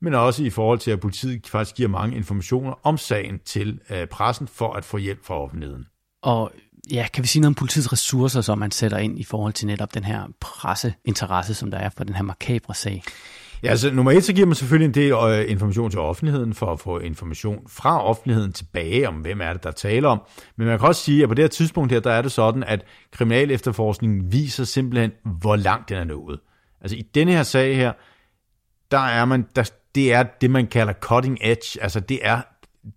men 0.02 0.14
også 0.14 0.43
i 0.43 0.50
forhold 0.50 0.80
til, 0.80 0.91
at 0.91 1.00
politiet 1.00 1.47
faktisk 1.47 1.76
giver 1.76 1.89
mange 1.89 2.16
informationer 2.16 2.80
om 2.84 2.97
sagen 2.97 3.39
til 3.45 3.80
øh, 3.89 4.08
pressen 4.08 4.47
for 4.47 4.74
at 4.74 4.86
få 4.86 4.97
hjælp 4.97 5.26
fra 5.26 5.36
offentligheden. 5.36 5.86
Og 6.24 6.52
ja, 6.91 7.08
kan 7.14 7.24
vi 7.24 7.28
sige 7.28 7.41
noget 7.41 7.52
om 7.52 7.56
politiets 7.56 7.93
ressourcer, 7.93 8.41
som 8.41 8.58
man 8.58 8.72
sætter 8.72 8.97
ind 8.97 9.20
i 9.20 9.24
forhold 9.24 9.54
til 9.54 9.68
netop 9.68 9.93
den 9.93 10.04
her 10.04 10.24
presseinteresse, 10.39 11.54
som 11.54 11.72
der 11.72 11.78
er 11.78 11.89
for 11.97 12.04
den 12.04 12.16
her 12.16 12.24
makabre 12.24 12.76
sag? 12.76 13.04
Ja, 13.64 13.70
altså 13.70 13.91
nummer 13.91 14.12
et, 14.12 14.24
så 14.24 14.34
giver 14.34 14.47
man 14.47 14.56
selvfølgelig 14.56 14.86
en 14.86 14.93
del 14.93 15.12
øh, 15.12 15.52
information 15.52 15.91
til 15.91 16.00
offentligheden, 16.00 16.54
for 16.54 16.74
at 16.74 16.80
få 16.80 17.00
information 17.00 17.60
fra 17.68 18.04
offentligheden 18.04 18.54
tilbage 18.54 19.08
om, 19.08 19.16
hvem 19.16 19.41
er 19.41 19.54
det, 19.54 19.64
der 19.64 19.72
taler 19.72 20.10
om. 20.10 20.22
Men 20.58 20.68
man 20.68 20.80
kan 20.80 20.88
også 20.88 21.04
sige, 21.04 21.24
at 21.24 21.30
på 21.30 21.36
det 21.36 21.43
her 21.43 21.50
tidspunkt 21.50 21.91
her, 21.91 22.00
der 22.00 22.12
er 22.12 22.22
det 22.22 22.32
sådan, 22.32 22.64
at 22.64 22.86
kriminal 23.12 23.52
efterforskning 23.52 24.32
viser 24.32 24.64
simpelthen, 24.64 25.12
hvor 25.26 25.56
langt 25.56 25.89
den 25.89 25.97
er 25.97 26.04
nået. 26.04 26.39
Altså 26.82 26.97
i 26.97 27.02
denne 27.02 27.32
her 27.32 27.43
sag 27.43 27.76
her, 27.76 27.93
der 28.91 29.00
er 29.00 29.26
man, 29.26 29.45
der, 29.56 29.72
det 29.96 30.14
er 30.14 30.24
det, 30.42 30.52
man 30.52 30.68
kalder 30.68 30.94
cutting 30.94 31.38
edge, 31.42 31.82
altså 31.82 32.00
det 32.00 32.20
er, 32.22 32.42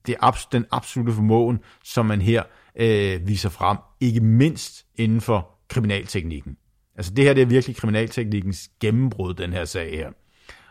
det 0.07 0.17
er 0.23 0.47
den 0.53 0.65
absolute 0.71 1.13
formåen, 1.13 1.59
som 1.85 2.07
man 2.07 2.23
her 2.23 2.43
øh, 2.77 3.29
viser 3.29 3.49
frem, 3.49 3.79
ikke 4.01 4.21
mindst 4.21 4.87
inden 4.97 5.21
for 5.21 5.51
kriminalteknikken. 5.69 6.57
Altså 6.97 7.15
det 7.15 7.25
her, 7.25 7.35
det 7.35 7.43
er 7.43 7.47
virkelig 7.47 7.77
kriminalteknikkens 7.77 8.71
gennembrud, 8.81 9.35
den 9.35 9.53
her 9.53 9.65
sag 9.65 9.91
her. 9.91 10.11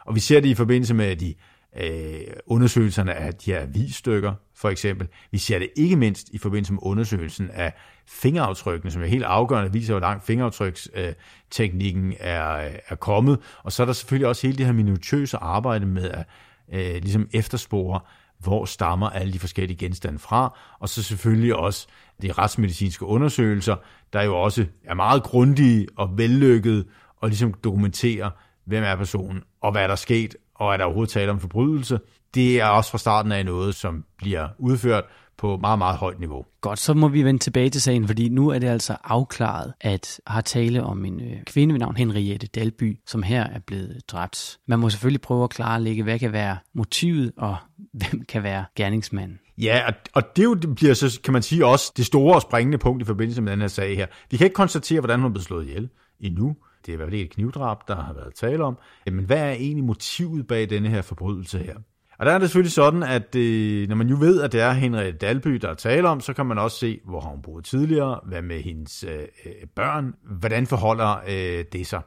Og 0.05 0.15
vi 0.15 0.19
ser 0.19 0.39
det 0.39 0.49
i 0.49 0.55
forbindelse 0.55 0.93
med 0.93 1.15
de 1.15 1.35
øh, 1.77 2.19
undersøgelserne 2.45 3.13
af 3.13 3.33
de 3.33 3.51
her 3.51 3.65
visstykker, 3.65 4.33
for 4.55 4.69
eksempel. 4.69 5.07
Vi 5.31 5.37
ser 5.37 5.59
det 5.59 5.69
ikke 5.75 5.95
mindst 5.95 6.29
i 6.29 6.37
forbindelse 6.37 6.73
med 6.73 6.79
undersøgelsen 6.83 7.49
af 7.49 7.73
fingeraftrykkene, 8.07 8.91
som 8.91 9.01
er 9.01 9.05
helt 9.05 9.23
afgørende, 9.23 9.73
viser, 9.73 9.93
hvor 9.93 9.99
langt 10.01 10.25
fingeraftryksteknikken 10.25 12.13
er, 12.19 12.69
er 12.89 12.95
kommet. 12.95 13.39
Og 13.63 13.71
så 13.71 13.83
er 13.83 13.85
der 13.85 13.93
selvfølgelig 13.93 14.27
også 14.27 14.47
hele 14.47 14.57
det 14.57 14.65
her 14.65 14.73
minutiøse 14.73 15.37
arbejde 15.37 15.85
med 15.85 16.11
at 16.11 16.25
øh, 16.73 17.01
ligesom 17.01 17.27
efterspore, 17.33 17.99
hvor 18.39 18.65
stammer 18.65 19.09
alle 19.09 19.33
de 19.33 19.39
forskellige 19.39 19.77
genstande 19.77 20.19
fra, 20.19 20.57
og 20.79 20.89
så 20.89 21.03
selvfølgelig 21.03 21.55
også 21.55 21.87
de 22.21 22.31
retsmedicinske 22.31 23.05
undersøgelser, 23.05 23.75
der 24.13 24.21
jo 24.21 24.41
også 24.41 24.65
er 24.83 24.93
meget 24.93 25.23
grundige 25.23 25.87
og 25.97 26.17
vellykkede, 26.17 26.85
og 27.17 27.29
ligesom 27.29 27.53
dokumenterer, 27.53 28.29
hvem 28.65 28.83
er 28.83 28.95
personen, 28.95 29.43
og 29.61 29.71
hvad 29.71 29.83
er 29.83 29.87
der 29.87 29.95
sket, 29.95 30.35
og 30.61 30.73
er 30.73 30.77
der 30.77 30.85
overhovedet 30.85 31.13
tale 31.13 31.31
om 31.31 31.39
forbrydelse. 31.39 31.99
Det 32.33 32.61
er 32.61 32.65
også 32.65 32.91
fra 32.91 32.97
starten 32.97 33.31
af 33.31 33.45
noget, 33.45 33.75
som 33.75 34.05
bliver 34.17 34.47
udført 34.59 35.03
på 35.37 35.57
meget, 35.57 35.77
meget 35.77 35.97
højt 35.97 36.19
niveau. 36.19 36.45
Godt, 36.61 36.79
så 36.79 36.93
må 36.93 37.07
vi 37.07 37.23
vende 37.23 37.39
tilbage 37.39 37.69
til 37.69 37.81
sagen, 37.81 38.07
fordi 38.07 38.29
nu 38.29 38.49
er 38.49 38.59
det 38.59 38.67
altså 38.67 38.97
afklaret, 39.03 39.73
at 39.81 40.21
har 40.27 40.41
tale 40.41 40.83
om 40.83 41.05
en 41.05 41.21
øh, 41.21 41.43
kvinde 41.45 41.73
ved 41.73 41.79
navn 41.79 41.95
Henriette 41.97 42.47
Dalby, 42.47 42.99
som 43.07 43.23
her 43.23 43.43
er 43.43 43.59
blevet 43.59 44.01
dræbt. 44.07 44.57
Man 44.67 44.79
må 44.79 44.89
selvfølgelig 44.89 45.21
prøve 45.21 45.43
at 45.43 45.49
klarlægge, 45.49 46.03
hvad 46.03 46.19
kan 46.19 46.31
være 46.31 46.57
motivet, 46.73 47.31
og 47.37 47.55
hvem 47.99 48.25
kan 48.27 48.43
være 48.43 48.65
gerningsmanden. 48.75 49.39
Ja, 49.57 49.81
og 50.13 50.23
det, 50.35 50.43
jo, 50.43 50.57
bliver 50.75 50.93
så, 50.93 51.19
kan 51.23 51.33
man 51.33 51.41
sige, 51.41 51.65
også 51.65 51.91
det 51.97 52.05
store 52.05 52.35
og 52.35 52.41
springende 52.41 52.77
punkt 52.77 53.01
i 53.01 53.05
forbindelse 53.05 53.41
med 53.41 53.51
den 53.51 53.61
her 53.61 53.67
sag 53.67 53.95
her. 53.95 54.05
Vi 54.31 54.37
kan 54.37 54.45
ikke 54.45 54.55
konstatere, 54.55 54.99
hvordan 54.99 55.19
hun 55.19 55.33
blevet 55.33 55.45
slået 55.45 55.67
ihjel 55.67 55.89
endnu. 56.19 56.55
Det 56.85 56.89
er 56.89 56.93
i 56.93 56.95
hvert 56.95 57.07
fald 57.07 57.13
ikke 57.13 57.25
et 57.25 57.31
knivdrab, 57.31 57.87
der 57.87 57.95
har 57.95 58.13
været 58.13 58.33
tale 58.35 58.63
om. 58.63 58.77
Men 59.05 59.25
hvad 59.25 59.39
er 59.39 59.51
egentlig 59.51 59.83
motivet 59.83 60.47
bag 60.47 60.69
denne 60.69 60.89
her 60.89 61.01
forbrydelse 61.01 61.59
her? 61.59 61.75
Og 62.19 62.25
der 62.25 62.31
er 62.31 62.39
det 62.39 62.49
selvfølgelig 62.49 62.71
sådan, 62.71 63.03
at 63.03 63.35
øh, 63.35 63.87
når 63.87 63.95
man 63.95 64.07
jo 64.07 64.17
ved, 64.19 64.41
at 64.41 64.51
det 64.51 64.61
er 64.61 64.71
Henriette 64.71 65.17
Dalby, 65.19 65.49
der 65.49 65.69
er 65.69 65.73
tale 65.73 66.09
om, 66.09 66.21
så 66.21 66.33
kan 66.33 66.45
man 66.45 66.57
også 66.57 66.77
se, 66.77 66.99
hvor 67.05 67.21
har 67.21 67.29
hun 67.29 67.41
boet 67.41 67.65
tidligere, 67.65 68.19
hvad 68.25 68.41
med 68.41 68.61
hendes 68.61 69.03
øh, 69.03 69.19
øh, 69.45 69.51
børn, 69.75 70.13
hvordan 70.23 70.67
forholder 70.67 71.21
øh, 71.27 71.65
det 71.71 71.87
sig? 71.87 72.01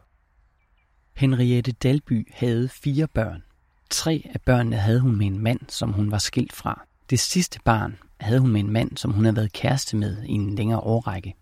Henriette 1.16 1.72
Dalby 1.72 2.28
havde 2.32 2.68
fire 2.68 3.06
børn. 3.14 3.42
Tre 3.90 4.30
af 4.34 4.40
børnene 4.40 4.76
havde 4.76 5.00
hun 5.00 5.18
med 5.18 5.26
en 5.26 5.38
mand, 5.38 5.60
som 5.68 5.92
hun 5.92 6.10
var 6.10 6.18
skilt 6.18 6.52
fra. 6.52 6.86
Det 7.10 7.20
sidste 7.20 7.60
barn 7.64 7.98
havde 8.20 8.40
hun 8.40 8.50
med 8.50 8.60
en 8.60 8.72
mand, 8.72 8.96
som 8.96 9.12
hun 9.12 9.24
havde 9.24 9.36
været 9.36 9.52
kæreste 9.52 9.96
med 9.96 10.22
i 10.22 10.32
en 10.32 10.54
længere 10.54 10.80
årrække. 10.80 11.34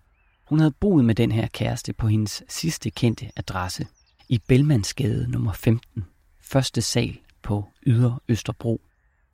Hun 0.53 0.59
havde 0.59 0.75
boet 0.81 1.05
med 1.05 1.15
den 1.15 1.33
her 1.33 1.47
kæreste 1.47 1.93
på 1.93 2.07
hendes 2.07 2.43
sidste 2.49 2.91
kendte 2.91 3.31
adresse 3.37 3.87
i 4.29 4.39
Bellmansgade 4.49 5.31
nummer 5.31 5.53
15, 5.53 6.05
første 6.41 6.83
sal 6.83 7.19
på 7.43 7.69
Yder 7.87 8.23
Østerbro, 8.29 8.81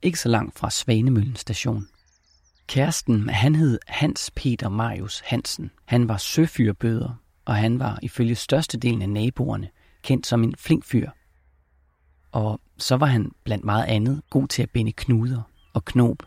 ikke 0.01 0.19
så 0.19 0.29
langt 0.29 0.59
fra 0.59 0.69
Svanemøllen 0.69 1.35
station. 1.35 1.87
Kæresten, 2.67 3.29
han 3.29 3.55
hed 3.55 3.79
Hans 3.87 4.31
Peter 4.35 4.69
Marius 4.69 5.19
Hansen. 5.19 5.71
Han 5.85 6.07
var 6.07 6.17
søfyrbøder, 6.17 7.21
og 7.45 7.55
han 7.55 7.79
var 7.79 7.99
ifølge 8.01 8.35
størstedelen 8.35 9.01
af 9.01 9.09
naboerne 9.09 9.69
kendt 10.01 10.27
som 10.27 10.43
en 10.43 10.55
flink 10.57 10.85
fyr. 10.85 11.09
Og 12.31 12.61
så 12.77 12.95
var 12.95 13.07
han 13.07 13.31
blandt 13.43 13.65
meget 13.65 13.85
andet 13.85 14.21
god 14.29 14.47
til 14.47 14.63
at 14.63 14.69
binde 14.69 14.91
knuder 14.91 15.41
og 15.73 15.85
knob 15.85 16.23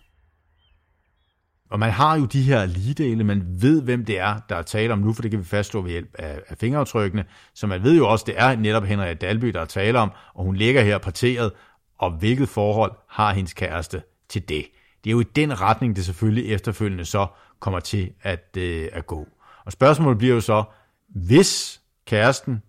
og 1.73 1.79
man 1.79 1.91
har 1.91 2.19
jo 2.19 2.25
de 2.25 2.43
her 2.43 2.67
ligedele, 2.67 3.25
man 3.25 3.45
ved, 3.47 3.83
hvem 3.83 4.05
det 4.05 4.19
er, 4.19 4.39
der 4.49 4.57
er 4.57 4.63
tale 4.63 4.93
om 4.93 4.99
nu, 4.99 5.13
for 5.13 5.23
det 5.23 5.31
kan 5.31 5.41
vi 5.41 5.45
fastslå 5.45 5.81
ved 5.81 5.91
hjælp 5.91 6.15
af, 6.19 6.41
af 6.49 6.59
fingeraftrykkene. 6.59 7.25
Så 7.55 7.67
man 7.67 7.83
ved 7.83 7.97
jo 7.97 8.09
også, 8.09 8.25
det 8.29 8.35
er 8.39 8.57
netop 8.57 8.85
Henriette 8.85 9.27
Dalby, 9.27 9.49
der 9.49 9.61
er 9.61 9.65
tale 9.65 9.99
om, 9.99 10.13
og 10.35 10.45
hun 10.45 10.57
ligger 10.57 10.83
her 10.83 10.99
parteret, 10.99 11.53
og 11.99 12.11
hvilket 12.11 12.49
forhold 12.49 12.93
har 13.09 13.33
hendes 13.33 13.53
kæreste 13.53 14.03
til 14.29 14.49
det. 14.49 14.65
Det 15.05 15.11
er 15.11 15.13
jo 15.13 15.21
i 15.21 15.25
den 15.37 15.61
retning, 15.61 15.97
det 15.97 16.05
selvfølgelig 16.05 16.53
efterfølgende 16.53 17.05
så 17.05 17.27
kommer 17.61 17.81
til 17.81 18.13
at, 18.23 18.57
øh, 18.57 18.89
at 18.93 19.07
gå. 19.07 19.29
Og 19.65 19.73
spørgsmålet 19.73 20.19
bliver 20.19 20.35
jo 20.35 20.41
så, 20.41 20.65
hvis 21.09 21.81
kæresten 22.07 22.63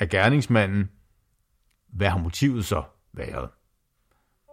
er 0.00 0.06
gerningsmanden, 0.06 0.90
hvad 1.92 2.08
har 2.08 2.18
motivet 2.18 2.64
så 2.64 2.82
været? 3.12 3.48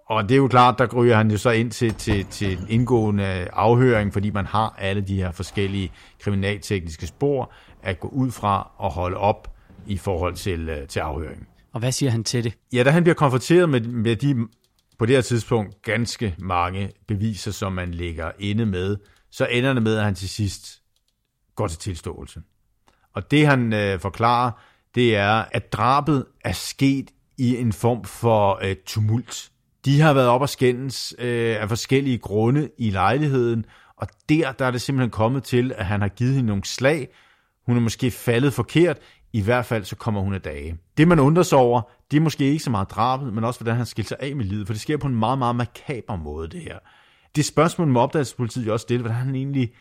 Og 0.06 0.24
det 0.24 0.32
er 0.32 0.38
jo 0.38 0.48
klart, 0.48 0.80
der 0.80 0.88
ryger 0.96 1.18
han 1.18 1.32
jo 1.32 1.38
så 1.38 1.50
ind 1.50 1.72
til, 1.72 1.94
til, 1.94 2.26
til 2.26 2.58
en 2.58 2.66
indgående 2.70 3.48
afhøring, 3.54 4.14
fordi 4.14 4.30
man 4.30 4.46
har 4.46 4.76
alle 4.78 5.02
de 5.02 5.16
her 5.16 5.32
forskellige 5.32 5.92
kriminaltekniske 6.20 7.08
spor 7.08 7.52
at 7.84 8.00
gå 8.00 8.08
ud 8.08 8.32
fra 8.32 8.72
og 8.78 8.92
holde 8.92 9.18
op 9.18 9.56
i 9.88 9.98
forhold 9.98 10.36
til, 10.36 10.70
øh, 10.70 10.88
til 10.88 11.00
afhøringen. 11.00 11.48
Og 11.74 11.80
hvad 11.80 11.92
siger 11.92 12.10
han 12.10 12.24
til 12.24 12.44
det? 12.44 12.54
Ja, 12.74 12.84
da 12.84 12.90
han 12.90 13.04
bliver 13.04 13.16
konfronteret 13.16 13.70
med, 13.70 13.82
med 13.82 14.16
de 14.16 14.48
på 15.00 15.06
det 15.06 15.16
her 15.16 15.22
tidspunkt 15.22 15.82
ganske 15.82 16.36
mange 16.40 16.92
beviser, 17.08 17.52
som 17.52 17.74
man 17.74 17.92
lægger 17.92 18.32
inde 18.40 18.66
med, 18.66 18.98
så 19.32 19.46
ender 19.46 19.74
det 19.74 19.84
med, 19.84 19.98
at 19.98 20.04
han 20.04 20.16
til 20.16 20.30
sidst 20.30 20.82
går 21.56 21.68
til 21.68 21.80
tilståelse. 21.80 22.42
Og 23.14 23.32
det 23.32 23.48
han 23.48 23.74
øh, 23.74 24.00
forklarer, 24.00 24.52
det 24.96 25.16
er, 25.16 25.46
at 25.52 25.74
drabet 25.74 26.26
er 26.44 26.52
sket 26.52 27.12
i 27.38 27.58
en 27.58 27.74
form 27.74 28.04
for 28.04 28.60
øh, 28.64 28.76
tumult. 28.86 29.52
De 29.86 30.02
har 30.02 30.14
været 30.14 30.28
op 30.28 30.42
og 30.42 30.50
skændes 30.50 31.16
øh, 31.20 31.62
af 31.62 31.70
forskellige 31.70 32.18
grunde 32.18 32.70
i 32.78 32.90
lejligheden, 32.90 33.66
og 33.98 34.08
der, 34.30 34.52
der 34.52 34.66
er 34.66 34.72
det 34.72 34.82
simpelthen 34.82 35.12
kommet 35.12 35.44
til, 35.44 35.74
at 35.76 35.86
han 35.86 36.02
har 36.02 36.08
givet 36.08 36.34
hende 36.34 36.48
nogle 36.48 36.66
slag. 36.66 37.08
Hun 37.66 37.78
er 37.78 37.82
måske 37.82 38.12
faldet 38.12 38.54
forkert, 38.54 38.98
i 39.34 39.42
hvert 39.42 39.66
fald 39.66 39.84
så 39.84 39.96
kommer 39.96 40.22
hun 40.22 40.34
af 40.34 40.42
dage. 40.42 40.78
Det 40.98 41.08
man 41.08 41.20
undrer 41.20 41.44
sig 41.44 41.58
over, 41.58 41.82
det 42.12 42.18
er 42.18 42.22
måske 42.22 42.46
ikke 42.46 42.64
så 42.64 42.70
meget 42.70 42.92
drabet, 42.92 43.34
men 43.34 43.44
også 43.44 43.60
hvordan 43.60 43.76
han 43.76 43.86
skilte 43.86 44.10
sig 44.10 44.18
af 44.20 44.36
med 44.36 44.46
livet, 44.46 44.68
for 44.68 44.74
det 44.74 44.82
sker 44.82 44.98
på 44.98 45.08
en 45.08 45.16
meget, 45.16 45.38
meget 45.38 45.56
makaber 45.56 46.16
måde, 46.16 46.48
det 46.48 46.62
her. 46.62 46.80
Det 47.36 47.46
spørgsmål 47.46 47.88
med 47.88 48.02
opdagelsespolitiet 48.02 48.72
også 48.72 48.84
stille, 48.84 49.02
hvordan 49.02 49.18
han 49.18 49.36
egentlig 49.36 49.72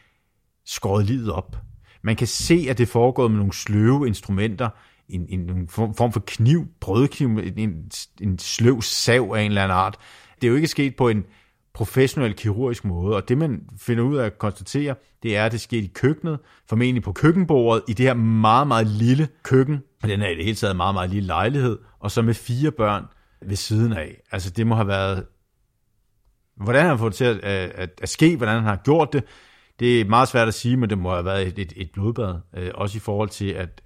skåret 0.67 1.07
livet 1.07 1.33
op. 1.33 1.57
Man 2.03 2.17
kan 2.17 2.27
se, 2.27 2.67
at 2.71 2.79
det 2.79 2.89
foregår 2.89 3.29
med 3.29 3.39
nogle 3.39 3.53
sløve 3.53 4.07
instrumenter, 4.07 4.69
en, 5.09 5.27
en, 5.29 5.41
en 5.41 5.69
form 5.69 6.13
for 6.13 6.23
kniv, 6.27 6.67
brødkniv, 6.81 7.29
en, 7.29 7.59
en, 7.59 7.91
en 8.21 8.39
sløv 8.39 8.83
sav 8.83 9.33
af 9.37 9.41
en 9.41 9.51
eller 9.51 9.63
anden 9.63 9.79
art. 9.79 9.97
Det 10.35 10.47
er 10.47 10.49
jo 10.49 10.57
ikke 10.57 10.69
sket 10.69 10.97
på 10.97 11.09
en 11.09 11.25
professionel 11.75 12.35
kirurgisk 12.35 12.85
måde, 12.85 13.17
og 13.17 13.29
det 13.29 13.39
man 13.39 13.61
finder 13.79 14.05
ud 14.05 14.17
af 14.17 14.27
at 14.27 14.39
konstatere, 14.39 14.95
det 15.23 15.37
er, 15.37 15.47
at 15.47 15.53
det 15.53 15.61
skete 15.61 15.85
i 15.85 15.91
køkkenet, 15.95 16.39
formentlig 16.69 17.03
på 17.03 17.13
køkkenbordet, 17.13 17.83
i 17.89 17.93
det 17.93 18.07
her 18.07 18.15
meget, 18.15 18.69
meget 18.69 18.87
lille 18.87 19.29
køkken, 19.43 19.83
og 20.03 20.09
den 20.09 20.23
er 20.23 20.29
i 20.29 20.35
det 20.35 20.45
hele 20.45 20.57
taget 20.57 20.77
meget, 20.77 20.95
meget 20.95 21.11
lille 21.11 21.27
lejlighed, 21.27 21.79
og 22.01 22.11
så 22.11 22.23
med 22.23 22.35
fire 22.35 22.71
børn 22.71 23.05
ved 23.43 23.57
siden 23.57 23.93
af. 23.93 24.21
Altså 24.33 24.51
det 24.51 24.67
må 24.67 24.75
have 24.75 24.89
været, 24.89 25.27
hvordan 26.57 26.81
han 26.81 26.91
har 26.91 26.97
fået 26.97 27.13
det 27.13 27.17
til 27.17 27.25
at, 27.25 27.39
at, 27.43 27.91
at 28.03 28.09
ske, 28.09 28.37
hvordan 28.37 28.55
han 28.55 28.65
har 28.65 28.77
gjort 28.77 29.13
det, 29.13 29.25
det 29.79 30.01
er 30.01 30.05
meget 30.05 30.29
svært 30.29 30.49
at 30.49 30.55
sige, 30.55 30.77
men 30.77 30.91
det 30.91 30.99
må 30.99 31.11
have 31.11 31.25
været 31.25 31.47
et, 31.47 31.59
et, 31.59 31.73
et 31.77 31.91
blodbad, 31.93 32.35
øh, 32.57 32.71
også 32.75 32.97
i 32.97 33.01
forhold 33.01 33.29
til 33.29 33.49
at, 33.49 33.83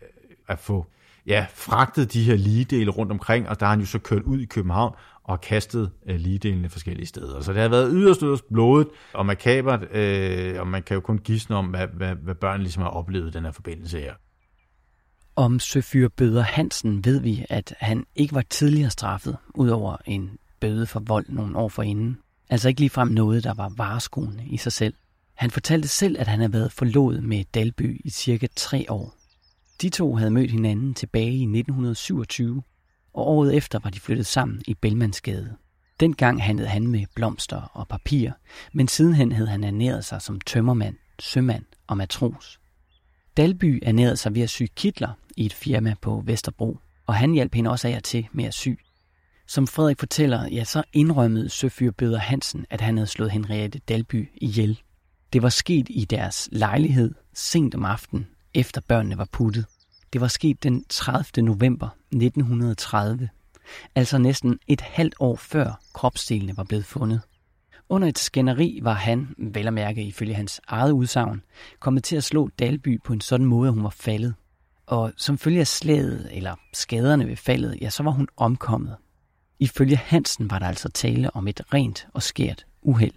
at 0.49 0.59
få 0.59 0.87
ja, 1.29 1.47
fragtet 1.55 2.13
de 2.13 2.23
her 2.23 2.37
ligedele 2.37 2.91
rundt 2.91 3.13
omkring, 3.13 3.49
og 3.49 3.61
der 3.61 3.67
har 3.67 3.71
han 3.71 3.81
jo 3.81 3.87
så 3.87 3.99
kørt 3.99 4.23
ud 4.23 4.41
i 4.41 4.45
København 4.45 4.95
og 5.25 5.41
kastet 5.41 5.91
øh, 6.07 6.17
ligedelene 6.17 6.69
forskellige 6.69 7.07
steder. 7.07 7.41
Så 7.41 7.53
det 7.53 7.63
har 7.63 7.69
været 7.69 7.91
yderst, 7.93 8.21
yderst 8.21 8.45
blodet 8.53 8.89
og 9.15 9.27
makabert, 9.27 9.97
øh, 9.97 10.61
og 10.61 10.67
man 10.67 10.83
kan 10.83 10.95
jo 10.95 11.01
kun 11.01 11.19
gisne 11.19 11.57
om, 11.57 11.67
hvad, 11.67 11.87
hvad, 11.87 12.15
hvad 12.15 12.35
børn 12.35 12.61
ligesom 12.61 12.83
har 12.83 12.91
oplevet 12.91 13.29
i 13.29 13.31
den 13.31 13.45
her 13.45 13.53
forbindelse 13.53 14.01
her. 14.01 14.15
Om 15.37 15.59
Søfyr 15.59 16.09
Bøder 16.09 16.43
Hansen 16.43 17.05
ved 17.05 17.21
vi, 17.21 17.47
at 17.49 17.75
han 17.81 18.07
ikke 18.15 18.35
var 18.35 18.45
tidligere 18.51 18.91
straffet, 18.91 19.37
udover 19.55 19.97
en 20.07 20.31
bøde 20.61 20.87
for 20.87 21.01
vold 21.01 21.27
nogle 21.29 21.57
år 21.57 21.69
forinden. 21.69 22.19
Altså 22.51 22.69
ikke 22.69 22.81
ligefrem 22.81 23.09
noget, 23.09 23.45
der 23.45 23.55
var 23.55 23.73
vareskoende 23.77 24.45
i 24.47 24.57
sig 24.57 24.73
selv. 24.73 24.95
Han 25.35 25.51
fortalte 25.51 25.89
selv, 25.89 26.17
at 26.19 26.27
han 26.27 26.39
havde 26.39 26.53
været 26.53 26.73
forlovet 26.73 27.23
med 27.23 27.45
Dalby 27.55 28.01
i 28.05 28.11
cirka 28.11 28.47
tre 28.57 28.87
år. 28.89 29.18
De 29.83 29.89
to 29.89 30.15
havde 30.15 30.31
mødt 30.31 30.51
hinanden 30.51 30.95
tilbage 30.95 31.33
i 31.33 31.43
1927, 31.43 32.63
og 33.15 33.29
året 33.29 33.57
efter 33.57 33.79
var 33.79 33.91
de 33.91 34.01
flyttet 34.01 34.27
sammen 34.27 34.63
i 34.67 34.75
Bellmansgade. 34.75 35.57
Dengang 36.01 36.43
handlede 36.43 36.69
han 36.69 36.87
med 36.87 37.05
blomster 37.15 37.61
og 37.61 37.89
papir, 37.89 38.31
men 38.73 38.89
sidenhen 38.89 39.33
havde 39.33 39.49
han 39.49 39.65
ernæret 39.65 40.05
sig 40.05 40.23
som 40.23 40.41
tømmermand, 40.41 40.97
sømand 41.19 41.65
og 41.87 41.97
matros. 41.97 42.61
Dalby 43.37 43.79
ernærede 43.83 44.17
sig 44.17 44.35
ved 44.35 44.43
at 44.43 44.51
sy 44.51 44.63
kitler 44.77 45.13
i 45.37 45.47
et 45.47 45.53
firma 45.53 45.95
på 46.01 46.23
Vesterbro, 46.27 46.79
og 47.07 47.15
han 47.15 47.33
hjalp 47.33 47.55
hende 47.55 47.71
også 47.71 47.89
af 47.89 47.97
og 47.97 48.05
til 48.05 48.29
med 48.33 48.45
at 48.45 48.55
sy. 48.55 48.69
Som 49.47 49.67
Frederik 49.67 49.99
fortæller, 49.99 50.49
ja, 50.49 50.65
så 50.65 50.83
indrømmede 50.93 51.49
søfyr 51.49 51.91
Bøder 51.91 52.19
Hansen, 52.19 52.67
at 52.71 52.81
han 52.81 52.97
havde 52.97 53.07
slået 53.07 53.31
Henriette 53.31 53.79
Dalby 53.79 54.29
ihjel. 54.35 54.81
Det 55.33 55.43
var 55.43 55.49
sket 55.49 55.87
i 55.91 56.05
deres 56.05 56.49
lejlighed 56.53 57.15
sent 57.35 57.75
om 57.75 57.85
aftenen, 57.85 58.27
efter 58.55 58.81
børnene 58.81 59.19
var 59.19 59.29
puttet. 59.33 59.67
Det 60.13 60.21
var 60.21 60.29
sket 60.29 60.63
den 60.63 60.85
30. 60.89 61.45
november 61.45 61.89
1930, 62.13 63.29
altså 63.95 64.19
næsten 64.19 64.59
et 64.67 64.81
halvt 64.81 65.15
år 65.19 65.37
før 65.37 65.81
kropsdelene 65.93 66.57
var 66.57 66.65
blevet 66.65 66.85
fundet. 66.85 67.21
Under 67.89 68.09
et 68.09 68.19
skænderi 68.19 68.81
var 68.83 68.93
han, 68.93 69.35
vel 69.39 69.67
at 69.67 69.73
mærke 69.73 70.05
ifølge 70.05 70.35
hans 70.35 70.61
eget 70.69 70.93
udsagn, 70.93 71.43
kommet 71.81 72.05
til 72.05 72.17
at 72.17 72.25
slå 72.25 72.49
Dalby 72.59 73.01
på 73.05 73.13
en 73.13 73.21
sådan 73.21 73.47
måde, 73.47 73.69
at 73.69 73.75
hun 73.75 73.85
var 73.85 73.91
faldet. 73.91 74.35
Og 74.87 75.13
som 75.17 75.39
følge 75.39 75.61
af 75.61 75.67
slaget 75.67 76.29
eller 76.33 76.55
skaderne 76.73 77.27
ved 77.27 77.37
faldet, 77.37 77.79
ja, 77.81 77.91
så 77.91 78.03
var 78.03 78.11
hun 78.11 78.29
omkommet. 78.37 78.97
Ifølge 79.59 79.97
Hansen 79.97 80.51
var 80.51 80.59
der 80.59 80.67
altså 80.67 80.89
tale 80.89 81.37
om 81.37 81.49
et 81.49 81.61
rent 81.75 82.07
og 82.15 82.23
skært 82.23 82.67
uheld. 82.83 83.13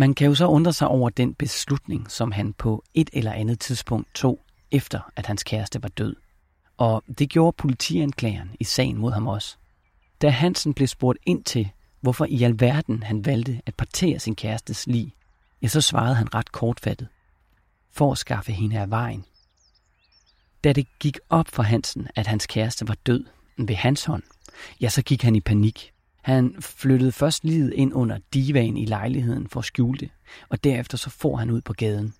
Man 0.00 0.14
kan 0.14 0.26
jo 0.26 0.34
så 0.34 0.46
undre 0.46 0.72
sig 0.72 0.88
over 0.88 1.10
den 1.10 1.34
beslutning, 1.34 2.10
som 2.10 2.32
han 2.32 2.52
på 2.52 2.84
et 2.94 3.10
eller 3.12 3.32
andet 3.32 3.60
tidspunkt 3.60 4.14
tog, 4.14 4.40
efter 4.70 5.00
at 5.16 5.26
hans 5.26 5.42
kæreste 5.42 5.82
var 5.82 5.88
død. 5.88 6.16
Og 6.76 7.04
det 7.18 7.30
gjorde 7.30 7.56
politianklageren 7.58 8.50
i 8.60 8.64
sagen 8.64 8.98
mod 8.98 9.12
ham 9.12 9.26
også. 9.26 9.56
Da 10.22 10.28
Hansen 10.28 10.74
blev 10.74 10.88
spurgt 10.88 11.18
ind 11.26 11.44
til, 11.44 11.70
hvorfor 12.00 12.24
i 12.24 12.42
alverden 12.42 13.02
han 13.02 13.26
valgte 13.26 13.60
at 13.66 13.74
partere 13.74 14.18
sin 14.18 14.34
kærestes 14.34 14.86
lig, 14.86 15.14
ja, 15.62 15.68
så 15.68 15.80
svarede 15.80 16.14
han 16.14 16.34
ret 16.34 16.52
kortfattet. 16.52 17.08
For 17.92 18.12
at 18.12 18.18
skaffe 18.18 18.52
hende 18.52 18.78
af 18.78 18.90
vejen. 18.90 19.24
Da 20.64 20.72
det 20.72 20.86
gik 20.98 21.18
op 21.28 21.48
for 21.48 21.62
Hansen, 21.62 22.08
at 22.16 22.26
hans 22.26 22.46
kæreste 22.46 22.88
var 22.88 22.96
død 23.06 23.24
ved 23.58 23.74
hans 23.74 24.04
hånd, 24.04 24.22
ja, 24.80 24.88
så 24.88 25.02
gik 25.02 25.22
han 25.22 25.36
i 25.36 25.40
panik. 25.40 25.92
Han 26.22 26.54
flyttede 26.60 27.12
først 27.12 27.44
livet 27.44 27.72
ind 27.72 27.94
under 27.94 28.18
divaen 28.34 28.76
i 28.76 28.84
lejligheden 28.84 29.48
for 29.48 29.60
at 29.60 29.66
skjule 29.66 29.98
det, 29.98 30.10
og 30.48 30.64
derefter 30.64 30.98
så 30.98 31.10
får 31.10 31.36
han 31.36 31.50
ud 31.50 31.60
på 31.60 31.72
gaden. 31.72 32.14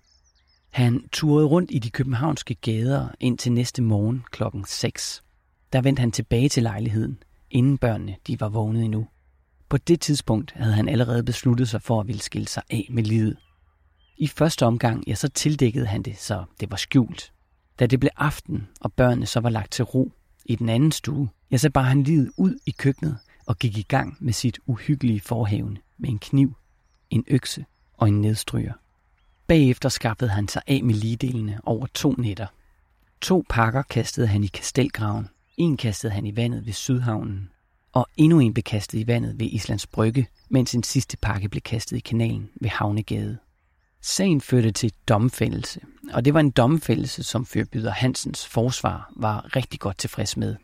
Han 0.69 1.07
turede 1.11 1.47
rundt 1.47 1.71
i 1.73 1.79
de 1.79 1.89
københavnske 1.89 2.55
gader 2.55 3.07
ind 3.19 3.37
til 3.37 3.51
næste 3.51 3.81
morgen 3.81 4.23
klokken 4.31 4.65
6. 4.67 5.23
Der 5.73 5.81
vendte 5.81 5.99
han 5.99 6.11
tilbage 6.11 6.49
til 6.49 6.63
lejligheden, 6.63 7.17
inden 7.51 7.77
børnene 7.77 8.15
de 8.27 8.39
var 8.39 8.49
vågnet 8.49 8.83
endnu. 8.83 9.07
På 9.69 9.77
det 9.77 10.01
tidspunkt 10.01 10.51
havde 10.55 10.73
han 10.73 10.89
allerede 10.89 11.23
besluttet 11.23 11.69
sig 11.69 11.81
for 11.81 11.99
at 11.99 12.07
ville 12.07 12.21
skille 12.21 12.47
sig 12.47 12.63
af 12.69 12.87
med 12.89 13.03
livet. 13.03 13.37
I 14.17 14.27
første 14.27 14.65
omgang, 14.65 15.03
ja, 15.07 15.15
så 15.15 15.29
tildækkede 15.29 15.85
han 15.85 16.01
det, 16.01 16.17
så 16.17 16.43
det 16.59 16.71
var 16.71 16.77
skjult. 16.77 17.33
Da 17.79 17.85
det 17.85 17.99
blev 17.99 18.11
aften, 18.17 18.67
og 18.81 18.93
børnene 18.93 19.25
så 19.25 19.39
var 19.39 19.49
lagt 19.49 19.71
til 19.71 19.85
ro 19.85 20.11
i 20.45 20.55
den 20.55 20.69
anden 20.69 20.91
stue, 20.91 21.29
ja, 21.51 21.57
så 21.57 21.69
bar 21.69 21.81
han 21.81 22.03
livet 22.03 22.31
ud 22.37 22.55
i 22.65 22.71
køkkenet 22.71 23.17
og 23.51 23.57
gik 23.57 23.77
i 23.77 23.81
gang 23.81 24.17
med 24.19 24.33
sit 24.33 24.59
uhyggelige 24.65 25.21
forhævne 25.21 25.77
med 25.97 26.09
en 26.09 26.19
kniv, 26.19 26.55
en 27.09 27.23
økse 27.27 27.65
og 27.97 28.07
en 28.07 28.21
nedstryger. 28.21 28.73
Bagefter 29.47 29.89
skaffede 29.89 30.31
han 30.31 30.47
sig 30.47 30.61
af 30.67 30.83
med 30.83 30.95
ligedelene 30.95 31.59
over 31.63 31.87
to 31.93 32.15
nætter. 32.17 32.47
To 33.21 33.43
pakker 33.49 33.81
kastede 33.81 34.27
han 34.27 34.43
i 34.43 34.47
kastelgraven, 34.47 35.29
en 35.57 35.77
kastede 35.77 36.13
han 36.13 36.25
i 36.25 36.35
vandet 36.35 36.65
ved 36.65 36.73
Sydhavnen, 36.73 37.49
og 37.91 38.07
endnu 38.17 38.39
en 38.39 38.53
blev 38.53 38.63
kastet 38.63 38.99
i 38.99 39.07
vandet 39.07 39.39
ved 39.39 39.47
Islands 39.51 39.87
Brygge, 39.87 40.27
mens 40.49 40.75
en 40.75 40.83
sidste 40.83 41.17
pakke 41.17 41.49
blev 41.49 41.61
kastet 41.61 41.97
i 41.97 41.99
kanalen 41.99 42.49
ved 42.61 42.69
Havnegade. 42.69 43.37
Sagen 44.01 44.41
førte 44.41 44.71
til 44.71 44.93
domfældelse, 45.07 45.81
og 46.13 46.25
det 46.25 46.33
var 46.33 46.39
en 46.39 46.51
domfældelse, 46.51 47.23
som 47.23 47.45
fyrbyder 47.45 47.91
Hansens 47.91 48.47
forsvar 48.47 49.11
var 49.15 49.55
rigtig 49.55 49.79
godt 49.79 49.97
tilfreds 49.97 50.37
med. 50.37 50.55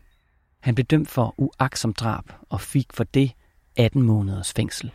Han 0.60 0.74
blev 0.74 0.84
dømt 0.84 1.08
for 1.08 1.34
uaksom 1.38 1.92
drab 1.92 2.24
og 2.48 2.60
fik 2.60 2.92
for 2.92 3.04
det 3.04 3.32
18 3.76 4.02
måneders 4.02 4.52
fængsel. 4.52 4.92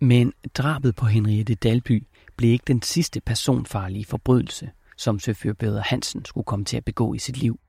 Men 0.00 0.32
drabet 0.54 0.96
på 0.96 1.06
Henriette 1.06 1.54
Dalby 1.54 2.06
blev 2.36 2.50
ikke 2.50 2.64
den 2.66 2.82
sidste 2.82 3.20
personfarlige 3.20 4.04
forbrydelse, 4.04 4.70
som 4.96 5.18
Søfyrbeder 5.18 5.82
Hansen 5.82 6.24
skulle 6.24 6.44
komme 6.44 6.64
til 6.64 6.76
at 6.76 6.84
begå 6.84 7.14
i 7.14 7.18
sit 7.18 7.36
liv. 7.36 7.60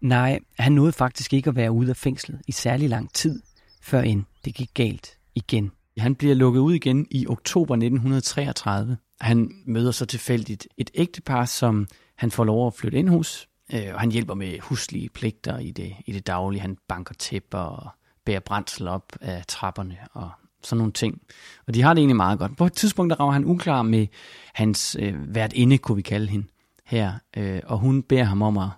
Nej, 0.00 0.38
han 0.58 0.72
nåede 0.72 0.92
faktisk 0.92 1.32
ikke 1.32 1.50
at 1.50 1.56
være 1.56 1.72
ude 1.72 1.90
af 1.90 1.96
fængslet 1.96 2.40
i 2.48 2.52
særlig 2.52 2.88
lang 2.88 3.12
tid, 3.12 3.42
før 3.82 4.00
end 4.00 4.24
det 4.44 4.54
gik 4.54 4.70
galt 4.74 5.18
igen. 5.34 5.70
Han 5.98 6.14
bliver 6.14 6.34
lukket 6.34 6.60
ud 6.60 6.74
igen 6.74 7.06
i 7.10 7.26
oktober 7.26 7.74
1933. 7.74 8.96
Han 9.20 9.50
møder 9.66 9.90
så 9.90 10.06
tilfældigt 10.06 10.68
et 10.78 10.90
ægtepar, 10.94 11.44
som 11.44 11.86
han 12.16 12.30
får 12.30 12.44
lov 12.44 12.66
at 12.66 12.74
flytte 12.74 12.98
ind 12.98 13.08
hos, 13.08 13.48
øh, 13.72 13.94
og 13.94 14.00
han 14.00 14.10
hjælper 14.10 14.34
med 14.34 14.58
huslige 14.60 15.08
pligter 15.08 15.58
i 15.58 15.70
det, 15.70 15.96
i 16.06 16.12
det 16.12 16.26
daglige. 16.26 16.60
Han 16.60 16.78
banker 16.88 17.14
tæpper 17.14 17.58
og 17.58 17.90
bærer 18.24 18.40
brændsel 18.40 18.88
op 18.88 19.12
af 19.20 19.44
trapperne 19.48 19.98
og 20.12 20.30
sådan 20.62 20.78
nogle 20.78 20.92
ting. 20.92 21.22
Og 21.66 21.74
de 21.74 21.82
har 21.82 21.94
det 21.94 22.00
egentlig 22.00 22.16
meget 22.16 22.38
godt. 22.38 22.56
På 22.56 22.66
et 22.66 22.72
tidspunkt, 22.72 23.10
der 23.10 23.20
rager 23.20 23.32
han 23.32 23.44
uklar 23.44 23.82
med 23.82 24.06
hans 24.54 24.96
øh, 25.00 25.34
værtinde, 25.34 25.78
kunne 25.78 25.96
vi 25.96 26.02
kalde 26.02 26.26
hende 26.26 26.46
her, 26.84 27.12
øh, 27.36 27.60
og 27.64 27.78
hun 27.78 28.02
beder 28.02 28.24
ham 28.24 28.42
om 28.42 28.58
at 28.58 28.68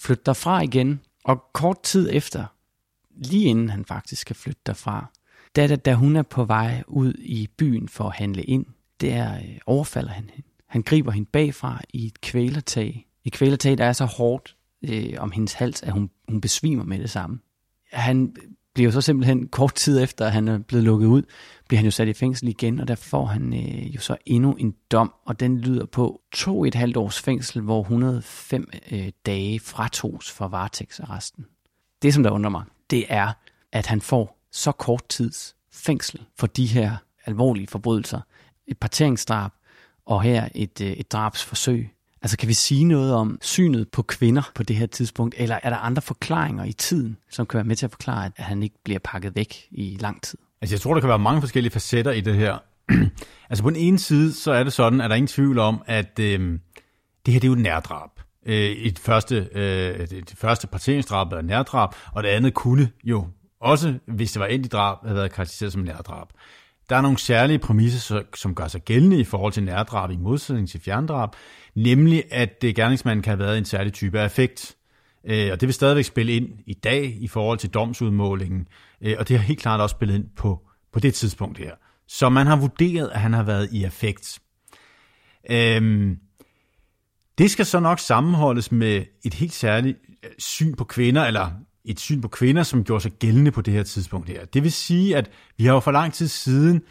flytte 0.00 0.22
derfra 0.26 0.60
igen. 0.60 1.00
Og 1.24 1.44
kort 1.52 1.82
tid 1.82 2.10
efter, 2.12 2.44
lige 3.16 3.44
inden 3.44 3.70
han 3.70 3.84
faktisk 3.84 4.20
skal 4.20 4.36
flytte 4.36 4.60
derfra, 4.66 5.06
da, 5.56 5.66
da, 5.66 5.76
da 5.76 5.94
hun 5.94 6.16
er 6.16 6.22
på 6.22 6.44
vej 6.44 6.82
ud 6.86 7.14
i 7.18 7.48
byen 7.58 7.88
for 7.88 8.04
at 8.04 8.16
handle 8.16 8.42
ind, 8.42 8.66
der 9.00 9.34
øh, 9.36 9.58
overfalder 9.66 10.12
han 10.12 10.30
hende. 10.34 10.48
Han 10.68 10.82
griber 10.82 11.12
hende 11.12 11.28
bagfra 11.32 11.80
i 11.92 12.06
et 12.06 12.20
kvælertag. 12.20 13.05
I 13.26 13.30
kvælertaget 13.30 13.80
er 13.80 13.92
så 13.92 14.04
hårdt 14.04 14.56
øh, 14.82 15.14
om 15.18 15.30
hendes 15.30 15.52
hals, 15.52 15.82
at 15.82 15.92
hun, 15.92 16.10
hun 16.28 16.40
besvimer 16.40 16.84
med 16.84 16.98
det 16.98 17.10
samme. 17.10 17.38
Han 17.92 18.36
bliver 18.74 18.84
jo 18.84 18.92
så 18.92 19.00
simpelthen 19.00 19.48
kort 19.48 19.74
tid 19.74 20.02
efter, 20.02 20.26
at 20.26 20.32
han 20.32 20.48
er 20.48 20.58
blevet 20.58 20.84
lukket 20.84 21.06
ud, 21.06 21.22
bliver 21.68 21.78
han 21.78 21.84
jo 21.84 21.90
sat 21.90 22.08
i 22.08 22.12
fængsel 22.12 22.48
igen, 22.48 22.80
og 22.80 22.88
der 22.88 22.94
får 22.94 23.26
han 23.26 23.54
øh, 23.54 23.94
jo 23.94 24.00
så 24.00 24.16
endnu 24.26 24.52
en 24.52 24.74
dom, 24.92 25.14
og 25.24 25.40
den 25.40 25.58
lyder 25.58 25.86
på 25.86 26.20
to 26.32 26.64
et 26.64 26.74
halvt 26.74 26.96
års 26.96 27.20
fængsel, 27.20 27.62
hvor 27.62 27.80
105 27.80 28.70
øh, 28.92 29.08
dage 29.26 29.60
fratogs 29.60 30.30
for 30.30 30.48
varetægtsarresten. 30.48 31.46
Det, 32.02 32.14
som 32.14 32.22
der 32.22 32.30
undrer 32.30 32.50
mig, 32.50 32.64
det 32.90 33.04
er, 33.08 33.32
at 33.72 33.86
han 33.86 34.00
får 34.00 34.38
så 34.52 34.72
kort 34.72 35.08
tids 35.08 35.56
fængsel 35.72 36.20
for 36.38 36.46
de 36.46 36.66
her 36.66 36.96
alvorlige 37.26 37.66
forbrydelser. 37.66 38.20
Et 38.66 38.78
parteringsdrab, 38.78 39.50
og 40.06 40.22
her 40.22 40.48
et, 40.54 40.80
øh, 40.80 40.90
et 40.90 41.12
drabsforsøg. 41.12 41.95
Altså 42.26 42.36
kan 42.36 42.48
vi 42.48 42.54
sige 42.54 42.84
noget 42.84 43.14
om 43.14 43.38
synet 43.42 43.88
på 43.88 44.02
kvinder 44.02 44.42
på 44.54 44.62
det 44.62 44.76
her 44.76 44.86
tidspunkt, 44.86 45.34
eller 45.38 45.58
er 45.62 45.70
der 45.70 45.76
andre 45.76 46.02
forklaringer 46.02 46.64
i 46.64 46.72
tiden, 46.72 47.16
som 47.30 47.46
kan 47.46 47.58
være 47.58 47.64
med 47.64 47.76
til 47.76 47.86
at 47.86 47.90
forklare, 47.90 48.30
at 48.36 48.44
han 48.44 48.62
ikke 48.62 48.74
bliver 48.84 48.98
pakket 49.04 49.36
væk 49.36 49.66
i 49.70 49.96
lang 50.00 50.22
tid? 50.22 50.38
Altså 50.60 50.74
jeg 50.74 50.80
tror, 50.80 50.94
der 50.94 51.00
kan 51.00 51.08
være 51.08 51.18
mange 51.18 51.40
forskellige 51.40 51.72
facetter 51.72 52.12
i 52.12 52.20
det 52.20 52.34
her. 52.34 52.58
altså 53.50 53.62
på 53.62 53.70
den 53.70 53.78
ene 53.78 53.98
side, 53.98 54.32
så 54.32 54.52
er 54.52 54.64
det 54.64 54.72
sådan, 54.72 55.00
at 55.00 55.04
der 55.04 55.10
er 55.10 55.16
ingen 55.16 55.28
tvivl 55.28 55.58
om, 55.58 55.82
at 55.86 56.18
øh, 56.20 56.58
det 57.26 57.34
her 57.34 57.40
det 57.40 57.44
er 57.44 57.48
jo 57.48 57.52
et 57.52 57.58
nærdrab. 57.58 58.10
Øh, 58.46 58.70
et 58.70 58.98
første, 58.98 59.48
øh, 59.52 60.08
det 60.10 60.34
første 60.36 60.66
parteringsdrab 60.66 61.32
er 61.32 61.42
nærdrab, 61.42 61.90
og 62.12 62.22
det 62.22 62.28
andet 62.28 62.54
kunne 62.54 62.90
jo 63.04 63.26
også, 63.60 63.94
hvis 64.06 64.32
det 64.32 64.40
var 64.40 64.46
endt 64.46 64.66
i 64.66 64.68
drab, 64.68 64.96
have 65.04 65.16
været 65.16 65.32
karakteriseret 65.32 65.72
som 65.72 65.82
nærdrab. 65.82 66.28
Der 66.88 66.96
er 66.96 67.00
nogle 67.00 67.18
særlige 67.18 67.58
præmisser, 67.58 68.22
som 68.34 68.54
gør 68.54 68.68
sig 68.68 68.82
gældende 68.82 69.20
i 69.20 69.24
forhold 69.24 69.52
til 69.52 69.62
nærdrab 69.62 70.10
i 70.10 70.16
modsætning 70.16 70.68
til 70.68 70.80
fjerndrab, 70.80 71.30
nemlig 71.74 72.24
at 72.30 72.64
øh, 72.64 72.74
gerningsmanden 72.74 73.22
kan 73.22 73.30
have 73.30 73.38
været 73.38 73.58
en 73.58 73.64
særlig 73.64 73.92
type 73.92 74.20
af 74.20 74.26
effekt. 74.26 74.76
Øh, 75.24 75.52
og 75.52 75.60
det 75.60 75.66
vil 75.66 75.74
stadigvæk 75.74 76.04
spille 76.04 76.32
ind 76.32 76.48
i 76.66 76.74
dag 76.74 77.16
i 77.20 77.28
forhold 77.28 77.58
til 77.58 77.70
domsudmålingen, 77.70 78.68
øh, 79.00 79.16
og 79.18 79.28
det 79.28 79.38
har 79.38 79.44
helt 79.44 79.60
klart 79.60 79.80
også 79.80 79.94
spillet 79.94 80.14
ind 80.14 80.24
på, 80.36 80.62
på 80.92 81.00
det 81.00 81.14
tidspunkt 81.14 81.58
her. 81.58 81.74
Så 82.08 82.28
man 82.28 82.46
har 82.46 82.56
vurderet, 82.56 83.08
at 83.08 83.20
han 83.20 83.32
har 83.32 83.42
været 83.42 83.68
i 83.72 83.84
effekt. 83.84 84.38
Øhm, 85.50 86.18
det 87.38 87.50
skal 87.50 87.66
så 87.66 87.80
nok 87.80 87.98
sammenholdes 87.98 88.72
med 88.72 89.04
et 89.24 89.34
helt 89.34 89.52
særligt 89.52 89.98
syn 90.38 90.74
på 90.74 90.84
kvinder, 90.84 91.24
eller 91.24 91.50
et 91.86 92.00
syn 92.00 92.20
på 92.20 92.28
kvinder, 92.28 92.62
som 92.62 92.84
gjorde 92.84 93.02
sig 93.02 93.12
gældende 93.12 93.50
på 93.50 93.60
det 93.60 93.74
her 93.74 93.82
tidspunkt 93.82 94.28
her. 94.28 94.44
Det 94.44 94.62
vil 94.62 94.72
sige, 94.72 95.16
at 95.16 95.30
vi 95.56 95.64
har 95.64 95.74
jo 95.74 95.80
for 95.80 95.90
lang 95.90 96.12
tid 96.12 96.28
siden 96.28 96.82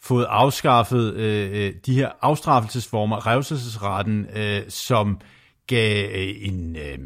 fået 0.00 0.26
afskaffet 0.28 1.14
øh, 1.14 1.50
øh 1.52 1.74
de 1.86 1.94
her 1.94 2.10
afstraffelsesformer, 2.22 3.26
revselsesretten, 3.26 4.26
øh, 4.36 4.62
som 4.68 5.20
gav 5.66 6.10
øh, 6.10 6.34
en, 6.40 6.76
øh, 6.76 6.98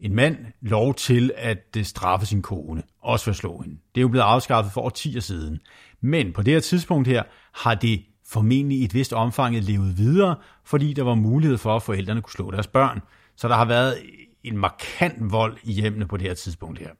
en 0.00 0.14
mand 0.14 0.36
lov 0.62 0.94
til 0.94 1.30
at 1.36 1.76
øh, 1.76 1.84
straffe 1.84 2.26
sin 2.26 2.42
kone, 2.42 2.82
også 3.02 3.24
for 3.24 3.30
at 3.30 3.36
slå 3.36 3.60
hende. 3.60 3.76
Det 3.94 4.00
er 4.00 4.02
jo 4.02 4.08
blevet 4.08 4.24
afskaffet 4.24 4.72
for 4.72 4.80
årtier 4.80 5.20
siden. 5.20 5.60
Men 6.00 6.32
på 6.32 6.42
det 6.42 6.52
her 6.52 6.60
tidspunkt 6.60 7.08
her 7.08 7.22
har 7.54 7.74
det 7.74 8.04
formentlig 8.28 8.78
i 8.78 8.84
et 8.84 8.94
vist 8.94 9.12
omfang 9.12 9.56
levet 9.56 9.98
videre, 9.98 10.36
fordi 10.64 10.92
der 10.92 11.02
var 11.02 11.14
mulighed 11.14 11.58
for, 11.58 11.76
at 11.76 11.82
forældrene 11.82 12.22
kunne 12.22 12.32
slå 12.32 12.50
deres 12.50 12.66
børn. 12.66 13.00
Så 13.36 13.48
der 13.48 13.54
har 13.54 13.64
været 13.64 13.98
en 14.44 14.58
markant 14.58 15.32
vold 15.32 15.56
i 15.62 15.72
hjemmene 15.72 16.06
på 16.06 16.16
det 16.16 16.26
her 16.26 16.34
tidspunkt 16.34 16.78
her. 16.78 16.90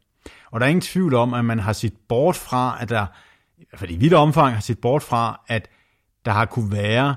Og 0.51 0.61
der 0.61 0.66
er 0.66 0.70
ingen 0.70 0.80
tvivl 0.80 1.14
om, 1.14 1.34
at 1.34 1.45
man 1.45 1.59
har 1.59 1.72
set 1.72 1.95
bort 2.09 2.36
fra, 2.36 2.78
at 2.80 2.88
der, 2.88 3.07
i 3.59 3.64
hvert 3.70 3.80
fald 3.80 3.91
i 3.91 3.97
vidt 3.97 4.14
omfang, 4.14 4.55
har 4.55 4.61
set 4.61 4.78
bort 4.78 5.03
fra, 5.03 5.41
at 5.49 5.68
der 6.24 6.30
har 6.30 6.45
kunne 6.45 6.72
være 6.72 7.14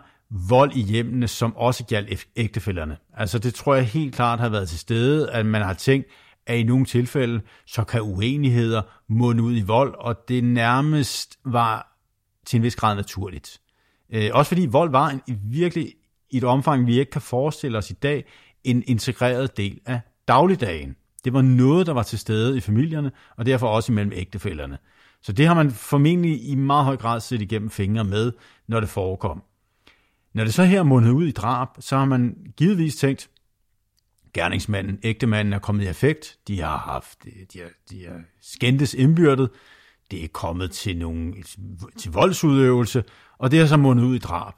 vold 0.50 0.72
i 0.76 0.82
hjemmene, 0.82 1.28
som 1.28 1.56
også 1.56 1.86
galt 1.86 2.28
ægtefælderne. 2.36 2.98
Altså 3.14 3.40
det 3.40 3.54
tror 3.54 3.76
jeg 3.76 3.86
helt 3.86 4.16
klart 4.16 4.40
har 4.40 4.50
været 4.50 4.70
til 4.70 4.80
stede, 4.80 5.32
at 5.32 5.46
man 5.46 5.62
har 5.62 5.74
tænkt, 5.74 6.08
at 6.46 6.58
i 6.58 6.64
nogle 6.64 6.86
tilfælde, 6.86 7.42
så 7.66 7.84
kan 7.84 8.02
uenigheder 8.02 8.82
munde 9.10 9.44
ud 9.44 9.58
i 9.58 9.62
vold, 9.62 9.96
og 9.98 10.16
det 10.28 10.44
nærmest 10.44 11.40
var 11.46 11.98
til 12.46 12.58
en 12.58 12.64
vis 12.64 12.76
grad 12.76 12.96
naturligt. 12.96 13.62
Øh, 14.10 14.30
også 14.34 14.50
fordi 14.50 14.66
vold 14.66 14.92
var 14.92 15.10
en, 15.10 15.22
virkelig 15.44 15.94
i 16.30 16.38
et 16.38 16.44
omfang, 16.44 16.88
vi 16.88 17.00
ikke 17.00 17.12
kan 17.12 17.22
forestille 17.22 17.78
os 17.78 17.92
i 17.92 17.94
dag, 17.94 18.26
en 18.64 18.84
integreret 18.88 19.58
del 19.58 19.80
af 19.86 20.02
dagligdagen. 20.28 20.96
Det 21.24 21.34
var 21.34 21.42
noget, 21.42 21.88
der 21.88 21.94
var 21.94 22.04
til 22.04 22.20
stede 22.20 22.58
i 22.58 22.60
familierne, 22.60 23.12
og 23.38 23.46
derfor 23.46 23.68
også 23.68 23.92
imellem 23.92 24.14
ægtefælderne. 24.16 24.78
Så 25.22 25.32
det 25.32 25.48
har 25.48 25.54
man 25.54 25.72
formentlig 25.72 26.50
i 26.50 26.56
meget 26.56 26.86
høj 26.86 26.98
grad 26.98 27.20
set 27.20 27.42
igennem 27.42 27.70
fingre 27.70 28.04
med, 28.04 28.32
når 28.68 28.80
det 28.80 28.90
forekom. 28.90 29.44
Når 30.34 30.44
det 30.44 30.54
så 30.54 30.64
her 30.64 30.84
mundede 30.84 31.14
ud 31.14 31.28
i 31.28 31.32
drab, 31.32 31.68
så 31.80 31.98
har 31.98 32.06
man 32.06 32.36
givetvis 32.58 32.96
tænkt, 32.96 33.30
gerningsmanden, 34.34 35.00
ægtemanden 35.04 35.54
er 35.54 35.60
kommet 35.60 35.84
i 35.84 35.88
effekt, 35.88 36.38
de 36.48 36.62
har 36.62 36.78
haft, 36.78 37.24
de 37.54 37.60
har, 37.60 37.70
de 37.90 38.06
har 38.06 38.22
skændtes 38.42 38.94
indbyrdet, 38.94 39.50
det 40.12 40.24
er 40.24 40.28
kommet 40.28 40.72
til, 40.72 40.98
nogle, 40.98 41.34
til 41.98 42.12
voldsudøvelse, 42.12 43.04
og 43.38 43.52
det 43.52 43.60
har 43.60 43.66
så 43.66 43.78
mundet 43.78 44.04
ud 44.04 44.16
i 44.16 44.20
drab. 44.20 44.54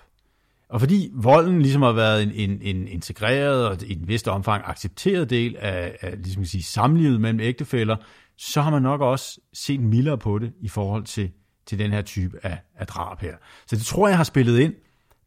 Og 0.76 0.82
fordi 0.82 1.12
volden 1.14 1.62
ligesom 1.62 1.82
har 1.82 1.92
været 1.92 2.24
en, 2.24 2.32
en, 2.32 2.62
en 2.62 2.88
integreret 2.88 3.68
og 3.68 3.84
i 3.84 3.94
en 3.94 4.08
vist 4.08 4.28
omfang 4.28 4.64
accepteret 4.66 5.30
del 5.30 5.56
af, 5.60 5.98
af 6.02 6.14
ligesom 6.18 6.46
sige, 6.46 6.64
samlivet 6.64 7.22
mellem 7.22 7.40
ægtefæller, 7.40 7.96
så 8.38 8.62
har 8.62 8.72
man 8.72 8.82
nok 8.82 9.02
også 9.02 9.40
set 9.54 9.80
mildere 9.80 10.18
på 10.18 10.40
det 10.40 10.54
i 10.62 10.68
forhold 10.68 11.04
til, 11.04 11.32
til 11.66 11.80
den 11.80 11.92
her 11.92 12.02
type 12.02 12.38
af, 12.44 12.58
af 12.76 12.88
drab 12.88 13.20
her. 13.20 13.36
Så 13.68 13.76
det 13.76 13.86
tror 13.86 14.08
jeg 14.08 14.18
har 14.18 14.24
spillet 14.24 14.60
ind. 14.60 14.74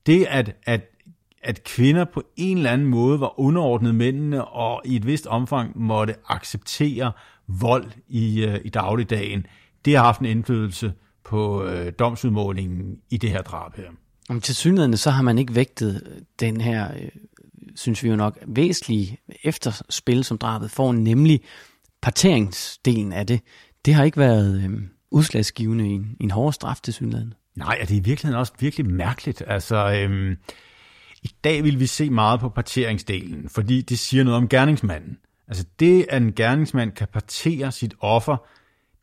Det, 0.07 0.27
at, 0.31 0.57
at, 0.67 0.91
at 1.43 1.65
kvinder 1.65 2.05
på 2.05 2.23
en 2.37 2.57
eller 2.57 2.71
anden 2.71 2.87
måde 2.87 3.21
var 3.21 3.41
underordnet 3.41 3.95
mændene 3.95 4.45
og 4.45 4.83
i 4.85 4.97
et 4.97 5.07
vist 5.07 5.27
omfang 5.27 5.79
måtte 5.79 6.15
acceptere 6.29 7.13
vold 7.47 7.91
i, 8.09 8.45
øh, 8.45 8.61
i 8.65 8.69
dagligdagen, 8.69 9.47
det 9.85 9.97
har 9.97 10.05
haft 10.05 10.21
en 10.21 10.27
indflydelse 10.27 10.93
på 11.25 11.65
øh, 11.65 11.93
domsudmålingen 11.99 12.99
i 13.11 13.17
det 13.17 13.31
her 13.31 13.43
drab 13.43 13.77
her. 13.77 13.91
Om 14.29 14.41
til 14.41 14.55
synligheden, 14.55 14.97
så 14.97 15.11
har 15.11 15.23
man 15.23 15.39
ikke 15.39 15.55
vægtet 15.55 16.03
øh, 16.07 16.23
den 16.41 16.61
her, 16.61 16.95
øh, 16.95 17.09
synes 17.77 18.03
vi 18.03 18.09
jo 18.09 18.17
nok, 18.17 18.39
væsentlige 18.47 19.19
efterspil, 19.45 20.25
som 20.25 20.39
drabet 20.39 20.71
får, 20.71 20.93
nemlig 20.93 21.41
parteringsdelen 22.03 23.13
af 23.13 23.27
det. 23.27 23.41
Det 23.85 23.95
har 23.95 24.05
ikke 24.05 24.19
været 24.19 24.65
øh, 24.65 24.81
udslagsgivende 25.11 25.89
i 25.89 25.93
en, 25.93 26.17
i 26.21 26.25
en 26.25 26.31
hård 26.31 26.53
straf 26.53 26.81
til 26.83 26.95
synligheden. 26.95 27.35
Nej, 27.57 27.79
og 27.83 27.89
det 27.89 27.95
er 27.95 28.01
i 28.01 28.05
virkeligheden 28.05 28.41
også 28.41 28.53
virkelig 28.61 28.87
mærkeligt. 28.87 29.43
Altså, 29.47 29.93
øhm, 29.93 30.37
i 31.23 31.31
dag 31.45 31.65
vil 31.65 31.81
vi 31.81 31.87
se 31.87 32.11
meget 32.11 32.41
på 32.41 32.49
parteringsdelen, 32.49 33.49
fordi 33.49 33.83
det 33.83 33.99
siger 33.99 34.25
noget 34.25 34.37
om 34.37 34.49
gerningsmanden. 34.49 35.19
Altså 35.49 35.65
det, 35.81 36.07
at 36.09 36.23
en 36.23 36.33
gerningsmand 36.33 36.93
kan 36.93 37.09
partere 37.13 37.73
sit 37.73 37.95
offer, 38.01 38.37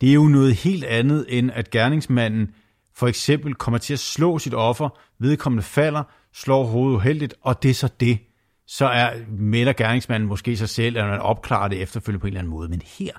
det 0.00 0.08
er 0.08 0.14
jo 0.14 0.28
noget 0.28 0.54
helt 0.54 0.84
andet, 0.84 1.26
end 1.28 1.50
at 1.54 1.70
gerningsmanden 1.70 2.50
for 2.96 3.06
eksempel 3.06 3.54
kommer 3.54 3.78
til 3.78 3.92
at 3.92 3.98
slå 3.98 4.38
sit 4.38 4.54
offer, 4.54 4.88
vedkommende 5.18 5.62
falder, 5.62 6.02
slår 6.34 6.64
hovedet 6.64 6.96
uheldigt, 6.96 7.34
og 7.42 7.62
det 7.62 7.70
er 7.70 7.74
så 7.74 7.88
det. 8.00 8.18
Så 8.66 8.86
er 8.86 9.10
melder 9.38 9.72
gerningsmanden 9.72 10.28
måske 10.28 10.56
sig 10.56 10.68
selv, 10.68 10.96
eller 10.96 11.10
man 11.10 11.20
opklarer 11.20 11.68
det 11.68 11.82
efterfølgende 11.82 12.20
på 12.20 12.26
en 12.26 12.28
eller 12.28 12.40
anden 12.40 12.50
måde. 12.50 12.68
Men 12.68 12.82
her, 12.98 13.12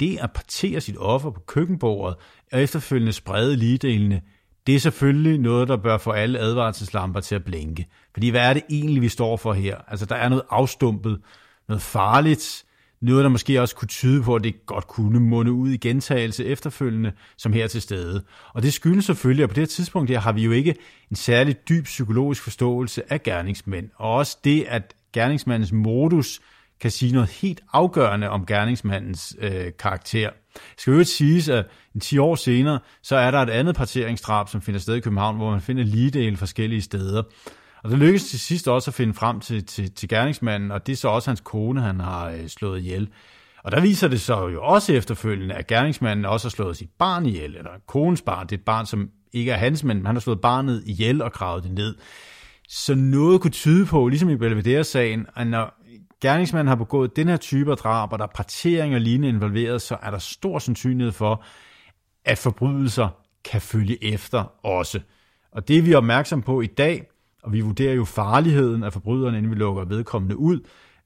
det 0.00 0.18
at 0.18 0.32
partere 0.32 0.80
sit 0.80 0.96
offer 0.98 1.30
på 1.30 1.40
køkkenbordet, 1.40 2.16
og 2.52 2.62
efterfølgende 2.62 3.12
sprede 3.12 3.56
ligedelene, 3.56 4.22
det 4.66 4.74
er 4.74 4.80
selvfølgelig 4.80 5.38
noget, 5.38 5.68
der 5.68 5.76
bør 5.76 5.98
få 5.98 6.10
alle 6.10 6.38
advarselslamper 6.38 7.20
til 7.20 7.34
at 7.34 7.44
blinke. 7.44 7.86
Fordi 8.12 8.28
hvad 8.28 8.48
er 8.48 8.54
det 8.54 8.62
egentlig, 8.70 9.02
vi 9.02 9.08
står 9.08 9.36
for 9.36 9.52
her? 9.52 9.76
Altså, 9.88 10.06
der 10.06 10.16
er 10.16 10.28
noget 10.28 10.44
afstumpet, 10.50 11.20
noget 11.68 11.82
farligt, 11.82 12.64
noget, 13.00 13.24
der 13.24 13.30
måske 13.30 13.60
også 13.60 13.76
kunne 13.76 13.88
tyde 13.88 14.22
på, 14.22 14.34
at 14.34 14.44
det 14.44 14.66
godt 14.66 14.86
kunne 14.86 15.20
munde 15.20 15.52
ud 15.52 15.70
i 15.70 15.76
gentagelse 15.76 16.44
efterfølgende, 16.44 17.12
som 17.36 17.52
her 17.52 17.66
til 17.66 17.82
stede. 17.82 18.22
Og 18.54 18.62
det 18.62 18.72
skyldes 18.72 19.04
selvfølgelig, 19.04 19.42
at 19.42 19.50
på 19.50 19.54
det 19.54 19.60
her 19.60 19.66
tidspunkt 19.66 20.10
her 20.10 20.20
har 20.20 20.32
vi 20.32 20.44
jo 20.44 20.50
ikke 20.50 20.74
en 21.10 21.16
særlig 21.16 21.56
dyb 21.68 21.84
psykologisk 21.84 22.42
forståelse 22.42 23.12
af 23.12 23.22
gerningsmænd. 23.22 23.90
Og 23.96 24.14
også 24.14 24.38
det, 24.44 24.64
at 24.68 24.94
gerningsmandens 25.12 25.72
modus 25.72 26.40
kan 26.80 26.90
sige 26.90 27.12
noget 27.12 27.28
helt 27.28 27.60
afgørende 27.72 28.30
om 28.30 28.46
gerningsmandens 28.46 29.36
øh, 29.40 29.72
karakter. 29.78 30.30
Det 30.54 30.80
skal 30.80 30.92
jo 30.92 30.98
ikke 30.98 31.10
siges, 31.10 31.48
at 31.48 31.66
en 31.94 32.00
10 32.00 32.18
år 32.18 32.34
senere, 32.34 32.78
så 33.02 33.16
er 33.16 33.30
der 33.30 33.38
et 33.38 33.50
andet 33.50 33.76
parteringsdrab, 33.76 34.48
som 34.48 34.62
finder 34.62 34.80
sted 34.80 34.94
i 34.94 35.00
København, 35.00 35.36
hvor 35.36 35.50
man 35.50 35.60
finder 35.60 35.84
ligedele 35.84 36.36
forskellige 36.36 36.82
steder. 36.82 37.22
Og 37.84 37.90
det 37.90 37.98
lykkedes 37.98 38.30
til 38.30 38.40
sidst 38.40 38.68
også 38.68 38.90
at 38.90 38.94
finde 38.94 39.14
frem 39.14 39.40
til, 39.40 39.66
til, 39.66 39.94
til 39.94 40.08
gerningsmanden, 40.08 40.70
og 40.70 40.86
det 40.86 40.92
er 40.92 40.96
så 40.96 41.08
også 41.08 41.30
hans 41.30 41.40
kone, 41.40 41.82
han 41.82 42.00
har 42.00 42.30
øh, 42.30 42.48
slået 42.48 42.78
ihjel. 42.78 43.08
Og 43.64 43.72
der 43.72 43.80
viser 43.80 44.08
det 44.08 44.20
så 44.20 44.48
jo 44.48 44.62
også 44.62 44.92
efterfølgende, 44.92 45.54
at 45.54 45.66
gerningsmanden 45.66 46.24
også 46.24 46.48
har 46.48 46.50
slået 46.50 46.76
sit 46.76 46.90
barn 46.98 47.26
ihjel, 47.26 47.56
eller 47.56 47.70
konens 47.86 48.22
barn. 48.22 48.46
Det 48.46 48.52
er 48.52 48.58
et 48.58 48.64
barn, 48.64 48.86
som 48.86 49.10
ikke 49.32 49.52
er 49.52 49.56
hans, 49.56 49.84
men 49.84 50.06
han 50.06 50.14
har 50.14 50.20
slået 50.20 50.40
barnet 50.40 50.82
ihjel 50.86 51.22
og 51.22 51.32
gravet 51.32 51.64
det 51.64 51.72
ned. 51.72 51.94
Så 52.68 52.94
noget 52.94 53.40
kunne 53.40 53.50
tyde 53.50 53.86
på, 53.86 54.08
ligesom 54.08 54.30
i 54.30 54.36
Belvedere-sagen, 54.36 55.26
at 55.36 55.46
når 55.46 55.74
gerningsmanden 56.20 56.68
har 56.68 56.74
begået 56.74 57.16
den 57.16 57.28
her 57.28 57.36
type 57.36 57.70
af 57.70 57.76
drab, 57.76 58.12
og 58.12 58.18
der 58.18 58.24
er 58.24 58.32
partering 58.34 58.94
og 58.94 59.00
lignende 59.00 59.28
involveret, 59.28 59.82
så 59.82 59.96
er 60.02 60.10
der 60.10 60.18
stor 60.18 60.58
sandsynlighed 60.58 61.12
for, 61.12 61.44
at 62.24 62.38
forbrydelser 62.38 63.08
kan 63.44 63.60
følge 63.60 64.04
efter 64.04 64.66
også. 64.66 65.00
Og 65.52 65.68
det 65.68 65.78
er 65.78 65.82
vi 65.82 65.94
opmærksom 65.94 66.42
på 66.42 66.60
i 66.60 66.66
dag, 66.66 67.06
og 67.42 67.52
vi 67.52 67.60
vurderer 67.60 67.94
jo 67.94 68.04
farligheden 68.04 68.82
af 68.82 68.92
forbryderen, 68.92 69.34
inden 69.34 69.50
vi 69.50 69.56
lukker 69.56 69.84
vedkommende 69.84 70.36
ud. 70.36 70.60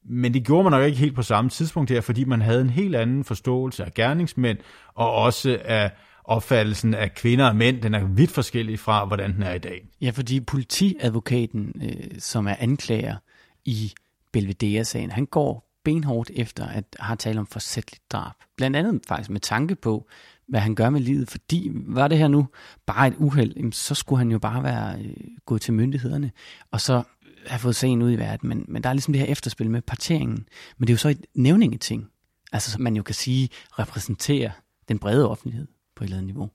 Men 0.05 0.35
det 0.35 0.47
gjorde 0.47 0.63
man 0.63 0.71
nok 0.73 0.87
ikke 0.87 0.99
helt 0.99 1.15
på 1.15 1.23
samme 1.23 1.51
tidspunkt 1.51 1.91
her, 1.91 2.01
fordi 2.01 2.25
man 2.25 2.41
havde 2.41 2.61
en 2.61 2.71
helt 2.71 2.97
anden 2.97 3.25
forståelse 3.25 3.85
af 3.85 3.95
gerningsmænd, 3.95 4.59
og 4.95 5.13
også 5.13 5.59
af 5.65 5.91
opfattelsen 6.25 6.95
af 6.95 7.15
kvinder 7.15 7.49
og 7.49 7.57
mænd, 7.57 7.83
den 7.83 7.95
er 7.95 8.05
vidt 8.05 8.31
forskellig 8.31 8.79
fra, 8.79 9.05
hvordan 9.05 9.35
den 9.35 9.43
er 9.43 9.55
i 9.55 9.59
dag. 9.59 9.89
Ja, 10.01 10.11
fordi 10.11 10.41
politiadvokaten, 10.41 11.73
øh, 11.83 12.21
som 12.21 12.47
er 12.47 12.55
anklager 12.59 13.17
i 13.65 13.93
Belvedere-sagen, 14.33 15.11
han 15.11 15.27
går 15.27 15.69
benhårdt 15.85 16.31
efter 16.35 16.67
at 16.67 16.85
have 16.99 17.17
talt 17.17 17.39
om 17.39 17.47
forsætteligt 17.47 18.13
drab. 18.13 18.33
Blandt 18.57 18.77
andet 18.77 19.03
faktisk 19.09 19.31
med 19.31 19.41
tanke 19.41 19.75
på, 19.75 20.09
hvad 20.53 20.61
han 20.61 20.75
gør 20.75 20.91
med 20.91 21.01
livet, 21.01 21.31
fordi 21.31 21.71
var 21.75 22.09
det 22.09 22.19
her 22.19 22.29
nu 22.29 22.47
bare 22.87 23.09
et 23.09 23.15
uheld, 23.17 23.73
så 23.73 23.95
skulle 23.95 24.19
han 24.19 24.31
jo 24.31 24.39
bare 24.39 24.63
være 24.63 24.99
øh, 24.99 25.17
gået 25.47 25.61
til 25.61 25.75
myndighederne, 25.75 26.31
og 26.71 26.81
så 26.81 27.03
have 27.47 27.59
fået 27.59 27.77
sagen 27.77 28.03
ud 28.03 28.13
i 28.13 28.17
verden. 28.17 28.49
Men, 28.49 28.65
men 28.69 28.83
der 28.83 28.89
er 28.89 28.93
ligesom 28.93 29.13
det 29.13 29.21
her 29.21 29.29
efterspil 29.29 29.71
med 29.71 29.83
parteringen. 29.83 30.49
Men 30.79 30.87
det 30.87 30.93
er 30.93 30.95
jo 30.95 30.99
så 30.99 31.09
et 31.09 31.27
nævningeting, 31.35 32.09
altså 32.53 32.71
som 32.71 32.83
man 32.83 32.97
jo 32.97 33.03
kan 33.03 33.15
sige 33.15 33.49
repræsenterer 33.79 34.51
den 34.89 34.99
brede 34.99 35.31
offentlighed 35.31 35.67
på 35.97 36.05
et 36.05 36.07
eller 36.07 36.17
andet 36.17 36.27
niveau, 36.27 36.51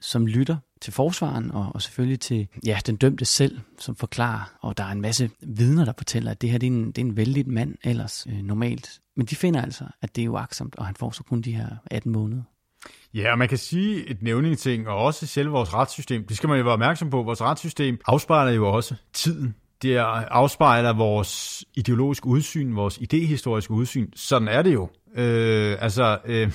som 0.00 0.26
lytter 0.26 0.56
til 0.80 0.92
forsvaren 0.92 1.50
og, 1.50 1.70
og 1.74 1.82
selvfølgelig 1.82 2.20
til 2.20 2.48
ja, 2.66 2.78
den 2.86 2.96
dømte 2.96 3.24
selv, 3.24 3.60
som 3.78 3.96
forklarer, 3.96 4.56
og 4.60 4.78
der 4.78 4.84
er 4.84 4.92
en 4.92 5.00
masse 5.00 5.30
vidner, 5.40 5.84
der 5.84 5.92
fortæller, 5.98 6.30
at 6.30 6.40
det 6.40 6.50
her 6.50 6.58
det 6.58 6.66
er 6.66 6.70
en, 6.70 6.86
det 6.86 6.98
er 6.98 7.04
en 7.04 7.16
vældig 7.16 7.48
mand 7.48 7.74
ellers 7.84 8.26
øh, 8.30 8.42
normalt. 8.42 9.00
Men 9.16 9.26
de 9.26 9.36
finder 9.36 9.62
altså, 9.62 9.84
at 10.02 10.16
det 10.16 10.24
er 10.24 10.28
uaksomt, 10.28 10.76
og 10.76 10.86
han 10.86 10.94
får 10.94 11.10
så 11.10 11.22
kun 11.22 11.42
de 11.42 11.52
her 11.52 11.76
18 11.90 12.12
måneder. 12.12 12.42
Ja, 13.16 13.32
og 13.32 13.38
man 13.38 13.48
kan 13.48 13.58
sige 13.58 14.08
et 14.08 14.22
nævningeting, 14.22 14.88
og 14.88 14.96
også 14.96 15.26
selve 15.26 15.50
vores 15.50 15.74
retssystem. 15.74 16.26
Det 16.26 16.36
skal 16.36 16.48
man 16.48 16.58
jo 16.58 16.64
være 16.64 16.72
opmærksom 16.72 17.10
på. 17.10 17.22
Vores 17.22 17.42
retssystem 17.42 17.98
afspejler 18.06 18.52
jo 18.52 18.68
også 18.68 18.94
tiden. 19.12 19.54
Det 19.82 19.96
afspejler 19.96 20.92
vores 20.92 21.64
ideologiske 21.74 22.26
udsyn, 22.26 22.74
vores 22.74 22.98
idehistoriske 23.00 23.72
udsyn. 23.72 24.10
Sådan 24.14 24.48
er 24.48 24.62
det 24.62 24.74
jo. 24.74 24.88
Øh, 25.14 25.76
altså, 25.80 26.18
øh, 26.24 26.52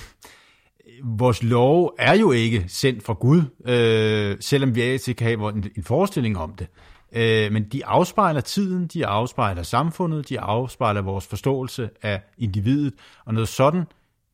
vores 1.04 1.42
lov 1.42 1.94
er 1.98 2.14
jo 2.14 2.32
ikke 2.32 2.64
sendt 2.68 3.04
fra 3.04 3.12
Gud, 3.12 3.42
øh, 3.64 4.36
selvom 4.40 4.74
vi 4.74 4.80
altid 4.80 5.14
kan 5.14 5.26
have 5.26 5.54
en, 5.54 5.70
en 5.76 5.82
forestilling 5.82 6.38
om 6.38 6.54
det. 6.54 6.66
Øh, 7.12 7.52
men 7.52 7.64
de 7.64 7.86
afspejler 7.86 8.40
tiden, 8.40 8.86
de 8.86 9.06
afspejler 9.06 9.62
samfundet, 9.62 10.28
de 10.28 10.40
afspejler 10.40 11.02
vores 11.02 11.26
forståelse 11.26 11.90
af 12.02 12.22
individet, 12.38 12.94
og 13.24 13.34
noget 13.34 13.48
sådan 13.48 13.84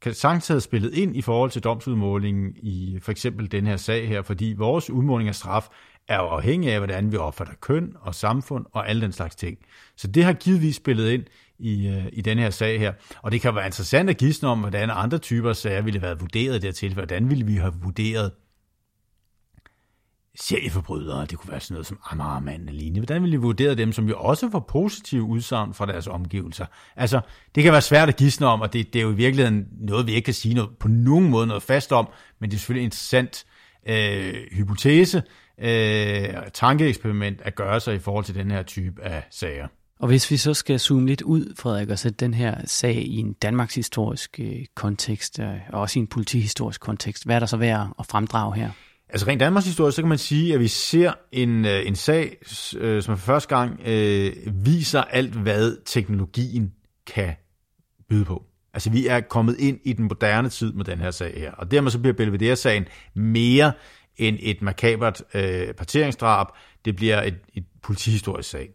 kan 0.01 0.15
sagtens 0.15 0.49
have 0.49 0.61
spillet 0.61 0.95
ind 0.95 1.17
i 1.17 1.23
forhold 1.23 1.51
til 1.51 1.65
domsudmålingen 1.65 2.57
i 2.57 2.99
for 3.03 3.11
eksempel 3.11 3.53
den 3.53 3.67
her 3.67 3.77
sag 3.77 4.09
her, 4.09 4.23
fordi 4.23 4.55
vores 4.59 4.91
udmåling 4.91 5.29
af 5.29 5.35
straf 5.35 5.69
er 6.09 6.17
jo 6.17 6.27
afhængig 6.27 6.73
af, 6.73 6.79
hvordan 6.79 7.13
vi 7.13 7.17
opfatter 7.17 7.55
køn 7.61 7.93
og 8.01 8.15
samfund 8.15 8.67
og 8.73 8.89
alle 8.89 9.03
den 9.03 9.13
slags 9.13 9.37
ting. 9.37 9.59
Så 9.97 10.07
det 10.07 10.25
har 10.25 10.33
givetvis 10.33 10.77
spillet 10.77 11.11
ind 11.11 11.25
i, 11.59 11.89
øh, 11.89 12.07
i 12.13 12.21
den 12.21 12.39
her 12.39 12.51
sag 12.51 12.79
her. 12.79 12.93
Og 13.23 13.33
det 13.33 13.41
kan 13.41 13.55
være 13.55 13.67
interessant 13.67 14.11
at 14.11 14.17
gisne 14.17 14.49
om, 14.49 14.61
hvordan 14.61 14.91
andre 14.91 15.19
typer 15.19 15.53
sager 15.53 15.83
ville 15.83 16.01
have 16.01 16.07
været 16.07 16.21
vurderet 16.21 16.63
dertil. 16.63 16.95
Hvordan 16.95 17.31
ville 17.31 17.47
vi 17.47 17.55
have 17.55 17.75
vurderet 17.83 18.33
serieforbrydere, 20.41 21.27
det 21.27 21.39
kunne 21.39 21.51
være 21.51 21.61
sådan 21.61 21.75
noget 21.75 21.87
som 21.87 21.99
Amagermanden 22.11 22.69
og 22.69 22.75
lignende. 22.75 23.01
Hvordan 23.01 23.23
ville 23.23 23.35
I 23.35 23.37
vurdere 23.37 23.75
dem, 23.75 23.93
som 23.93 24.09
jo 24.09 24.19
også 24.19 24.51
får 24.51 24.61
positive 24.61 25.23
udsagn 25.23 25.75
fra 25.75 25.87
deres 25.87 26.07
omgivelser? 26.07 26.67
Altså, 26.97 27.21
det 27.55 27.63
kan 27.63 27.73
være 27.73 27.83
svært 27.83 28.09
at 28.09 28.17
gisne 28.17 28.47
om, 28.47 28.61
og 28.61 28.73
det, 28.73 28.93
det 28.93 28.99
er 28.99 29.03
jo 29.03 29.11
i 29.11 29.15
virkeligheden 29.15 29.67
noget, 29.81 30.07
vi 30.07 30.13
ikke 30.13 30.25
kan 30.25 30.35
sige 30.35 30.55
noget, 30.55 30.71
på 30.81 30.89
nogen 30.89 31.29
måde 31.29 31.47
noget 31.47 31.63
fast 31.63 31.93
om, 31.93 32.09
men 32.41 32.51
det 32.51 32.57
er 32.57 32.59
selvfølgelig 32.59 32.83
en 32.83 32.87
interessant 32.87 33.45
øh, 33.89 34.35
hypotese, 34.53 35.23
øh, 35.61 36.29
tankeeksperiment 36.55 37.41
at 37.41 37.55
gøre 37.55 37.81
sig 37.81 37.95
i 37.95 37.99
forhold 37.99 38.25
til 38.25 38.35
den 38.35 38.51
her 38.51 38.63
type 38.63 39.03
af 39.05 39.23
sager. 39.31 39.69
Og 40.01 40.09
hvis 40.09 40.31
vi 40.31 40.37
så 40.37 40.55
skal 40.55 40.81
zoome 40.81 41.07
lidt 41.07 41.23
ud, 41.23 41.55
Frederik, 41.59 41.89
og 41.89 41.99
sætte 41.99 42.17
den 42.17 42.35
her 42.35 42.55
sag 42.65 42.95
i 42.95 43.17
en 43.17 43.33
Danmarks 43.33 43.75
historisk 43.75 44.41
øh, 44.41 44.65
kontekst, 44.75 45.39
øh, 45.39 45.55
og 45.69 45.81
også 45.81 45.99
i 45.99 46.01
en 46.01 46.07
politihistorisk 46.07 46.81
kontekst, 46.81 47.25
hvad 47.25 47.37
er 47.37 47.41
der 47.41 47.47
så 47.47 47.57
værd 47.57 47.89
at 47.99 48.07
fremdrage 48.07 48.55
her? 48.55 48.71
Altså 49.11 49.27
rent 49.27 49.41
Danmarks 49.41 49.67
historie, 49.67 49.93
så 49.93 50.03
kan 50.03 50.09
man 50.09 50.19
sige, 50.19 50.55
at 50.55 50.61
vi 50.61 50.69
ser 50.69 51.13
en, 51.33 51.65
øh, 51.65 51.87
en 51.87 51.97
sag, 51.97 52.37
øh, 52.77 53.03
som 53.03 53.17
for 53.17 53.25
første 53.25 53.57
gang 53.57 53.81
øh, 53.87 54.33
viser 54.47 55.03
alt, 55.03 55.35
hvad 55.35 55.85
teknologien 55.85 56.73
kan 57.07 57.35
byde 58.09 58.25
på. 58.25 58.45
Altså 58.75 58.91
vi 58.91 59.07
er 59.07 59.21
kommet 59.21 59.57
ind 59.59 59.79
i 59.85 59.93
den 59.93 60.05
moderne 60.05 60.49
tid 60.49 60.73
med 60.73 60.85
den 60.85 60.99
her 60.99 61.11
sag 61.11 61.35
her, 61.37 61.53
og 61.53 61.71
dermed 61.71 61.91
så 61.91 61.99
bliver 61.99 62.15
Belvedere-sagen 62.15 62.85
mere 63.15 63.73
end 64.17 64.37
et 64.41 64.63
makabert 64.63 65.23
øh, 65.35 65.75
parteringsdrab, 65.75 66.47
det 66.85 66.97
bliver 66.97 67.23
et, 67.23 67.35
et 67.55 67.65
politihistorisk 67.83 68.51
sag. 68.51 68.69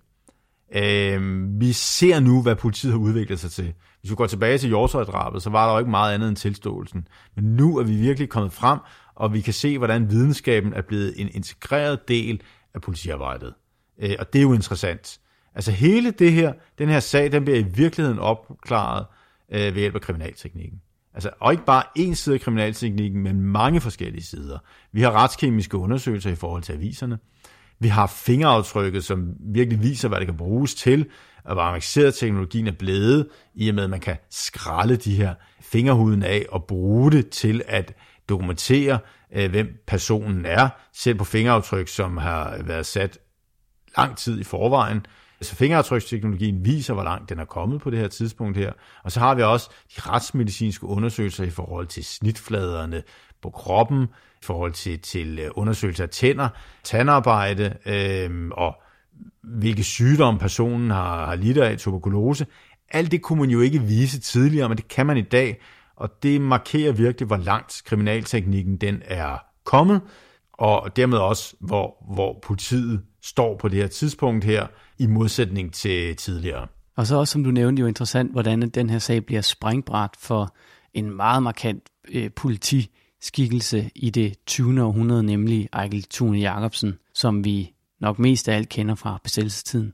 Øh, 0.75 1.45
vi 1.59 1.71
ser 1.71 2.19
nu, 2.19 2.41
hvad 2.41 2.55
politiet 2.55 2.93
har 2.93 2.99
udviklet 2.99 3.39
sig 3.39 3.51
til. 3.51 3.73
Hvis 4.01 4.11
vi 4.11 4.15
går 4.15 4.27
tilbage 4.27 4.57
til 4.57 4.67
Hjortøj-drabet, 4.67 5.41
så 5.41 5.49
var 5.49 5.65
der 5.65 5.73
jo 5.73 5.79
ikke 5.79 5.91
meget 5.91 6.13
andet 6.13 6.29
end 6.29 6.38
tilståelsen. 6.38 7.07
Men 7.36 7.45
nu 7.45 7.77
er 7.77 7.84
vi 7.84 7.95
virkelig 7.95 8.29
kommet 8.29 8.53
frem, 8.53 8.79
og 9.16 9.34
vi 9.34 9.41
kan 9.41 9.53
se, 9.53 9.78
hvordan 9.78 10.09
videnskaben 10.09 10.74
er 10.74 10.82
blevet 10.82 11.14
en 11.18 11.30
integreret 11.34 12.07
del 12.07 12.41
af 12.74 12.82
politiarbejdet. 12.82 13.53
Øh, 14.01 14.16
og 14.20 14.34
det 14.34 14.39
er 14.39 14.43
jo 14.43 14.53
interessant. 14.53 15.20
Altså 15.55 15.72
hele 15.72 16.11
det 16.11 16.32
her, 16.32 16.53
den 16.78 16.89
her 16.89 16.99
sag, 16.99 17.32
den 17.32 17.43
bliver 17.43 17.59
i 17.59 17.66
virkeligheden 17.76 18.20
opklaret 18.20 19.05
øh, 19.51 19.59
ved 19.59 19.82
hjælp 19.82 19.95
af 19.95 20.01
kriminalteknikken. 20.01 20.82
Altså, 21.14 21.30
og 21.39 21.51
ikke 21.51 21.66
bare 21.66 21.84
én 21.99 22.14
side 22.14 22.36
af 22.36 22.41
kriminalteknikken, 22.41 23.24
men 23.24 23.41
mange 23.41 23.82
forskellige 23.82 24.24
sider. 24.24 24.57
Vi 24.91 25.01
har 25.01 25.11
retskemiske 25.11 25.78
undersøgelser 25.78 26.30
i 26.30 26.36
forhold 26.36 26.64
til 26.64 26.74
aviserne. 26.74 27.20
Vi 27.80 27.88
har 27.88 28.07
fingeraftrykket, 28.07 29.03
som 29.03 29.34
virkelig 29.39 29.82
viser, 29.82 30.07
hvad 30.07 30.20
det 30.20 30.28
kan 30.28 30.38
bruges 30.38 30.76
til, 30.76 31.05
og 31.43 31.53
hvor 31.53 31.61
avanceret 31.61 32.16
teknologien 32.16 32.68
er 32.68 32.72
blevet, 32.72 33.28
i 33.55 33.70
og 33.70 33.76
med, 33.76 33.84
at 33.84 33.89
man 33.89 33.99
kan 33.99 34.18
skralde 34.30 34.95
de 34.95 35.16
her 35.16 35.34
fingerhuden 35.61 36.24
af 36.24 36.45
og 36.49 36.64
bruge 36.64 37.11
det 37.11 37.30
til 37.30 37.61
at 37.68 37.93
dokumentere, 38.30 38.99
øh, 39.36 39.49
hvem 39.49 39.84
personen 39.88 40.45
er, 40.45 40.69
selv 40.93 41.17
på 41.17 41.24
fingeraftryk, 41.24 41.88
som 41.88 42.17
har 42.17 42.57
været 42.63 42.86
sat 42.86 43.17
lang 43.97 44.17
tid 44.17 44.39
i 44.39 44.43
forvejen. 44.43 45.05
Så 45.41 45.55
fingeraftryksteknologien 45.55 46.65
viser, 46.65 46.93
hvor 46.93 47.03
langt 47.03 47.30
den 47.30 47.39
er 47.39 47.45
kommet 47.45 47.82
på 47.82 47.89
det 47.89 47.99
her 47.99 48.07
tidspunkt 48.07 48.57
her. 48.57 48.71
Og 49.03 49.11
så 49.11 49.19
har 49.19 49.36
vi 49.36 49.41
også 49.41 49.69
de 49.95 50.01
retsmedicinske 50.01 50.86
undersøgelser 50.86 51.43
i 51.43 51.49
forhold 51.49 51.88
til 51.88 52.05
snitfladerne 52.05 53.03
på 53.41 53.49
kroppen, 53.49 54.03
i 54.41 54.45
forhold 54.45 54.71
til, 54.71 54.99
til 54.99 55.39
øh, 55.39 55.51
undersøgelser 55.55 56.03
af 56.03 56.09
tænder, 56.09 56.49
tandarbejde 56.84 57.74
øh, 57.86 58.49
og 58.51 58.76
hvilke 59.43 59.84
sygdomme 59.84 60.39
personen 60.39 60.91
har, 60.91 61.26
har 61.26 61.36
lidt 61.36 61.57
af, 61.57 61.78
tuberkulose. 61.78 62.45
Alt 62.91 63.11
det 63.11 63.21
kunne 63.21 63.39
man 63.39 63.49
jo 63.49 63.61
ikke 63.61 63.82
vise 63.82 64.19
tidligere, 64.19 64.69
men 64.69 64.78
det 64.78 64.88
kan 64.88 65.05
man 65.05 65.17
i 65.17 65.21
dag, 65.21 65.61
og 65.95 66.09
det 66.23 66.41
markerer 66.41 66.91
virkelig, 66.91 67.27
hvor 67.27 67.37
langt 67.37 67.81
kriminalteknikken 67.85 68.77
den 68.77 69.01
er 69.05 69.37
kommet, 69.63 70.01
og 70.53 70.95
dermed 70.95 71.17
også, 71.17 71.55
hvor, 71.59 72.13
hvor 72.13 72.39
politiet 72.43 73.03
står 73.23 73.57
på 73.57 73.67
det 73.67 73.79
her 73.79 73.87
tidspunkt 73.87 74.45
her, 74.45 74.67
i 74.99 75.07
modsætning 75.07 75.73
til 75.73 76.15
tidligere. 76.15 76.67
Og 76.95 77.07
så 77.07 77.15
også, 77.15 77.31
som 77.31 77.43
du 77.43 77.51
nævnte, 77.51 77.79
jo 77.79 77.87
interessant, 77.87 78.31
hvordan 78.31 78.61
den 78.61 78.89
her 78.89 78.99
sag 78.99 79.25
bliver 79.25 79.41
springbræt 79.41 80.09
for 80.19 80.55
en 80.93 81.15
meget 81.15 81.43
markant 81.43 81.83
øh, 82.11 82.29
politiskikkelse 82.35 83.89
i 83.95 84.09
det 84.09 84.35
20. 84.47 84.83
århundrede, 84.83 85.23
nemlig 85.23 85.69
Ejkel 85.73 86.03
Thune 86.03 86.39
Jacobsen, 86.39 86.93
som 87.13 87.45
vi 87.45 87.73
nok 88.01 88.19
mest 88.19 88.49
af 88.49 88.55
alt 88.55 88.69
kender 88.69 88.95
fra 88.95 89.19
besættelsestiden. 89.23 89.93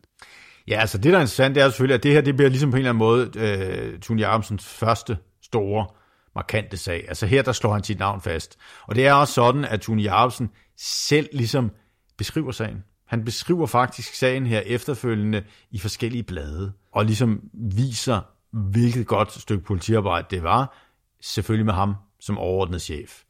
Ja, 0.67 0.79
altså 0.79 0.97
det, 0.97 1.11
der 1.11 1.17
er 1.17 1.21
interessant, 1.21 1.55
det 1.55 1.63
er 1.63 1.69
selvfølgelig, 1.69 1.95
at 1.95 2.03
det 2.03 2.11
her 2.11 2.21
det 2.21 2.35
bliver 2.35 2.49
ligesom 2.49 2.71
på 2.71 2.77
en 2.77 2.79
eller 2.79 2.89
anden 2.89 2.99
måde 2.99 3.31
øh, 3.35 3.99
Thune 3.99 4.21
Jacobsens 4.21 4.65
første 4.65 5.17
store, 5.49 5.87
markante 6.35 6.77
sag. 6.77 7.05
Altså 7.07 7.25
her, 7.25 7.41
der 7.41 7.51
slår 7.51 7.73
han 7.73 7.83
sit 7.83 7.99
navn 7.99 8.21
fast. 8.21 8.57
Og 8.83 8.95
det 8.95 9.07
er 9.07 9.13
også 9.13 9.33
sådan, 9.33 9.65
at 9.65 9.81
Tune 9.81 10.01
Jacobsen 10.01 10.49
selv 10.77 11.29
ligesom 11.33 11.71
beskriver 12.17 12.51
sagen. 12.51 12.83
Han 13.05 13.25
beskriver 13.25 13.65
faktisk 13.65 14.13
sagen 14.13 14.45
her 14.45 14.59
efterfølgende 14.59 15.43
i 15.71 15.79
forskellige 15.79 16.23
blade, 16.23 16.73
og 16.91 17.05
ligesom 17.05 17.41
viser, 17.53 18.21
hvilket 18.51 19.07
godt 19.07 19.31
stykke 19.31 19.63
politiarbejde 19.63 20.27
det 20.29 20.43
var, 20.43 20.77
selvfølgelig 21.21 21.65
med 21.65 21.73
ham 21.73 21.95
som 22.19 22.37
overordnet 22.37 22.81
chef. 22.81 23.23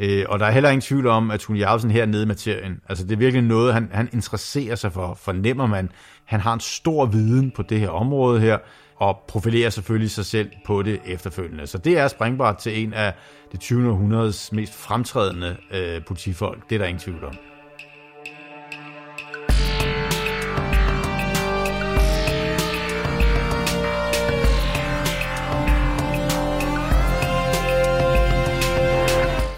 Øh, 0.00 0.24
og 0.28 0.38
der 0.38 0.46
er 0.46 0.50
heller 0.50 0.70
ingen 0.70 0.80
tvivl 0.80 1.06
om, 1.06 1.30
at 1.30 1.40
Tune 1.40 1.58
Jacobsen 1.58 1.90
her 1.90 2.06
nede 2.06 2.22
i 2.22 2.26
materien, 2.26 2.80
altså 2.88 3.04
det 3.04 3.12
er 3.12 3.16
virkelig 3.16 3.42
noget, 3.42 3.74
han, 3.74 3.88
han 3.92 4.08
interesserer 4.12 4.74
sig 4.74 4.92
for, 4.92 5.14
fornemmer 5.14 5.66
man. 5.66 5.90
Han 6.24 6.40
har 6.40 6.54
en 6.54 6.60
stor 6.60 7.06
viden 7.06 7.50
på 7.50 7.62
det 7.62 7.80
her 7.80 7.88
område 7.88 8.40
her, 8.40 8.58
og 8.96 9.22
profilerer 9.28 9.70
selvfølgelig 9.70 10.10
sig 10.10 10.24
selv 10.24 10.50
på 10.66 10.82
det 10.82 11.00
efterfølgende. 11.06 11.66
Så 11.66 11.78
det 11.78 11.98
er 11.98 12.08
springbart 12.08 12.56
til 12.56 12.82
en 12.82 12.94
af 12.94 13.14
det 13.52 13.60
20. 13.60 13.90
århundredes 13.90 14.52
mest 14.52 14.74
fremtrædende 14.74 15.56
øh, 15.72 16.04
politifolk. 16.04 16.70
Det 16.70 16.74
er 16.74 16.78
der 16.78 16.86
ingen 16.86 17.00
tvivl 17.00 17.24
om. 17.24 17.53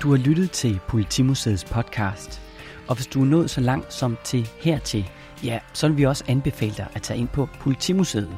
Du 0.06 0.10
har 0.10 0.18
lyttet 0.18 0.50
til 0.50 0.80
Politimuseets 0.88 1.64
podcast, 1.64 2.40
og 2.88 2.94
hvis 2.94 3.06
du 3.06 3.20
er 3.20 3.24
nået 3.24 3.50
så 3.50 3.60
langt 3.60 3.92
som 3.92 4.18
til 4.24 4.48
hertil, 4.60 5.10
ja, 5.44 5.58
så 5.72 5.88
vil 5.88 5.96
vi 5.96 6.06
også 6.06 6.24
anbefale 6.28 6.74
dig 6.76 6.86
at 6.94 7.02
tage 7.02 7.20
ind 7.20 7.28
på 7.28 7.48
Politimuseet. 7.60 8.36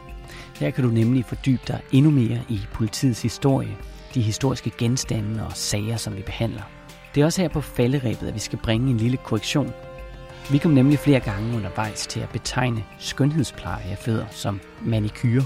Her 0.56 0.70
kan 0.70 0.84
du 0.84 0.90
nemlig 0.90 1.24
fordybe 1.24 1.62
dig 1.68 1.80
endnu 1.92 2.10
mere 2.10 2.40
i 2.48 2.60
politiets 2.72 3.22
historie, 3.22 3.76
de 4.14 4.22
historiske 4.22 4.72
genstande 4.78 5.46
og 5.46 5.52
sager, 5.52 5.96
som 5.96 6.16
vi 6.16 6.22
behandler. 6.22 6.62
Det 7.14 7.20
er 7.20 7.24
også 7.24 7.42
her 7.42 7.48
på 7.48 7.60
falderæbet, 7.60 8.28
at 8.28 8.34
vi 8.34 8.40
skal 8.40 8.58
bringe 8.58 8.90
en 8.90 8.96
lille 8.96 9.16
korrektion. 9.16 9.72
Vi 10.50 10.58
kom 10.58 10.70
nemlig 10.70 10.98
flere 10.98 11.20
gange 11.20 11.56
undervejs 11.56 12.06
til 12.06 12.20
at 12.20 12.28
betegne 12.28 12.84
skønhedspleje 12.98 13.90
af 13.90 13.98
fødder 13.98 14.26
som 14.30 14.60
manikyre. 14.82 15.44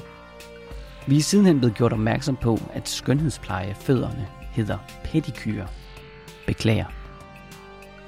Vi 1.06 1.16
er 1.16 1.22
sidenhen 1.22 1.58
blevet 1.58 1.76
gjort 1.76 1.92
opmærksom 1.92 2.36
på, 2.36 2.58
at 2.74 2.88
skønhedspleje 2.88 3.66
af 3.66 3.76
fødderne 3.76 4.26
hedder 4.52 4.78
pedikyre. 5.04 5.68
Beklager. 6.47 6.84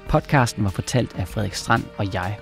Podcasten 0.09 0.63
var 0.63 0.69
fortalt 0.69 1.15
af 1.15 1.27
Frederik 1.27 1.53
Strand 1.53 1.83
og 1.97 2.13
jeg. 2.13 2.37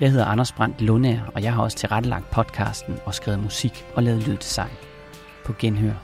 Jeg 0.00 0.10
hedder 0.10 0.24
Anders 0.24 0.52
Brandt 0.52 0.80
Lundær, 0.80 1.18
og 1.34 1.42
jeg 1.42 1.54
har 1.54 1.62
også 1.62 1.76
tilrettelagt 1.76 2.30
podcasten 2.30 2.98
og 3.04 3.14
skrevet 3.14 3.42
musik 3.42 3.86
og 3.94 4.02
lavet 4.02 4.28
lyddesign. 4.28 4.70
På 5.44 5.54
genhør. 5.58 5.94